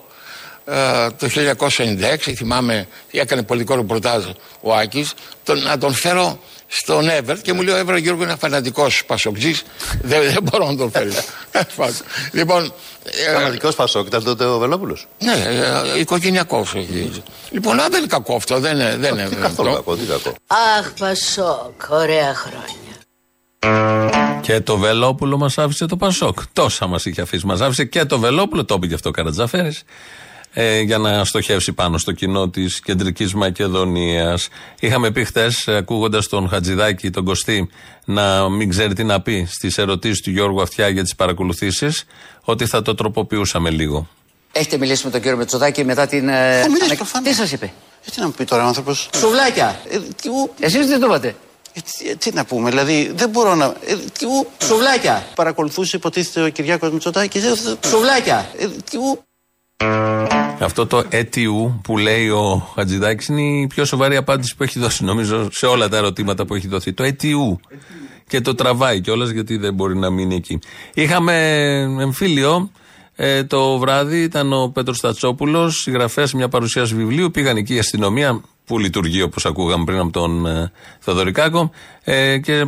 ε, 0.65 0.73
το 1.17 1.27
1996, 1.27 2.33
θυμάμαι, 2.35 2.87
έκανε 3.11 3.43
πολιτικό 3.43 3.75
ρεπορτάζ 3.75 4.23
ο 4.61 4.73
Άκης, 4.73 5.13
τον, 5.43 5.59
να 5.61 5.77
τον 5.77 5.93
φέρω 5.93 6.39
στον 6.71 7.09
Εύερ 7.09 7.41
και 7.41 7.53
μου 7.53 7.61
λέει 7.61 7.75
ο 7.75 7.77
Εύερ 7.77 7.97
Γιώργο 7.97 8.23
είναι 8.23 8.35
φανατικός 8.39 9.03
πασοκτζή. 9.05 9.53
δεν, 10.01 10.21
δεν 10.21 10.43
μπορώ 10.43 10.65
να 10.65 10.75
τον 10.75 10.91
φέρω. 10.91 11.11
λοιπόν. 12.31 12.73
Φανατικός 13.35 13.75
Πασόκ, 13.75 14.07
ήταν 14.07 14.23
τότε 14.23 14.45
ο 14.45 14.57
Βελόπουλος. 14.57 15.07
Ναι, 15.19 15.33
ε, 15.95 15.99
οικογενειακός. 15.99 16.73
Λοιπόν, 17.49 17.79
α, 17.79 17.89
δεν 17.89 17.99
είναι 17.99 18.07
κακό 18.07 18.35
αυτό. 18.35 18.59
Δεν 18.59 18.75
είναι. 18.75 18.95
Δεν 18.99 19.13
είναι 19.13 19.35
καθόλου 19.41 19.73
κακό, 19.73 19.95
τι 19.95 20.05
κακό. 20.05 20.35
Αχ, 20.77 20.91
Πασόκ, 20.99 21.89
ωραία 21.89 22.35
χρόνια. 22.35 22.89
Και 24.41 24.59
το 24.59 24.77
Βελόπουλο 24.77 25.37
μας 25.37 25.57
άφησε 25.57 25.85
το 25.85 25.97
Πασόκ. 25.97 26.39
Τόσα 26.53 26.87
μας 26.87 27.05
είχε 27.05 27.21
αφήσει. 27.21 27.45
Μας 27.45 27.61
άφησε 27.61 27.85
και 27.85 28.05
το 28.05 28.19
Βελόπουλο, 28.19 28.65
το 28.65 28.73
είπε 28.73 28.87
και 28.87 28.93
αυτό 28.93 29.09
ο 29.09 29.11
Καρατζαφέρης, 29.11 29.83
ε, 30.53 30.79
για 30.79 30.97
να 30.97 31.25
στοχεύσει 31.25 31.73
πάνω 31.73 31.97
στο 31.97 32.11
κοινό 32.11 32.49
της 32.49 32.79
κεντρικής 32.81 33.33
Μακεδονίας. 33.33 34.47
Είχαμε 34.79 35.11
πει 35.11 35.23
χτε, 35.25 35.47
ακούγοντας 35.65 36.27
τον 36.27 36.49
Χατζηδάκη, 36.49 37.09
τον 37.09 37.25
Κωστή, 37.25 37.69
να 38.05 38.49
μην 38.49 38.69
ξέρει 38.69 38.93
τι 38.93 39.03
να 39.03 39.21
πει 39.21 39.47
στις 39.49 39.77
ερωτήσεις 39.77 40.21
του 40.21 40.29
Γιώργου 40.31 40.61
Αυτιά 40.61 40.87
για 40.87 41.03
τις 41.03 41.15
παρακολουθήσεις, 41.15 42.03
ότι 42.41 42.65
θα 42.65 42.81
το 42.81 42.95
τροποποιούσαμε 42.95 43.69
λίγο. 43.69 44.07
Έχετε 44.51 44.77
μιλήσει 44.77 45.05
με 45.05 45.11
τον 45.11 45.21
κύριο 45.21 45.37
Μετσοδάκη 45.37 45.83
μετά 45.85 46.07
την. 46.07 46.29
ε, 46.29 46.57
Έχω 46.59 46.67
μιλήσει, 46.67 46.83
ανα- 46.85 46.95
προφανώς. 46.95 47.29
Τι 47.29 47.35
σας 47.35 47.51
είπε; 47.51 47.65
Ε, 48.05 48.09
τι 48.11 48.19
να 48.19 48.25
μου 48.25 48.31
πει 48.31 48.43
τώρα 48.45 48.63
ο 48.63 48.67
άνθρωπος; 48.67 49.09
Σουβλάκια. 49.17 49.79
Εσείς 50.59 50.87
τι 50.87 50.99
το 50.99 51.05
είπατε. 51.05 51.35
Ε, 52.09 52.15
τι 52.15 52.31
να 52.33 52.45
πούμε, 52.45 52.69
δηλαδή 52.69 53.11
δεν 53.15 53.29
μπορώ 53.29 53.55
να. 53.55 53.65
Ε, 53.65 53.95
τι, 54.17 54.25
ου, 54.25 54.47
Σουβλάκια. 54.63 55.27
Παρακολουθούσε 55.35 55.95
υποτίθεται 55.97 56.45
ο 56.45 56.49
Κυριάκος 56.49 56.91
Μητσοτάκη. 56.91 57.39
Σουβλάκια. 57.87 58.49
Ε, 58.59 58.67
τι, 58.89 58.97
ου, 58.97 59.23
Αυτό 60.59 60.87
το 60.87 61.03
αιτιού 61.09 61.79
που 61.83 61.97
λέει 61.97 62.29
ο 62.29 62.71
Χατζηδάκης 62.75 63.27
είναι 63.27 63.41
η 63.41 63.67
πιο 63.67 63.85
σοβαρή 63.85 64.15
απάντηση 64.15 64.55
που 64.55 64.63
έχει 64.63 64.79
δώσει, 64.79 65.03
νομίζω, 65.03 65.47
σε 65.51 65.65
όλα 65.65 65.89
τα 65.89 65.97
ερωτήματα 65.97 66.45
που 66.45 66.55
έχει 66.55 66.67
δοθεί. 66.67 66.93
Το 66.93 67.03
αιτιού. 67.03 67.59
Και 68.27 68.41
το 68.41 68.55
τραβάει 68.55 69.01
κιόλας 69.01 69.29
γιατί 69.29 69.57
δεν 69.57 69.73
μπορεί 69.73 69.97
να 69.97 70.09
μείνει 70.09 70.35
εκεί. 70.35 70.59
Είχαμε 70.93 71.33
εμφύλιο. 71.99 72.71
Ε, 73.15 73.43
το 73.43 73.77
βράδυ 73.77 74.21
ήταν 74.21 74.53
ο 74.53 74.69
Πέτρος 74.69 74.99
Τατσόπουλο, 74.99 75.69
συγγραφέας 75.69 76.29
σε 76.29 76.35
μια 76.35 76.49
παρουσίαση 76.49 76.95
βιβλίου. 76.95 77.31
Πήγαν 77.31 77.57
εκεί 77.57 77.75
η 77.75 77.79
αστυνομία, 77.79 78.41
που 78.65 78.79
λειτουργεί 78.79 79.21
όπως 79.21 79.45
ακούγαμε 79.45 79.83
πριν 79.83 79.99
από 79.99 80.11
τον 80.11 80.45
ε, 80.45 80.71
Θεοδωρικάκο, 80.99 81.71
ε, 82.03 82.37
και 82.37 82.53
ε, 82.53 82.63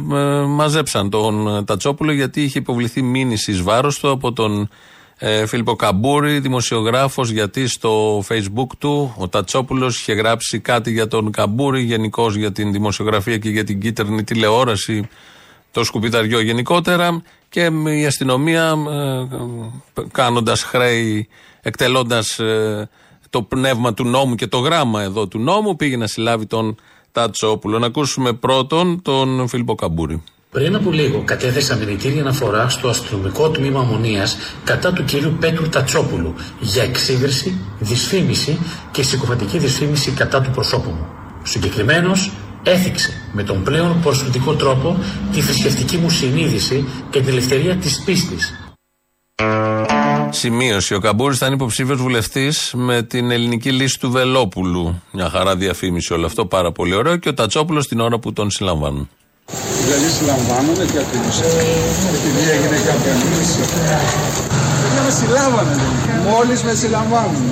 μαζέψαν 0.48 1.10
τον 1.10 1.48
ε, 1.48 1.64
Τατσόπουλο 1.64 2.12
γιατί 2.12 2.44
είχε 2.44 2.60
υποβληθεί 2.60 3.02
μήνυση 3.02 3.52
εις 3.52 3.62
βάρος 3.62 4.00
του 4.00 4.10
από 4.10 4.34
τον 4.34 4.70
ε, 5.24 5.46
Φίλιππο 5.46 5.76
Καμπούρη, 5.76 6.40
δημοσιογράφος, 6.40 7.30
γιατί 7.30 7.68
στο 7.68 8.24
facebook 8.28 8.68
του 8.78 9.14
ο 9.18 9.28
Τατσόπουλος 9.28 10.00
είχε 10.00 10.14
γράψει 10.14 10.60
κάτι 10.60 10.92
για 10.92 11.08
τον 11.08 11.32
Καμπούρη, 11.32 11.82
γενικώς 11.82 12.36
για 12.36 12.52
την 12.52 12.72
δημοσιογραφία 12.72 13.38
και 13.38 13.50
για 13.50 13.64
την 13.64 13.80
κίτρινη 13.80 14.24
τηλεόραση, 14.24 15.10
το 15.72 15.84
σκουπιδαριό 15.84 16.40
γενικότερα 16.40 17.22
και 17.50 17.62
ε, 17.86 17.98
η 17.98 18.06
αστυνομία 18.06 18.76
ε, 19.94 20.02
κάνοντας 20.12 20.64
χρέη, 20.64 21.28
εκτελώντας 21.62 22.40
ε, 22.40 22.90
το 23.30 23.42
πνεύμα 23.42 23.94
του 23.94 24.06
νόμου 24.06 24.36
και 24.36 24.48
το 24.48 24.58
γράμμα 24.58 25.02
εδώ 25.02 25.28
του 25.28 25.40
νόμου 25.40 25.76
πήγε 25.76 25.98
να 25.98 26.08
συλλάβει 26.08 26.46
τον 26.46 26.76
Τατσόπουλο. 27.12 27.80
Να 27.80 27.86
ακούσουμε 27.86 28.34
πρώτον 28.34 29.02
τον 29.02 29.48
Φίλιππο 29.48 29.76
Καμπούρη. 29.76 30.24
Πριν 30.52 30.76
από 30.76 30.92
λίγο 30.92 31.24
κατέθεσα 31.24 31.76
μηνυτήρια 31.76 32.22
αναφορά 32.22 32.70
στο 32.70 32.88
αστυνομικό 32.90 33.50
τμήμα 33.50 33.80
Αμμονία 33.80 34.28
κατά 34.64 34.94
του 34.94 35.04
κυρίου 35.04 35.38
Πέτρου 35.40 35.70
Τατσόπουλου 35.70 36.36
για 36.60 36.84
εξύβρεση, 36.84 37.62
δυσφήμιση 37.80 38.60
και 38.92 39.04
συκοφαντική 39.04 39.58
δυσφήμιση 39.58 40.12
κατά 40.12 40.42
του 40.42 40.50
προσώπου 40.50 40.90
μου. 40.90 41.08
Συγκεκριμένος 41.44 42.32
έθιξε 42.64 43.10
με 43.34 43.44
τον 43.44 43.64
πλέον 43.64 44.02
προσωπικό 44.02 44.54
τρόπο 44.54 44.98
τη 45.32 45.42
θρησκευτική 45.42 45.98
μου 45.98 46.10
συνείδηση 46.10 46.88
και 47.10 47.20
την 47.20 47.30
ελευθερία 47.30 47.76
της 47.76 48.04
πίστης. 48.06 48.54
Σημείωση. 50.30 50.94
Ο 50.94 51.00
Καμπούρης 51.00 51.38
ήταν 51.38 51.54
υποψήφιος 51.54 52.02
βουλευτής 52.02 52.74
με 52.76 53.04
την 53.04 53.32
ελληνική 53.32 53.72
λύση 53.72 54.00
του 54.00 54.12
Βελόπουλου. 54.12 55.02
Μια 55.12 55.30
χαρά 55.30 55.56
διαφήμιση 55.56 56.14
όλο 56.14 56.26
αυτό, 56.26 56.46
πάρα 56.46 56.72
πολύ 56.72 56.96
ωραίο. 56.96 57.18
Και 57.18 57.30
ο 57.30 57.34
Τατσόπουλος 57.34 57.88
την 57.88 58.00
ώρα 58.00 58.20
που 58.20 58.34
τον 58.34 58.52
συλλαμβάνουν. 58.52 59.10
Δηλαδή 59.84 60.08
συλλαμβάνονται 60.18 60.86
και 60.92 61.00
από 61.04 61.10
την 61.14 61.24
επειδή 62.18 62.44
έγινε 62.56 62.78
κάποια 62.90 63.14
μήνυση. 63.22 63.60
Δεν 64.94 65.02
με 65.06 65.12
συλλάβανε. 65.20 65.76
Μόλις 66.30 66.60
με 66.68 66.74
συλλαμβάνουν. 66.82 67.46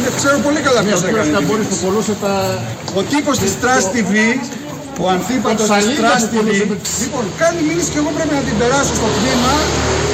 Ναι, 0.00 0.08
ξέρω 0.20 0.36
πολύ 0.46 0.60
καλά 0.66 0.80
ποιος 0.86 1.00
έκανε. 1.02 1.28
την 1.28 1.36
μήνυση. 1.42 2.34
Ο 2.98 3.00
τύπος 3.12 3.36
της 3.42 3.52
Trust 3.62 3.88
TV, 3.94 4.14
ο 5.02 5.04
ανθίπατος 5.14 5.68
της 5.76 5.86
Trust 6.00 6.26
TV, 6.34 6.48
λοιπόν, 7.02 7.24
κάνει 7.42 7.60
μήνυση 7.68 7.88
και 7.92 8.00
εγώ 8.02 8.10
πρέπει 8.16 8.34
να 8.40 8.44
την 8.48 8.56
περάσω 8.60 8.94
στο 9.00 9.08
τμήμα 9.16 9.52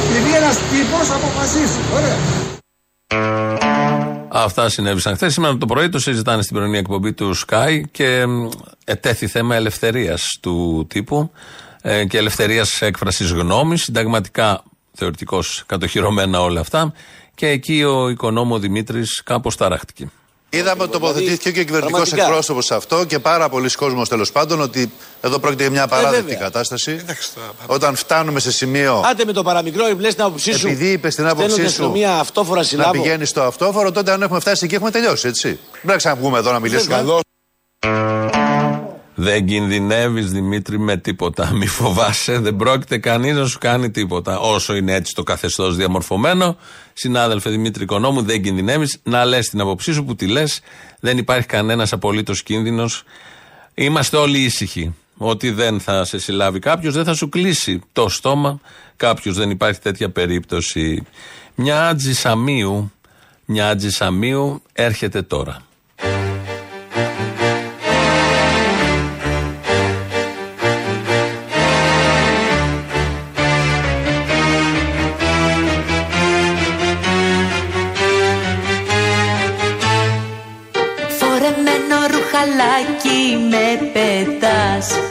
επειδή 0.09 0.31
ένας 0.41 0.57
τύπος 0.71 1.07
αποφασίσει. 1.19 1.81
Ωραία. 1.99 2.19
Αυτά 4.35 4.69
συνέβησαν 4.69 5.15
χθες. 5.15 5.33
Σήμερα 5.33 5.57
το 5.57 5.67
πρωί 5.67 5.89
το 5.89 5.99
συζητάνε 5.99 6.43
στην 6.43 6.57
πρωινή 6.57 6.79
εκπομπή 6.79 7.13
του 7.13 7.37
Sky 7.47 7.81
και 7.91 8.27
μ, 8.27 8.49
ετέθη 8.85 9.27
θέμα 9.27 9.55
ελευθερίας 9.55 10.39
του 10.41 10.87
τύπου 10.89 11.31
ε, 11.83 12.05
και 12.05 12.19
ελευθερίας 12.19 12.83
έκφρασης 12.83 13.31
γνώμης. 13.31 13.83
Συνταγματικά, 13.83 14.65
θεωρητικώς 14.93 15.63
κατοχυρωμένα 15.67 16.41
όλα 16.41 16.61
αυτά. 16.61 16.93
Και 17.35 17.47
εκεί 17.47 17.83
ο 17.83 18.09
οικονόμο 18.09 18.59
Δημήτρης 18.59 19.23
κάπως 19.25 19.57
ταράχτηκε. 19.57 20.11
Είδαμε 20.55 20.83
ότι 20.83 20.93
τοποθετήθηκε 20.93 21.51
και 21.51 21.61
ο 21.61 21.65
κυβερνητικός 21.65 21.91
Πραγματικά. 22.01 22.23
εκπρόσωπος 22.23 22.65
σε 22.65 22.75
αυτό 22.75 23.05
και 23.05 23.19
πάρα 23.19 23.49
πολλοί 23.49 23.71
κόσμος 23.71 24.09
τέλος 24.09 24.33
πάντων 24.33 24.61
ότι 24.61 24.93
εδώ 25.21 25.39
πρόκειται 25.39 25.63
για 25.63 25.71
μια 25.73 25.83
απαράδεκτη 25.83 26.23
βέβαια. 26.23 26.39
κατάσταση. 26.39 27.05
Όταν 27.67 27.95
φτάνουμε 27.97 28.41
σε 28.41 28.53
σημείο. 28.53 29.03
Άντε 29.11 29.25
με 29.25 29.33
το 29.33 29.43
παραμικρό, 29.43 29.85
λε 29.99 30.09
την 30.09 30.23
άποψή 30.23 30.53
σου. 30.53 30.67
Επειδή 30.67 30.91
είπες 30.91 31.15
την 31.15 31.25
Στέλνω 31.25 31.31
άποψή 31.33 31.55
την 31.55 31.63
σου 31.65 31.69
αστυνομία 31.71 32.15
αυτόφορα 32.19 32.61
να 32.61 32.67
συλλάβω. 32.67 32.91
πηγαίνεις 32.93 33.29
στο 33.29 33.43
αυτόφορο, 33.43 33.93
τότε 33.93 34.13
αν 34.13 34.23
έχουμε 34.23 34.41
φτάσει 34.41 34.65
εκεί 34.65 34.75
έχουμε 34.75 34.91
τελειώσει, 34.91 35.29
έτσι. 35.29 35.49
Δεν 35.49 35.59
πρέπει 35.73 35.87
να 35.87 35.97
ξαναβγούμε 35.97 36.39
εδώ 36.39 36.53
να 36.53 36.59
μιλήσουμε. 36.59 37.05
Δεν 39.23 39.47
κινδυνεύεις 39.47 40.31
Δημήτρη 40.31 40.79
με 40.79 40.97
τίποτα. 40.97 41.53
Μη 41.53 41.67
φοβάσαι, 41.67 42.39
δεν 42.39 42.57
πρόκειται 42.57 42.99
κανείς 42.99 43.35
να 43.35 43.47
σου 43.47 43.59
κάνει 43.59 43.91
τίποτα. 43.91 44.39
Όσο 44.39 44.77
είναι 44.77 44.95
έτσι 44.95 45.15
το 45.15 45.23
καθεστώς 45.23 45.77
διαμορφωμένο, 45.77 46.57
συνάδελφε 46.93 47.51
Δημήτρη 47.51 47.83
Οικονόμου, 47.83 48.23
δεν 48.23 48.43
κινδυνεύεις 48.43 48.99
να 49.03 49.25
λες 49.25 49.49
την 49.49 49.61
άποψή 49.61 49.93
σου 49.93 50.05
που 50.05 50.15
τη 50.15 50.27
λες. 50.27 50.61
Δεν 51.01 51.19
υπάρχει 51.19 51.47
κανένας 51.47 51.93
απολύτως 51.93 52.43
κίνδυνος. 52.43 53.03
Είμαστε 53.75 54.17
όλοι 54.17 54.39
ήσυχοι. 54.39 54.95
Ότι 55.17 55.51
δεν 55.51 55.81
θα 55.81 56.05
σε 56.05 56.19
συλλάβει 56.19 56.59
κάποιος, 56.59 56.95
δεν 56.95 57.05
θα 57.05 57.15
σου 57.15 57.29
κλείσει 57.29 57.81
το 57.93 58.09
στόμα 58.09 58.61
κάποιος. 58.97 59.37
Δεν 59.37 59.51
υπάρχει 59.51 59.81
τέτοια 59.81 60.11
περίπτωση. 60.11 61.07
Μια 61.55 61.89
άτζη 61.89 62.15
Σαμίου, 62.15 62.93
μια 63.45 63.69
άτζη 63.69 63.91
Σαμίου 63.91 64.63
έρχεται 64.73 65.23
τώρα. 65.23 65.63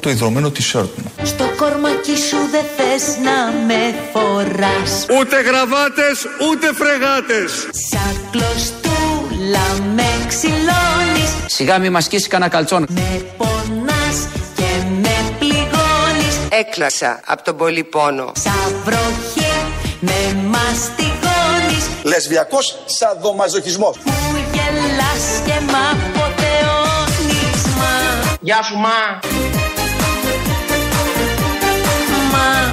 Το 0.01 0.09
ιδρωμένο 0.09 0.47
t-shirt 0.47 0.89
μου. 0.95 1.11
Στο 1.23 1.43
κορμάκι 1.57 2.15
σου 2.29 2.37
δεν 2.51 2.63
θες 2.77 3.03
να 3.23 3.51
με 3.65 3.95
φοράς 4.13 5.05
Ούτε 5.19 5.41
γραβάτες, 5.41 6.25
ούτε 6.49 6.67
φρεγάτες. 6.73 7.51
Σαν 7.89 8.13
κλωστούλα 8.31 9.65
με 9.95 10.09
ξυλώνεις 10.27 11.31
Σιγά 11.45 11.77
μη 11.79 11.89
μας 11.89 12.03
σκίσει 12.03 12.27
κανένα 12.27 12.49
καλτσόν. 12.51 12.85
Με 12.89 13.25
πονάς 13.37 14.17
και 14.55 14.69
με 15.01 15.15
πληγώνεις 15.39 16.35
Έκλασα 16.49 17.19
από 17.25 17.43
τον 17.43 17.57
πολύ 17.57 17.83
πόνο. 17.83 18.31
Σαν 18.43 18.75
βροχή 18.83 19.51
με 19.99 20.35
μαστιγώνεις 20.51 21.85
Λεσβιακός 22.03 22.77
σαδομαζοχισμός. 22.85 23.97
Που 24.03 24.11
γελάς 24.53 25.25
και 25.45 25.53
μ' 25.71 25.75
αποθεώνεις 25.91 27.63
Μα, 27.77 28.35
Γεια 28.41 28.61
σου 28.63 28.75
μα. 28.77 29.59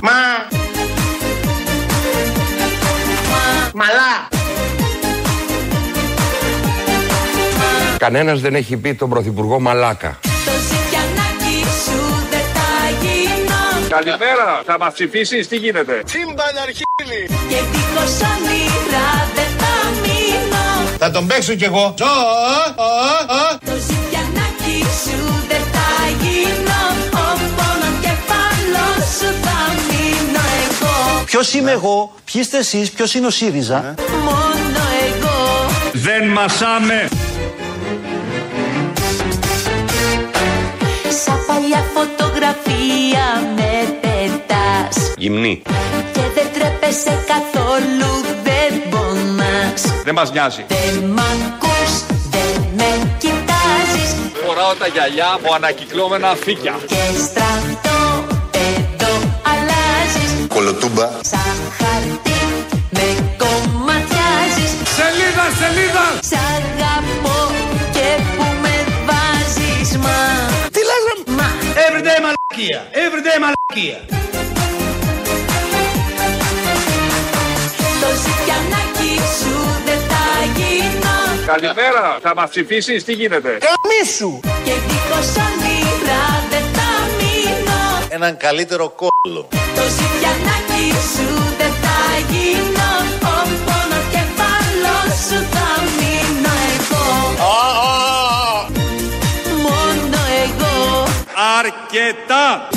Μα, 0.02 0.10
Μα. 3.30 3.70
Μαλά. 3.74 4.28
Κανένας 7.98 8.40
δεν 8.40 8.54
έχει 8.54 8.76
πει 8.76 8.94
τον 8.94 9.08
Πρωθυπουργό 9.08 9.60
Μαλάκα. 9.60 10.18
το 10.22 10.50
ζητιανάκι 10.68 11.64
σου 11.84 12.26
δεν 12.30 12.40
θα 12.54 12.68
γίνω 13.00 13.88
Καλημέρα, 13.88 14.62
θα 14.66 14.76
μας 14.78 14.92
ψηφίσεις, 14.92 15.48
τι 15.48 15.56
γίνεται; 15.56 16.02
Τσίμπαν 16.04 16.56
αρχίλη. 16.62 17.22
Και 17.48 17.56
δίχως 17.72 18.14
όνειρα 18.32 19.08
δεν 19.34 19.50
θα 19.58 19.72
μείνω 20.02 20.88
Θα 20.98 21.10
τον 21.10 21.26
παίξω 21.26 21.54
κι 21.54 21.64
εγώ. 21.64 21.94
Ζω, 21.98 22.04
α, 22.04 22.84
α, 22.84 23.40
α. 23.40 23.58
Το 23.64 23.72
Ποιος 31.40 31.54
είμαι 31.54 31.70
εγώ, 31.70 32.12
ποιοι 32.24 32.42
είστε 32.44 32.58
εσείς, 32.58 32.90
ποιος 32.90 33.14
είναι 33.14 33.26
ο 33.26 33.30
ΣΥΡΙΖΑ. 33.30 33.94
Μόνο 34.24 34.80
εγώ 35.08 35.70
Δεν 35.92 36.28
μασάμε. 36.28 37.08
Σαν 41.24 41.38
παλιά 41.46 41.84
φωτογραφία 41.94 43.54
με 43.56 43.98
πετάς 44.00 45.12
Γυμνή. 45.16 45.62
Και 46.12 46.20
δεν 46.34 46.46
τρέπεσαι 46.52 47.24
καθόλου 47.26 48.24
δεν 48.42 48.88
πονάς 48.90 50.02
Δεν 50.04 50.14
μας 50.14 50.32
νοιάζει. 50.32 50.64
Δεν 50.68 51.04
μ' 51.04 51.18
ακούς, 51.18 52.02
δεν 52.30 52.66
με 52.76 53.16
κοιτάζεις 53.18 54.14
Φοράω 54.46 54.74
τα 54.74 54.86
γυαλιά 54.86 55.32
από 55.32 55.54
ανακυκλώμενα 55.54 56.34
φύκια. 56.34 56.78
Και 56.86 56.96
στρατόπεδο 56.96 57.48
αλλάζεις 57.58 57.77
Κολοτούμπα. 60.58 61.08
Σαν 61.32 61.58
χαρτί 61.78 62.40
με 62.90 63.08
κομματιάζεις 63.42 64.70
Σελίδα, 64.96 65.46
σελίδα. 65.60 66.06
Σ' 66.30 66.38
αγαπώ 66.56 67.38
και 67.92 68.08
που 68.36 68.44
με 68.62 68.74
βάζεις 69.08 69.90
μα 70.04 70.18
Τι 70.74 70.80
λες 70.88 71.02
ρε 71.08 71.32
Μα 71.38 71.48
Everyday 71.86 72.18
μαλακία, 72.24 72.80
everyday 73.04 73.38
μαλακία. 73.44 73.98
το 78.02 78.08
ζητιανάκι 78.24 79.14
σου 79.40 79.54
δεν 79.86 80.00
θα 80.10 80.24
γίνω 80.56 81.16
Καλημέρα. 81.46 82.18
Θα 82.22 82.32
μας 82.36 82.48
ψηφίσεις, 82.50 83.04
τι 83.04 83.12
γίνεται; 83.12 83.58
Καμίσου. 83.66 84.40
Και 84.64 84.74
δίχως 84.88 85.28
όνειρα 85.46 86.22
δεν 86.50 86.57
θα 86.57 86.57
μείνω 86.57 86.57
Έναν 88.08 88.36
καλύτερο 88.36 88.88
κόλλο. 88.88 89.48
Το 89.50 89.82
ζητιανάκι 89.98 90.90
σου 91.14 91.28
δεν 91.58 91.72
θα 91.82 91.98
γίνω 92.30 92.90
Ο 93.22 93.36
πονοκεφάλος 93.66 95.18
σου 95.28 95.46
θα 95.52 95.66
μείνω 95.96 96.54
εγώ 96.74 97.04
Μόνο 99.62 100.18
εγώ 100.44 101.04
Αρκετά. 101.58 102.68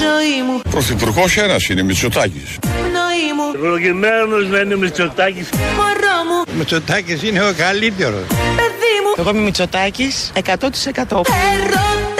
Ζωή 0.00 0.42
μου, 0.46 0.60
Πρωθυπουργός 0.70 1.36
ένας 1.36 1.68
είναι, 1.68 1.82
Μητσοτάκης. 1.82 2.58
πνοή 2.60 3.28
μου, 3.36 3.60
Προγημένος 3.60 4.48
να 4.48 4.58
είναι 4.58 4.76
Μητσοτάκης. 4.76 5.48
μωρό 5.76 6.16
μου, 6.28 6.56
Μητσοτάκης 6.58 7.22
είναι 7.22 7.42
ο 7.48 7.52
καλύτερος. 7.56 8.26
παιδί 8.28 8.94
μου 9.04 9.12
Εγώ 9.16 9.30
είμαι 9.30 9.40
Μητσοτάκης 9.40 10.32
100%. 10.34 11.22
Έρωτα 11.52 12.11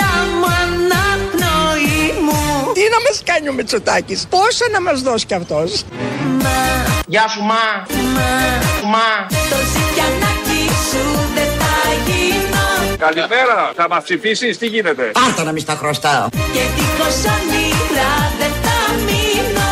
μας 3.12 3.22
κάνει 3.24 3.48
ο 3.48 3.52
Μητσοτάκης, 3.52 4.26
πόσα 4.30 4.64
να 4.72 4.80
μας 4.80 5.02
δώσει 5.02 5.26
κι 5.26 5.34
αυτός. 5.34 5.84
Μα, 6.42 6.50
Γεια 7.06 7.28
σου 7.28 7.40
μα, 7.40 7.64
μα, 8.16 8.30
μα. 8.94 9.08
το 9.50 9.58
ζητιανάκι 9.72 10.62
σου 10.88 11.04
δεν 11.34 11.48
θα 11.60 11.74
γίνω 12.06 12.96
Καλημέρα. 12.98 13.72
Θα 13.76 13.86
μας 13.88 14.02
ψηφίσεις, 14.02 14.58
τι 14.58 14.66
γίνεται; 14.66 15.02
Πάρτα 15.02 15.42
να 15.42 15.52
μη 15.52 15.60
στα 15.60 15.74
χρωστάω. 15.74 16.28
Και 16.54 16.62
δίχως 16.76 17.16
όνειρα 17.34 18.12
δεν 18.38 18.52
θα 18.64 18.78
μείνω 19.06 19.70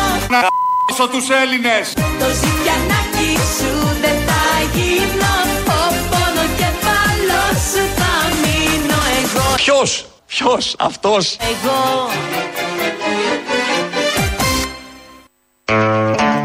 Όσο 0.91 1.07
τους 1.07 1.29
Έλληνες. 1.43 1.85
Το 1.93 2.27
ζητιανάκι 2.41 3.31
σου 3.57 3.71
δεν 4.03 4.17
θα 4.27 4.43
γίνω 4.75 5.33
Ο 5.79 5.81
πονοκεφάλος 6.11 7.57
σου 7.71 7.83
θα 7.99 8.13
μείνω 8.41 8.99
εγώ 9.21 9.55
Ποιος, 9.55 10.05
ποιος, 10.27 10.75
αυτός; 10.79 11.37
Εγώ 11.51 11.79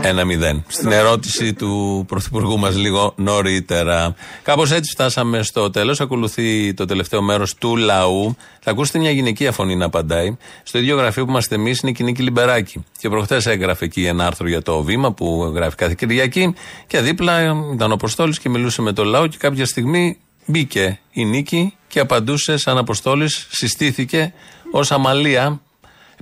Ένα 0.02 0.24
μηδέν. 0.24 0.64
Στην 0.66 0.92
ερώτηση 0.92 1.52
του 1.52 2.04
Πρωθυπουργού 2.08 2.58
μας 2.58 2.76
λίγο 2.76 3.12
νωρίτερα. 3.16 4.14
Κάπως 4.42 4.70
έτσι 4.72 4.90
φτάσαμε 4.90 5.42
στο 5.42 5.70
τέλος. 5.70 6.00
Ακολουθεί 6.00 6.74
το 6.74 6.84
τελευταίο 6.84 7.22
μέρος 7.22 7.54
του 7.54 7.76
λαού. 7.76 8.36
Θα 8.60 8.70
ακούσετε 8.70 8.98
μια 8.98 9.10
γυναικεία 9.10 9.52
φωνή 9.52 9.76
να 9.76 9.84
απαντάει. 9.84 10.36
Στο 10.62 10.78
ίδιο 10.78 10.96
γραφείο 10.96 11.24
που 11.24 11.30
είμαστε 11.30 11.54
εμείς 11.54 11.80
είναι 11.80 11.90
η 11.90 11.94
Κινίκη 11.94 12.22
Λιμπεράκη. 12.22 12.84
Και 12.98 13.08
προχθές 13.08 13.46
έγραφε 13.46 13.84
εκεί 13.84 14.04
ένα 14.04 14.26
άρθρο 14.26 14.48
για 14.48 14.62
το 14.62 14.82
βήμα 14.82 15.12
που 15.12 15.52
γράφει 15.54 15.76
κάθε 15.76 15.94
Κυριακή. 15.98 16.54
Και 16.86 17.00
δίπλα 17.00 17.42
ήταν 17.74 17.90
ο 17.90 17.94
Αποστόλης 17.94 18.38
και 18.38 18.48
μιλούσε 18.48 18.82
με 18.82 18.92
το 18.92 19.04
λαό. 19.04 19.26
Και 19.26 19.36
κάποια 19.40 19.66
στιγμή 19.66 20.18
μπήκε 20.46 21.00
η 21.12 21.24
Νίκη 21.24 21.74
και 21.88 22.00
απαντούσε 22.00 22.56
σαν 22.56 22.78
Αποστόλης. 22.78 23.46
Συστήθηκε 23.50 24.32
ως 24.70 24.90
Αμαλία 24.92 25.60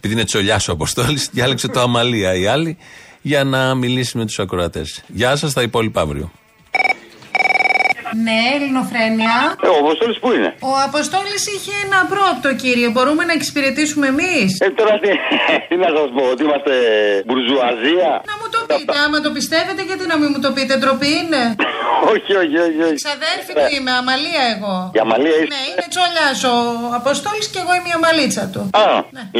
επειδή 0.04 0.20
είναι 0.20 0.24
τσολιάς 0.24 0.68
ο 0.68 0.72
Αποστόλης, 0.72 1.28
διάλεξε 1.36 1.68
το 1.68 1.80
Αμαλία 1.80 2.34
η 2.34 2.46
άλλη 2.46 2.78
για 3.22 3.44
να 3.44 3.74
μιλήσει 3.74 4.18
με 4.18 4.24
τους 4.26 4.38
ακροατές. 4.38 5.02
Γεια 5.06 5.36
σας, 5.36 5.52
τα 5.52 5.62
υπόλοιπα 5.62 6.00
αύριο. 6.00 6.30
Ναι, 8.26 8.38
ελληνοφρένεια. 8.56 9.36
Ε, 9.66 9.68
ο 9.76 9.78
Αποστόλης 9.84 10.18
πού 10.22 10.28
είναι; 10.36 10.50
Ο 10.70 10.72
Αποστόλης 10.88 11.42
είχε 11.54 11.72
ένα 11.84 11.98
απρόπτο, 12.06 12.48
κύριε. 12.62 12.88
Μπορούμε 12.94 13.22
να 13.28 13.32
εξυπηρετήσουμε 13.38 14.06
εμείς; 14.14 14.50
Ε, 14.66 14.68
τώρα 14.80 14.94
τι, 15.02 15.10
τι 15.68 15.76
να 15.84 15.88
σας 15.96 16.08
πω, 16.16 16.22
ότι 16.32 16.42
είμαστε 16.46 16.74
μπουρζουαζία. 17.26 18.10
Να 18.30 18.34
μου 18.40 18.46
το 18.54 18.60
πείτε, 18.70 18.98
άμα 19.04 19.18
το 19.26 19.30
πιστεύετε, 19.38 19.82
γιατί 19.88 20.04
να 20.12 20.16
μην 20.20 20.28
μου 20.32 20.40
το 20.46 20.50
πείτε, 20.56 20.72
ντροπή 20.80 21.10
είναι; 21.20 21.42
όχι, 22.14 22.32
όχι, 22.42 22.56
όχι. 22.66 22.80
όχι. 22.88 22.98
Ξαδέρφη 23.02 23.52
του 23.58 23.66
είμαι, 23.76 23.92
Αμαλία 24.00 24.44
εγώ. 24.54 24.74
Η 24.96 24.98
Αμαλία 25.04 25.36
είσαι. 25.40 25.52
Ναι, 25.54 25.62
είναι 25.70 25.86
τσολιάς 25.92 26.38
ο 26.52 26.54
Αποστόλης 27.00 27.46
και 27.52 27.58
εγώ 27.64 27.72
είμαι 27.76 27.88
η 27.92 27.94
Αμαλίτσα 28.00 28.44
του. 28.52 28.60
Α, 28.84 28.86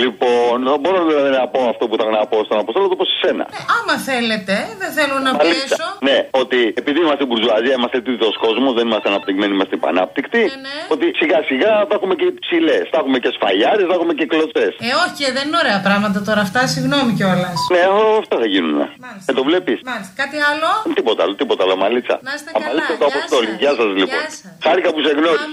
λοιπόν, 0.05 0.57
μπορώ 0.81 0.99
δηλαδή 1.11 1.31
να 1.41 1.45
πω 1.53 1.61
αυτό 1.73 1.85
που 1.89 1.95
θα 2.01 2.05
να 2.19 2.23
πω 2.31 2.37
στον 2.49 2.59
Αποστόλο, 2.65 2.85
το 2.93 2.97
πω 3.01 3.05
σε 3.13 3.17
σένα. 3.23 3.45
Ε, 3.59 3.61
άμα 3.79 3.95
θέλετε, 4.09 4.55
δεν 4.83 4.91
θέλω 4.99 5.17
να 5.27 5.31
Μάλιστα. 5.37 5.77
πιέσω. 5.77 5.89
Ναι, 6.09 6.17
ότι 6.43 6.59
επειδή 6.81 6.99
είμαστε 7.05 7.25
μπουρζουαζία, 7.29 7.75
είμαστε 7.79 7.99
τρίτος 8.07 8.35
κόσμος, 8.45 8.73
δεν 8.79 8.85
είμαστε 8.89 9.09
αναπτυγμένοι, 9.13 9.53
είμαστε 9.59 9.77
πανάπτυκτοι. 9.85 10.43
Ναι, 10.67 10.77
Ότι 10.95 11.05
σιγά 11.21 11.39
σιγά 11.51 11.73
θα 11.89 11.95
έχουμε 11.99 12.15
και 12.21 12.27
ψηλές, 12.45 12.85
θα 12.93 12.97
έχουμε 13.03 13.19
και 13.23 13.31
σφαλιάρε, 13.37 13.83
θα 13.91 13.95
έχουμε 13.99 14.13
και 14.19 14.27
κλωτσές. 14.33 14.73
Ε, 14.89 14.91
όχι, 15.05 15.21
ε, 15.29 15.31
δεν 15.37 15.45
είναι 15.49 15.59
ωραία 15.65 15.81
πράγματα 15.89 16.19
τώρα 16.29 16.41
αυτά, 16.49 16.61
συγγνώμη 16.75 17.11
κιόλας. 17.19 17.59
Ναι, 17.75 17.83
ό, 17.99 18.03
αυτά 18.23 18.35
θα 18.43 18.47
γίνουν. 18.55 18.77
Μάλιστα. 19.07 19.29
Ε, 19.31 19.33
το 19.39 19.43
βλέπεις; 19.49 19.79
Μάλιστα, 19.91 20.13
κάτι 20.23 20.37
άλλο; 20.51 20.69
Τίποτα 20.99 21.21
άλλο, 21.25 21.35
τίποτα 21.41 21.63
άλλο, 21.65 21.77
μαλίτσα. 21.83 22.15
Να 22.31 22.34
είστε 22.37 22.51
Αμαλίτσα 22.55 22.87
καλά, 22.87 22.99
το 23.03 23.07
γεια 23.07 23.17
Αποστόλη. 23.17 23.47
σας. 23.51 23.59
Γεια 23.63 23.73
σας 23.79 23.89
λοιπόν. 23.99 24.05
Γεια 24.21 24.21
σας. 24.31 24.43
Χάρηκα 24.67 24.89
που 24.95 25.01
σε 25.07 25.13
γνώρισα. 25.19 25.47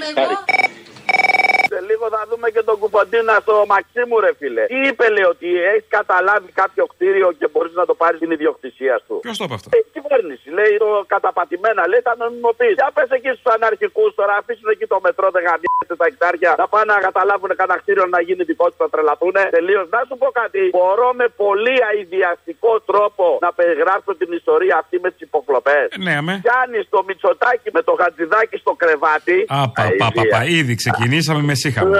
Πάμε 1.81 1.89
εγώ. 1.89 1.89
Σε 1.89 1.89
λίγο 1.89 2.05
θα 2.15 2.21
δούμε 2.29 2.47
και 2.55 2.63
τον 2.69 2.77
κουποντίνα 2.81 3.33
στο 3.45 3.55
Μαξίμου, 3.71 4.17
ρε 4.25 4.31
φίλε. 4.39 4.63
Τι 4.73 4.77
είπε, 4.87 5.05
λέει, 5.15 5.27
ότι 5.33 5.47
έχεις 5.71 5.87
καταλάβει 5.97 6.49
κάποιο 6.61 6.83
κτίριο 6.91 7.27
και 7.39 7.47
μπορείς 7.51 7.73
να 7.81 7.85
το 7.89 7.93
πάρεις 8.01 8.17
στην 8.21 8.31
ιδιοκτησία 8.37 8.95
σου; 9.05 9.13
Ποιος 9.25 9.37
το 9.39 9.43
είπε 9.45 9.55
αυτό; 9.59 9.67
Ε, 9.75 9.77
η 9.87 9.89
κυβέρνηση 9.95 10.47
λέει 10.57 10.73
το 10.85 10.89
καταπατημένα, 11.13 11.81
λέει 11.91 12.01
τα 12.09 12.13
νομιμοποίηση. 12.21 12.77
Για 12.81 12.89
πες 12.95 13.09
εκεί 13.17 13.29
στους 13.35 13.49
αναρχικούς 13.55 14.09
τώρα, 14.19 14.33
αφήσουν 14.41 14.67
εκεί 14.73 14.85
το 14.93 14.97
μετρό, 15.05 15.27
δεν 15.35 15.43
γαμιέται 15.47 15.95
τα 16.01 16.05
εκτάρια, 16.11 16.51
να 16.61 16.65
πάνε 16.73 16.87
να 16.93 16.99
καταλάβουν 17.07 17.51
κανένα 17.59 17.77
κτίριο 17.81 18.05
να 18.15 18.19
γίνει 18.27 18.43
δικό 18.51 18.65
τους, 18.69 18.79
να 18.83 18.89
τρελαθούν. 18.93 19.35
Τελείως. 19.57 19.85
Να 19.95 19.99
σου 20.07 20.15
πω 20.21 20.27
κάτι. 20.41 20.61
Μπορώ 20.77 21.09
με 21.21 21.27
πολύ 21.43 21.75
αειδιαστικό 21.89 22.71
τρόπο 22.89 23.25
να 23.45 23.49
περιγράψω 23.59 24.11
την 24.21 24.29
ιστορία 24.39 24.75
αυτή 24.81 24.95
με 25.03 25.09
τις 25.13 25.21
υποκλοπές. 25.27 25.85
Ναι, 26.05 26.13
αμέ. 26.21 26.33
Πιάνει 26.45 26.79
το 26.93 26.99
μυτσοτάκι 27.07 27.69
με 27.77 27.81
το 27.87 27.93
γατζιδάκι 27.99 28.57
στο 28.63 28.71
κρεβάτι. 28.81 29.37
Α, 29.57 29.59
πα, 29.75 29.83
πα, 29.99 30.07
πα, 30.15 30.23
πα. 30.33 30.39
Ήδη 30.59 30.73
ξεκινήσαμε 30.81 31.41
με 31.49 31.55
σύχαμα. 31.71 31.97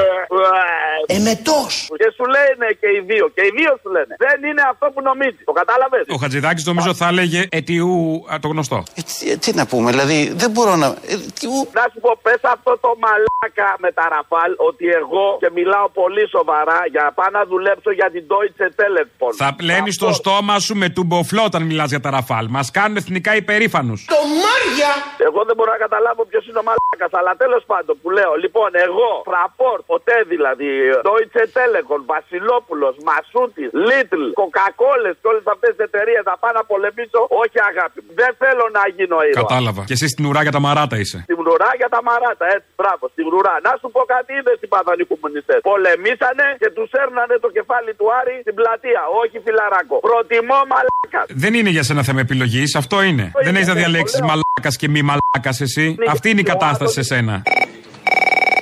Εμετός. 1.18 1.72
Και 2.02 2.10
σου 2.16 2.26
λένε 2.36 2.68
και 2.82 2.88
οι 2.96 3.00
δύο. 3.12 3.26
Και 3.36 3.42
οι 3.48 3.52
δύο 3.60 3.72
σου 3.82 3.90
λένε. 3.96 4.14
Δεν 4.26 4.38
είναι 4.50 4.64
αυτό 4.72 4.86
που 4.94 5.02
νομίζεις. 5.10 5.44
Το 5.50 5.54
κατάλαβε. 5.62 6.00
Ο 6.16 6.18
Χατζηδάκης 6.24 6.66
νομίζω 6.72 6.92
θα 7.02 7.08
έλεγε 7.14 7.40
αιτιού 7.58 7.94
α, 8.34 8.36
το 8.44 8.48
γνωστό. 8.54 8.84
Τι, 9.20 9.38
τι 9.44 9.50
να 9.60 9.66
πούμε, 9.72 9.88
δηλαδή 9.94 10.20
δεν 10.42 10.50
μπορώ 10.54 10.74
να. 10.84 10.88
ε, 11.14 11.16
τι, 11.38 11.46
ου, 11.54 11.58
Να 11.80 11.86
σου 11.92 12.00
πω, 12.04 12.12
πες 12.26 12.42
αυτό 12.56 12.72
το 12.84 12.90
μαλάκα 13.04 13.70
με 13.84 13.90
τα 13.98 14.06
ραφάλ 14.14 14.52
ότι 14.70 14.86
εγώ 15.02 15.26
και 15.42 15.50
μιλάω 15.60 15.88
πολύ 16.02 16.24
σοβαρά 16.36 16.80
για 16.94 17.02
να 17.06 17.12
πάω 17.18 17.30
να 17.38 17.44
δουλέψω 17.52 17.92
για 18.00 18.10
την 18.16 18.24
Deutsche 18.32 18.68
Telekom. 18.80 19.32
Θα 19.44 19.50
πλένεις 19.62 19.98
το 19.98 20.10
στόμα 20.20 20.60
σου 20.60 20.76
με 20.82 20.88
τουμποφλό 20.90 21.44
όταν 21.44 21.62
μιλάς 21.64 21.90
για 21.90 22.00
τα 22.00 22.10
ραφάλ. 22.10 22.46
Μας 22.50 22.72
κάνουν 22.72 22.96
εθνικά 22.98 23.32
υπερήφανους. 23.36 24.00
Το 24.16 24.16
Μάρια! 24.62 24.92
Εγώ 25.28 25.40
δεν 25.48 25.56
μπορώ 25.58 25.72
να 25.76 25.82
καταλάβω 25.86 26.22
ποιος 26.32 26.44
είναι 26.48 26.60
ο 26.64 26.66
μαλάκας, 26.70 27.12
αλλά 27.20 27.32
τέλος 27.44 27.64
πάντων 27.72 27.96
που 28.02 28.10
λέω. 28.18 28.32
Λοιπόν, 28.44 28.70
εγώ, 28.88 29.12
φραπόρ, 29.30 29.78
ποτέ 29.92 30.18
δηλαδή, 30.34 30.70
Deutsche 31.08 31.46
Telekom, 31.58 32.02
Βασιλόπουλος, 32.14 32.94
Μασούτης, 33.08 33.70
Little, 33.90 34.26
Coca-Cola 34.40 35.10
και 35.22 35.28
όλες 35.32 35.46
αυτές 35.54 35.72
τις 35.76 35.82
εταιρείες 35.88 36.22
θα 36.30 36.36
πάω 36.42 36.54
να 36.60 36.64
πολεμήσω. 36.72 37.20
Όχι 37.42 37.58
αγάπη 37.70 37.98
μου. 38.04 38.12
Δεν 38.22 38.32
θέλω 38.42 38.66
να 38.78 38.84
γίνω 38.96 39.18
ήρωα. 39.28 39.42
Κατάλαβα. 39.44 39.82
Και 39.90 39.96
εσύ 39.98 40.08
στην 40.14 40.24
ουρά 40.30 40.42
για 40.46 40.54
τα 40.58 40.62
μαράτα 40.68 40.96
είσαι. 41.02 41.20
Στην 41.28 41.48
ουρά 41.54 41.72
για 41.82 41.90
τα 41.96 42.00
μαράτα, 42.08 42.46
έτσι, 42.56 42.70
μπράβο, 42.80 43.04
στην 43.14 43.26
ουρά. 43.38 43.56
Να 43.68 43.72
σου 43.80 43.88
πω 43.96 44.02
κάτι, 44.14 44.30
είδες 44.38 44.56
τι 44.62 44.68
πάθαν 44.74 44.98
οι 45.02 45.06
κομμουνιστές. 45.12 45.60
Πολεμήσανε 45.72 46.46
και 46.62 46.70
τους 46.78 46.90
έρνανε 47.04 47.36
το 47.46 47.50
κεφάλι 47.58 47.92
του 48.00 48.08
Άρη 48.20 48.36
στην 48.46 48.54
πλατεία, 48.60 49.02
όχι 49.22 49.38
φιλαράκο. 49.46 49.96
Προτιμώ 50.08 50.60
μαλάκα. 50.72 51.22
Δεν 51.44 51.52
είναι 51.58 51.72
για 51.76 51.84
σένα 51.88 52.02
θέμα 52.08 52.22
επιλογής, 52.28 52.70
αυτό 52.82 52.98
είναι. 53.10 53.26
Δεν 53.46 53.54
έχεις 53.58 53.70
να 53.74 53.78
διαλέξεις 53.82 54.22
μαλάκα 54.30 54.50
και 54.78 54.90
μη 54.90 55.02
μαλάκας 55.02 55.62
εσύ. 55.62 55.96
Αυτή 56.10 56.30
είναι 56.30 56.40
η 56.42 56.44
κατάσταση 56.44 56.94
σε 56.94 57.02
σένα. 57.02 57.44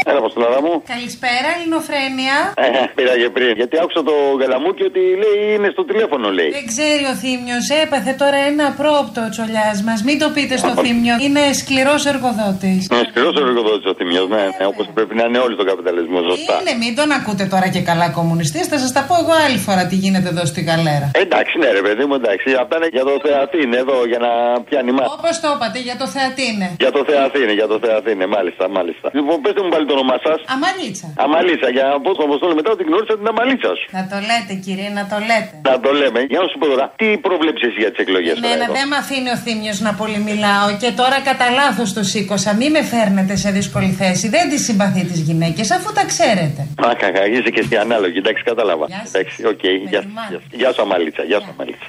Έλα, 0.09 0.21
Αποστολάρα 0.23 0.59
μου. 0.65 0.73
Καλησπέρα, 0.93 1.49
Ελληνοφρένεια. 1.57 2.37
Ε, 2.63 2.67
πήρα 2.97 3.13
και 3.21 3.29
πριν. 3.35 3.51
Γιατί 3.61 3.75
άκουσα 3.83 4.01
το 4.09 4.15
γαλαμούκι 4.39 4.83
ότι 4.91 5.01
λέει 5.23 5.39
είναι 5.55 5.69
στο 5.75 5.83
τηλέφωνο, 5.89 6.25
λέει. 6.37 6.49
Δεν 6.59 6.65
ξέρει 6.73 7.03
ο 7.13 7.15
Θήμιος, 7.21 7.65
έπαθε 7.83 8.11
τώρα 8.21 8.39
ένα 8.51 8.65
πρόοπτο 8.79 9.19
ο 9.27 9.29
τσολιάς 9.33 9.77
μας. 9.87 9.99
Μην 10.07 10.17
το 10.23 10.27
πείτε 10.35 10.55
στο 10.63 10.71
Θήμιο. 10.83 11.13
Είναι 11.25 11.43
σκληρός 11.61 12.01
εργοδότης. 12.13 12.81
Είναι 12.91 13.05
σκληρός 13.09 13.33
ο 13.39 13.41
εργοδότης 13.47 13.85
ο 13.91 13.93
Θημιό, 13.99 14.23
ναι, 14.33 14.43
ναι 14.57 14.65
όπως 14.71 14.85
πρέπει 14.97 15.13
να 15.19 15.23
είναι 15.27 15.39
όλοι 15.45 15.53
στον 15.57 15.67
καπιταλισμό, 15.71 16.17
σωστά. 16.29 16.55
Είναι, 16.59 16.73
μην 16.83 16.91
τον 16.99 17.09
ακούτε 17.17 17.45
τώρα 17.53 17.67
και 17.75 17.81
καλά 17.89 18.07
κομμουνιστή. 18.19 18.59
Θα 18.71 18.77
σας 18.83 18.91
τα 18.97 19.01
πω 19.07 19.13
εγώ 19.21 19.33
άλλη 19.45 19.59
φορά 19.67 19.83
τι 19.89 19.95
γίνεται 20.03 20.29
εδώ 20.33 20.43
στη 20.51 20.61
γαλέρα. 20.69 21.07
Εντάξει, 21.23 21.53
ναι, 21.61 21.69
ρε 21.79 21.83
παιδί 21.85 22.03
μου, 22.07 22.15
εντάξει. 22.21 22.47
Αυτά 22.63 22.73
είναι 22.77 22.89
για 22.97 23.05
το 23.09 23.15
Θεαθήνε 23.25 23.77
εδώ, 23.83 23.97
για 24.11 24.19
να 24.25 24.31
πιάνει 24.67 24.91
μάτι. 24.95 25.09
Όπως 25.17 25.33
το 25.43 25.49
είπατε, 25.55 25.79
για 25.87 25.95
το 26.01 26.05
Θεατίνε. 26.15 26.67
Για 26.83 26.91
το 26.97 27.01
Θεαθήνε, 27.09 27.53
για 27.59 27.67
το 27.71 27.77
Θεαθήνε, 27.83 28.25
μάλιστα, 28.35 28.63
μάλιστα. 28.77 29.07
Λοιπόν, 29.17 29.35
πετε 29.45 29.59
μου 29.63 29.71
πάλι 29.73 29.85
το 29.91 29.97
όνομά 29.99 30.17
σας. 30.27 30.39
Αμαλίτσα. 30.55 31.07
Αμαλίτσα, 31.25 31.67
για 31.75 31.83
να 31.91 31.95
πω 32.03 32.09
στον 32.17 32.25
Αποστόλο 32.29 32.53
μετά 32.59 32.69
ότι 32.75 32.83
γνώρισα 32.89 33.13
την 33.19 33.27
Αμαλίτσα 33.33 33.71
σου. 33.79 33.85
Να 33.97 34.03
το 34.11 34.17
λέτε, 34.29 34.53
κύριε, 34.65 34.89
να 34.99 35.03
το 35.11 35.17
λέτε. 35.29 35.53
Να 35.69 35.75
το 35.83 35.89
λέμε. 36.01 36.19
Για 36.31 36.39
να 36.43 36.47
σου 36.49 36.57
πω 36.61 36.65
τώρα, 36.73 36.85
τι 36.99 37.07
προβλέψει 37.27 37.63
εσύ 37.69 37.79
για 37.83 37.91
τις 37.93 37.99
εκλογές 38.05 38.33
Εμένα 38.39 38.65
δεν 38.77 38.85
με 38.91 38.97
αφήνει 39.03 39.29
ο 39.35 39.37
Θήμιος 39.45 39.77
να 39.85 39.91
πολύ 40.01 40.19
μιλάω 40.29 40.67
και 40.81 40.89
τώρα 41.01 41.17
κατά 41.29 41.47
λάθος 41.59 41.89
το 41.97 42.03
σήκωσα. 42.11 42.51
Μη 42.59 42.67
με 42.75 42.81
φέρνετε 42.93 43.33
σε 43.43 43.49
δύσκολη 43.57 43.91
θέση. 44.01 44.25
Δεν 44.35 44.45
τη 44.51 44.57
συμπαθεί 44.67 45.01
τις 45.11 45.19
γυναίκες 45.27 45.67
αφού 45.77 45.89
τα 45.97 46.03
ξέρετε. 46.11 46.61
Α, 46.85 46.87
κακά, 47.03 47.23
είσαι 47.33 47.49
και 47.55 47.61
στη 47.67 47.75
ανάλογη. 47.85 48.17
Εντάξει, 48.23 48.43
κατάλαβα. 48.43 48.85
Εντάξει, 49.07 49.37
οκ. 49.51 49.63
Γεια, 49.91 50.03
γεια, 50.29 50.41
γεια 50.59 50.69
σου, 50.73 50.81
Αμαλίτσα. 50.81 51.23
Γεια 51.23 51.39
σου, 51.39 51.49
Αμαλίτσα. 51.53 51.87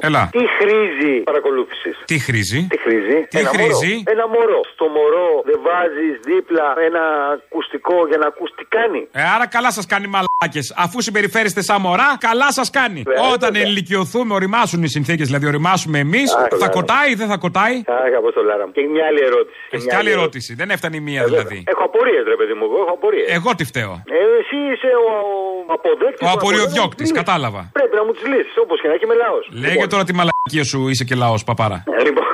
Έλα. 0.00 0.28
Τι 0.32 0.38
χρήζει 0.58 1.14
παρακολούθησης; 1.30 1.96
Τι 2.04 2.18
χρήζει; 2.18 2.66
Τι 2.70 2.78
χρήζει; 2.78 3.26
Τι 3.30 3.38
ένα 3.38 3.48
χρήζει; 3.48 3.92
Μωρό. 3.94 4.12
Ένα 4.14 4.26
μωρό. 4.34 4.60
Στο 4.74 4.86
μωρό 4.96 5.28
δεν 5.48 5.58
βάζεις 5.66 6.14
δίπλα 6.30 6.66
ένα 6.88 7.02
ακουστικό 7.36 8.06
για 8.08 8.18
να 8.18 8.26
ακούς 8.26 8.50
τι 8.56 8.64
κάνει. 8.64 9.08
Ε, 9.12 9.22
άρα 9.34 9.46
καλά 9.56 9.70
σας 9.70 9.86
κάνει 9.86 10.06
μαλάκες. 10.14 10.66
Αφού 10.84 10.96
συμπεριφέρεστε 11.06 11.62
σαν 11.62 11.80
μωρά, 11.80 12.08
καλά 12.28 12.52
σας 12.58 12.70
κάνει. 12.70 13.02
Βέβαια, 13.06 13.22
Όταν 13.34 13.38
βέβαια. 13.52 13.62
ενηλικιωθούμε, 13.62 14.34
οριμάσουν 14.34 14.82
οι 14.82 14.88
συνθήκες, 14.88 15.26
δηλαδή 15.26 15.46
οριμάσουμε 15.46 15.98
εμείς, 15.98 16.34
Α, 16.34 16.38
θα 16.40 16.48
καλά. 16.48 16.68
κοτάει 16.68 17.10
ή 17.10 17.14
δεν 17.14 17.28
θα 17.32 17.36
κοτάει; 17.36 17.76
Αχ, 17.86 18.16
Αποστολάρα 18.22 18.64
μου. 18.66 18.72
Και 18.72 18.82
μια 18.94 19.04
άλλη 19.10 19.22
ερώτηση. 19.30 19.58
Έχει 19.70 19.82
μια 19.84 19.92
και 19.92 19.98
άλλη 20.00 20.08
άλλη 20.10 20.18
ερώτηση. 20.18 20.50
Δεν 20.54 20.68
έφτανε 20.70 20.96
η 20.96 21.00
μία 21.00 21.20
Ε, 21.20 21.24
βέβαια. 21.24 21.38
δηλαδή. 21.44 21.64
Έχω 21.72 21.82
απορίες, 21.90 22.24
ρε 22.32 22.36
παιδί 22.40 22.54
μου. 22.58 22.64
Εγώ 22.68 22.78
έχω 22.84 22.92
απορίες. 22.98 23.26
Εγώ 23.38 23.50
τι 23.58 23.64
φταίω. 23.70 23.92
Ε, 24.18 24.20
εσύ 24.40 24.56
είσαι 24.72 24.90
ο 25.06 25.12
αποδέκτης. 25.76 26.22
Ο 26.28 26.30
απορριοδιώκτη, 26.36 27.04
κατάλαβα. 27.20 27.62
Πρέπει 27.78 27.94
να 28.00 28.04
μου 28.04 28.12
τις 28.16 28.24
λύσεις 28.32 28.54
όπως 28.64 28.76
και 28.80 28.88
να 28.90 28.94
έχει 28.98 29.06
με 29.12 29.14
λαός. 29.28 29.48
Λέγε 29.52 29.86
τώρα 29.86 30.04
τη 30.04 30.14
μαλακία 30.14 30.64
σου 30.64 30.88
είσαι 30.88 31.04
και 31.04 31.14
λαός, 31.14 31.44
παπάρα. 31.44 31.84
Λοιπόν, 32.04 32.24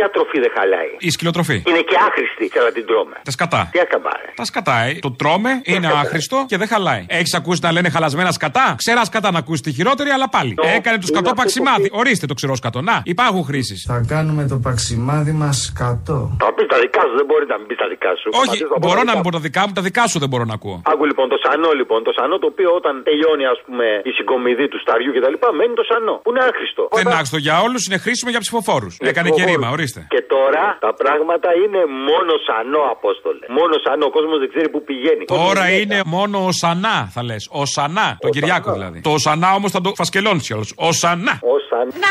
ποια 0.00 0.10
τροφή 0.16 0.38
δεν 0.44 0.52
χαλάει. 0.56 0.90
Η 1.08 1.10
σκυλοτροφή. 1.16 1.58
Είναι 1.70 1.82
και 1.90 1.96
άχρηστη 2.08 2.44
και 2.52 2.60
να 2.66 2.70
την 2.76 2.84
τρώμε. 2.88 3.16
Τα 3.28 3.32
σκατά. 3.36 3.60
Τι 3.72 3.78
ακαμπάρε. 3.86 4.28
Τα 4.40 4.44
σκατά, 4.50 4.76
ε. 4.86 4.90
Το 5.06 5.10
τρώμε, 5.20 5.52
είναι 5.72 5.88
άχρηστο 6.02 6.38
και 6.50 6.56
δεν 6.62 6.68
χαλάει. 6.72 7.02
Έχεις 7.20 7.34
ακούσει 7.40 7.60
να 7.66 7.70
λένε 7.76 7.88
χαλασμένα 7.94 8.30
σκατά; 8.38 8.66
Ξερά 8.82 9.04
σκατά 9.10 9.28
να 9.34 9.38
ακούσεις 9.42 9.62
τη 9.66 9.70
χειρότερη, 9.78 10.10
αλλά 10.16 10.28
πάλι. 10.36 10.54
Έκανε 10.76 10.96
το 11.02 11.06
σκατό 11.12 11.30
παξιμάδι. 11.40 11.88
Ορίστε 12.00 12.26
το 12.30 12.34
ξερό 12.38 12.54
σκατό. 12.62 12.80
Να, 12.90 12.96
υπάρχουν 13.04 13.42
χρήσεις. 13.50 13.78
Θα 13.90 13.96
κάνουμε 14.12 14.42
το 14.52 14.56
παξιμάδι 14.66 15.32
μας 15.42 15.56
σκατό. 15.70 16.18
Θα 16.44 16.48
πεις 16.54 16.66
τα 16.72 16.78
δικά 16.84 17.02
σου, 17.08 17.14
δεν 17.20 17.26
μπορεί 17.30 17.44
να 17.52 17.56
μην 17.58 17.66
πεις 17.70 17.78
τα 17.82 17.86
δικά 17.92 18.10
σου. 18.20 18.28
Όχι, 18.42 18.46
Μαζί 18.46 18.64
θα 18.72 18.76
πω 18.80 18.86
μπορώ 18.86 19.00
τα 19.02 19.08
να 19.10 19.14
μην 19.16 19.22
δικά 19.22 19.30
πω 19.30 19.30
τα 19.36 19.40
δικά 19.46 19.62
μου, 19.66 19.72
τα 19.78 19.82
δικά 19.88 20.04
σου 20.10 20.18
δεν 20.22 20.28
μπορώ 20.30 20.44
να 20.50 20.54
ακούω. 20.58 20.76
Άκου 20.92 21.04
λοιπόν 21.10 21.26
το 21.34 21.38
σανό 21.44 21.70
λοιπόν. 21.80 21.98
Το 22.08 22.12
σανό 22.18 22.34
το 22.42 22.46
οποίο 22.52 22.68
όταν 22.80 22.94
τελειώνει 23.08 23.44
ας 23.54 23.58
πούμε 23.64 23.86
η 24.10 24.12
συγκομιδή 24.18 24.66
του 24.72 24.78
σταριού 24.84 25.10
κτλ. 25.16 25.36
μένει 25.58 25.74
το 25.80 25.84
σανό. 25.90 26.14
Που 26.24 26.30
είναι 26.32 26.42
άχρηστο. 26.48 26.82
Δεν 26.96 27.04
είναι 27.06 27.16
άχρηστο 27.18 27.38
για 27.46 27.56
όλους, 27.66 27.80
είναι 27.86 27.98
χρήσιμο 28.04 28.30
για 28.34 28.40
ψηφοφόρους. 28.44 28.92
Έκανε 29.10 29.28
και 29.28 29.34
ψηφοφόρους. 29.34 29.60
ρήμα, 29.62 29.68
ορίστε. 29.76 29.89
Και 30.14 30.20
τώρα 30.34 30.64
τα 30.86 30.92
πράγματα 31.00 31.48
είναι 31.62 31.80
μόνο 32.08 32.32
σανό, 32.46 32.82
Απόστολε. 32.94 33.44
Μόνο 33.58 33.74
σανό. 33.84 34.04
Ο 34.10 34.12
κόσμος 34.16 34.38
δεν 34.42 34.48
ξέρει 34.52 34.68
πού 34.74 34.80
πηγαίνει. 34.88 35.24
Τώρα 35.24 35.64
Πώς 35.66 35.78
είναι 35.80 35.98
μόνο 36.16 36.36
ο 36.48 36.52
Σανά, 36.62 36.96
θα 37.14 37.22
λες. 37.28 37.42
Ο 37.60 37.64
Σανά, 37.74 38.06
τον 38.24 38.30
Κυριάκο 38.30 38.72
δηλαδή. 38.72 39.00
Το 39.00 39.14
Σανά 39.24 39.48
όμως 39.58 39.70
θα 39.74 39.80
το 39.80 39.90
φασκελώνεις 40.00 40.46
κιόλας. 40.46 40.72
Ο 40.76 40.92
Σανά. 40.92 41.34
Ο 41.52 41.54
σανά. 41.68 42.08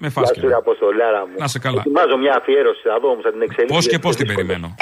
Με 0.00 0.08
Γεια 0.08 0.08
σου, 0.08 0.12
φάσκελο. 0.20 0.48
ρε 0.48 0.54
Αποστολάρα 0.54 1.20
μου. 1.26 1.34
Να 1.38 1.46
σε 1.46 1.58
καλά. 1.58 1.82
Ετοιμάζω 1.86 2.16
μια 2.16 2.34
αφιέρωση, 2.40 2.80
θα 2.92 2.98
δω 3.02 3.08
όμως 3.08 3.22
θα 3.26 3.30
την 3.32 3.42
εξελίξω. 3.42 3.74
Πώς 3.74 3.86
και 3.86 3.98
πώς 3.98 4.16
την 4.16 4.26
περιμένω. 4.26 4.74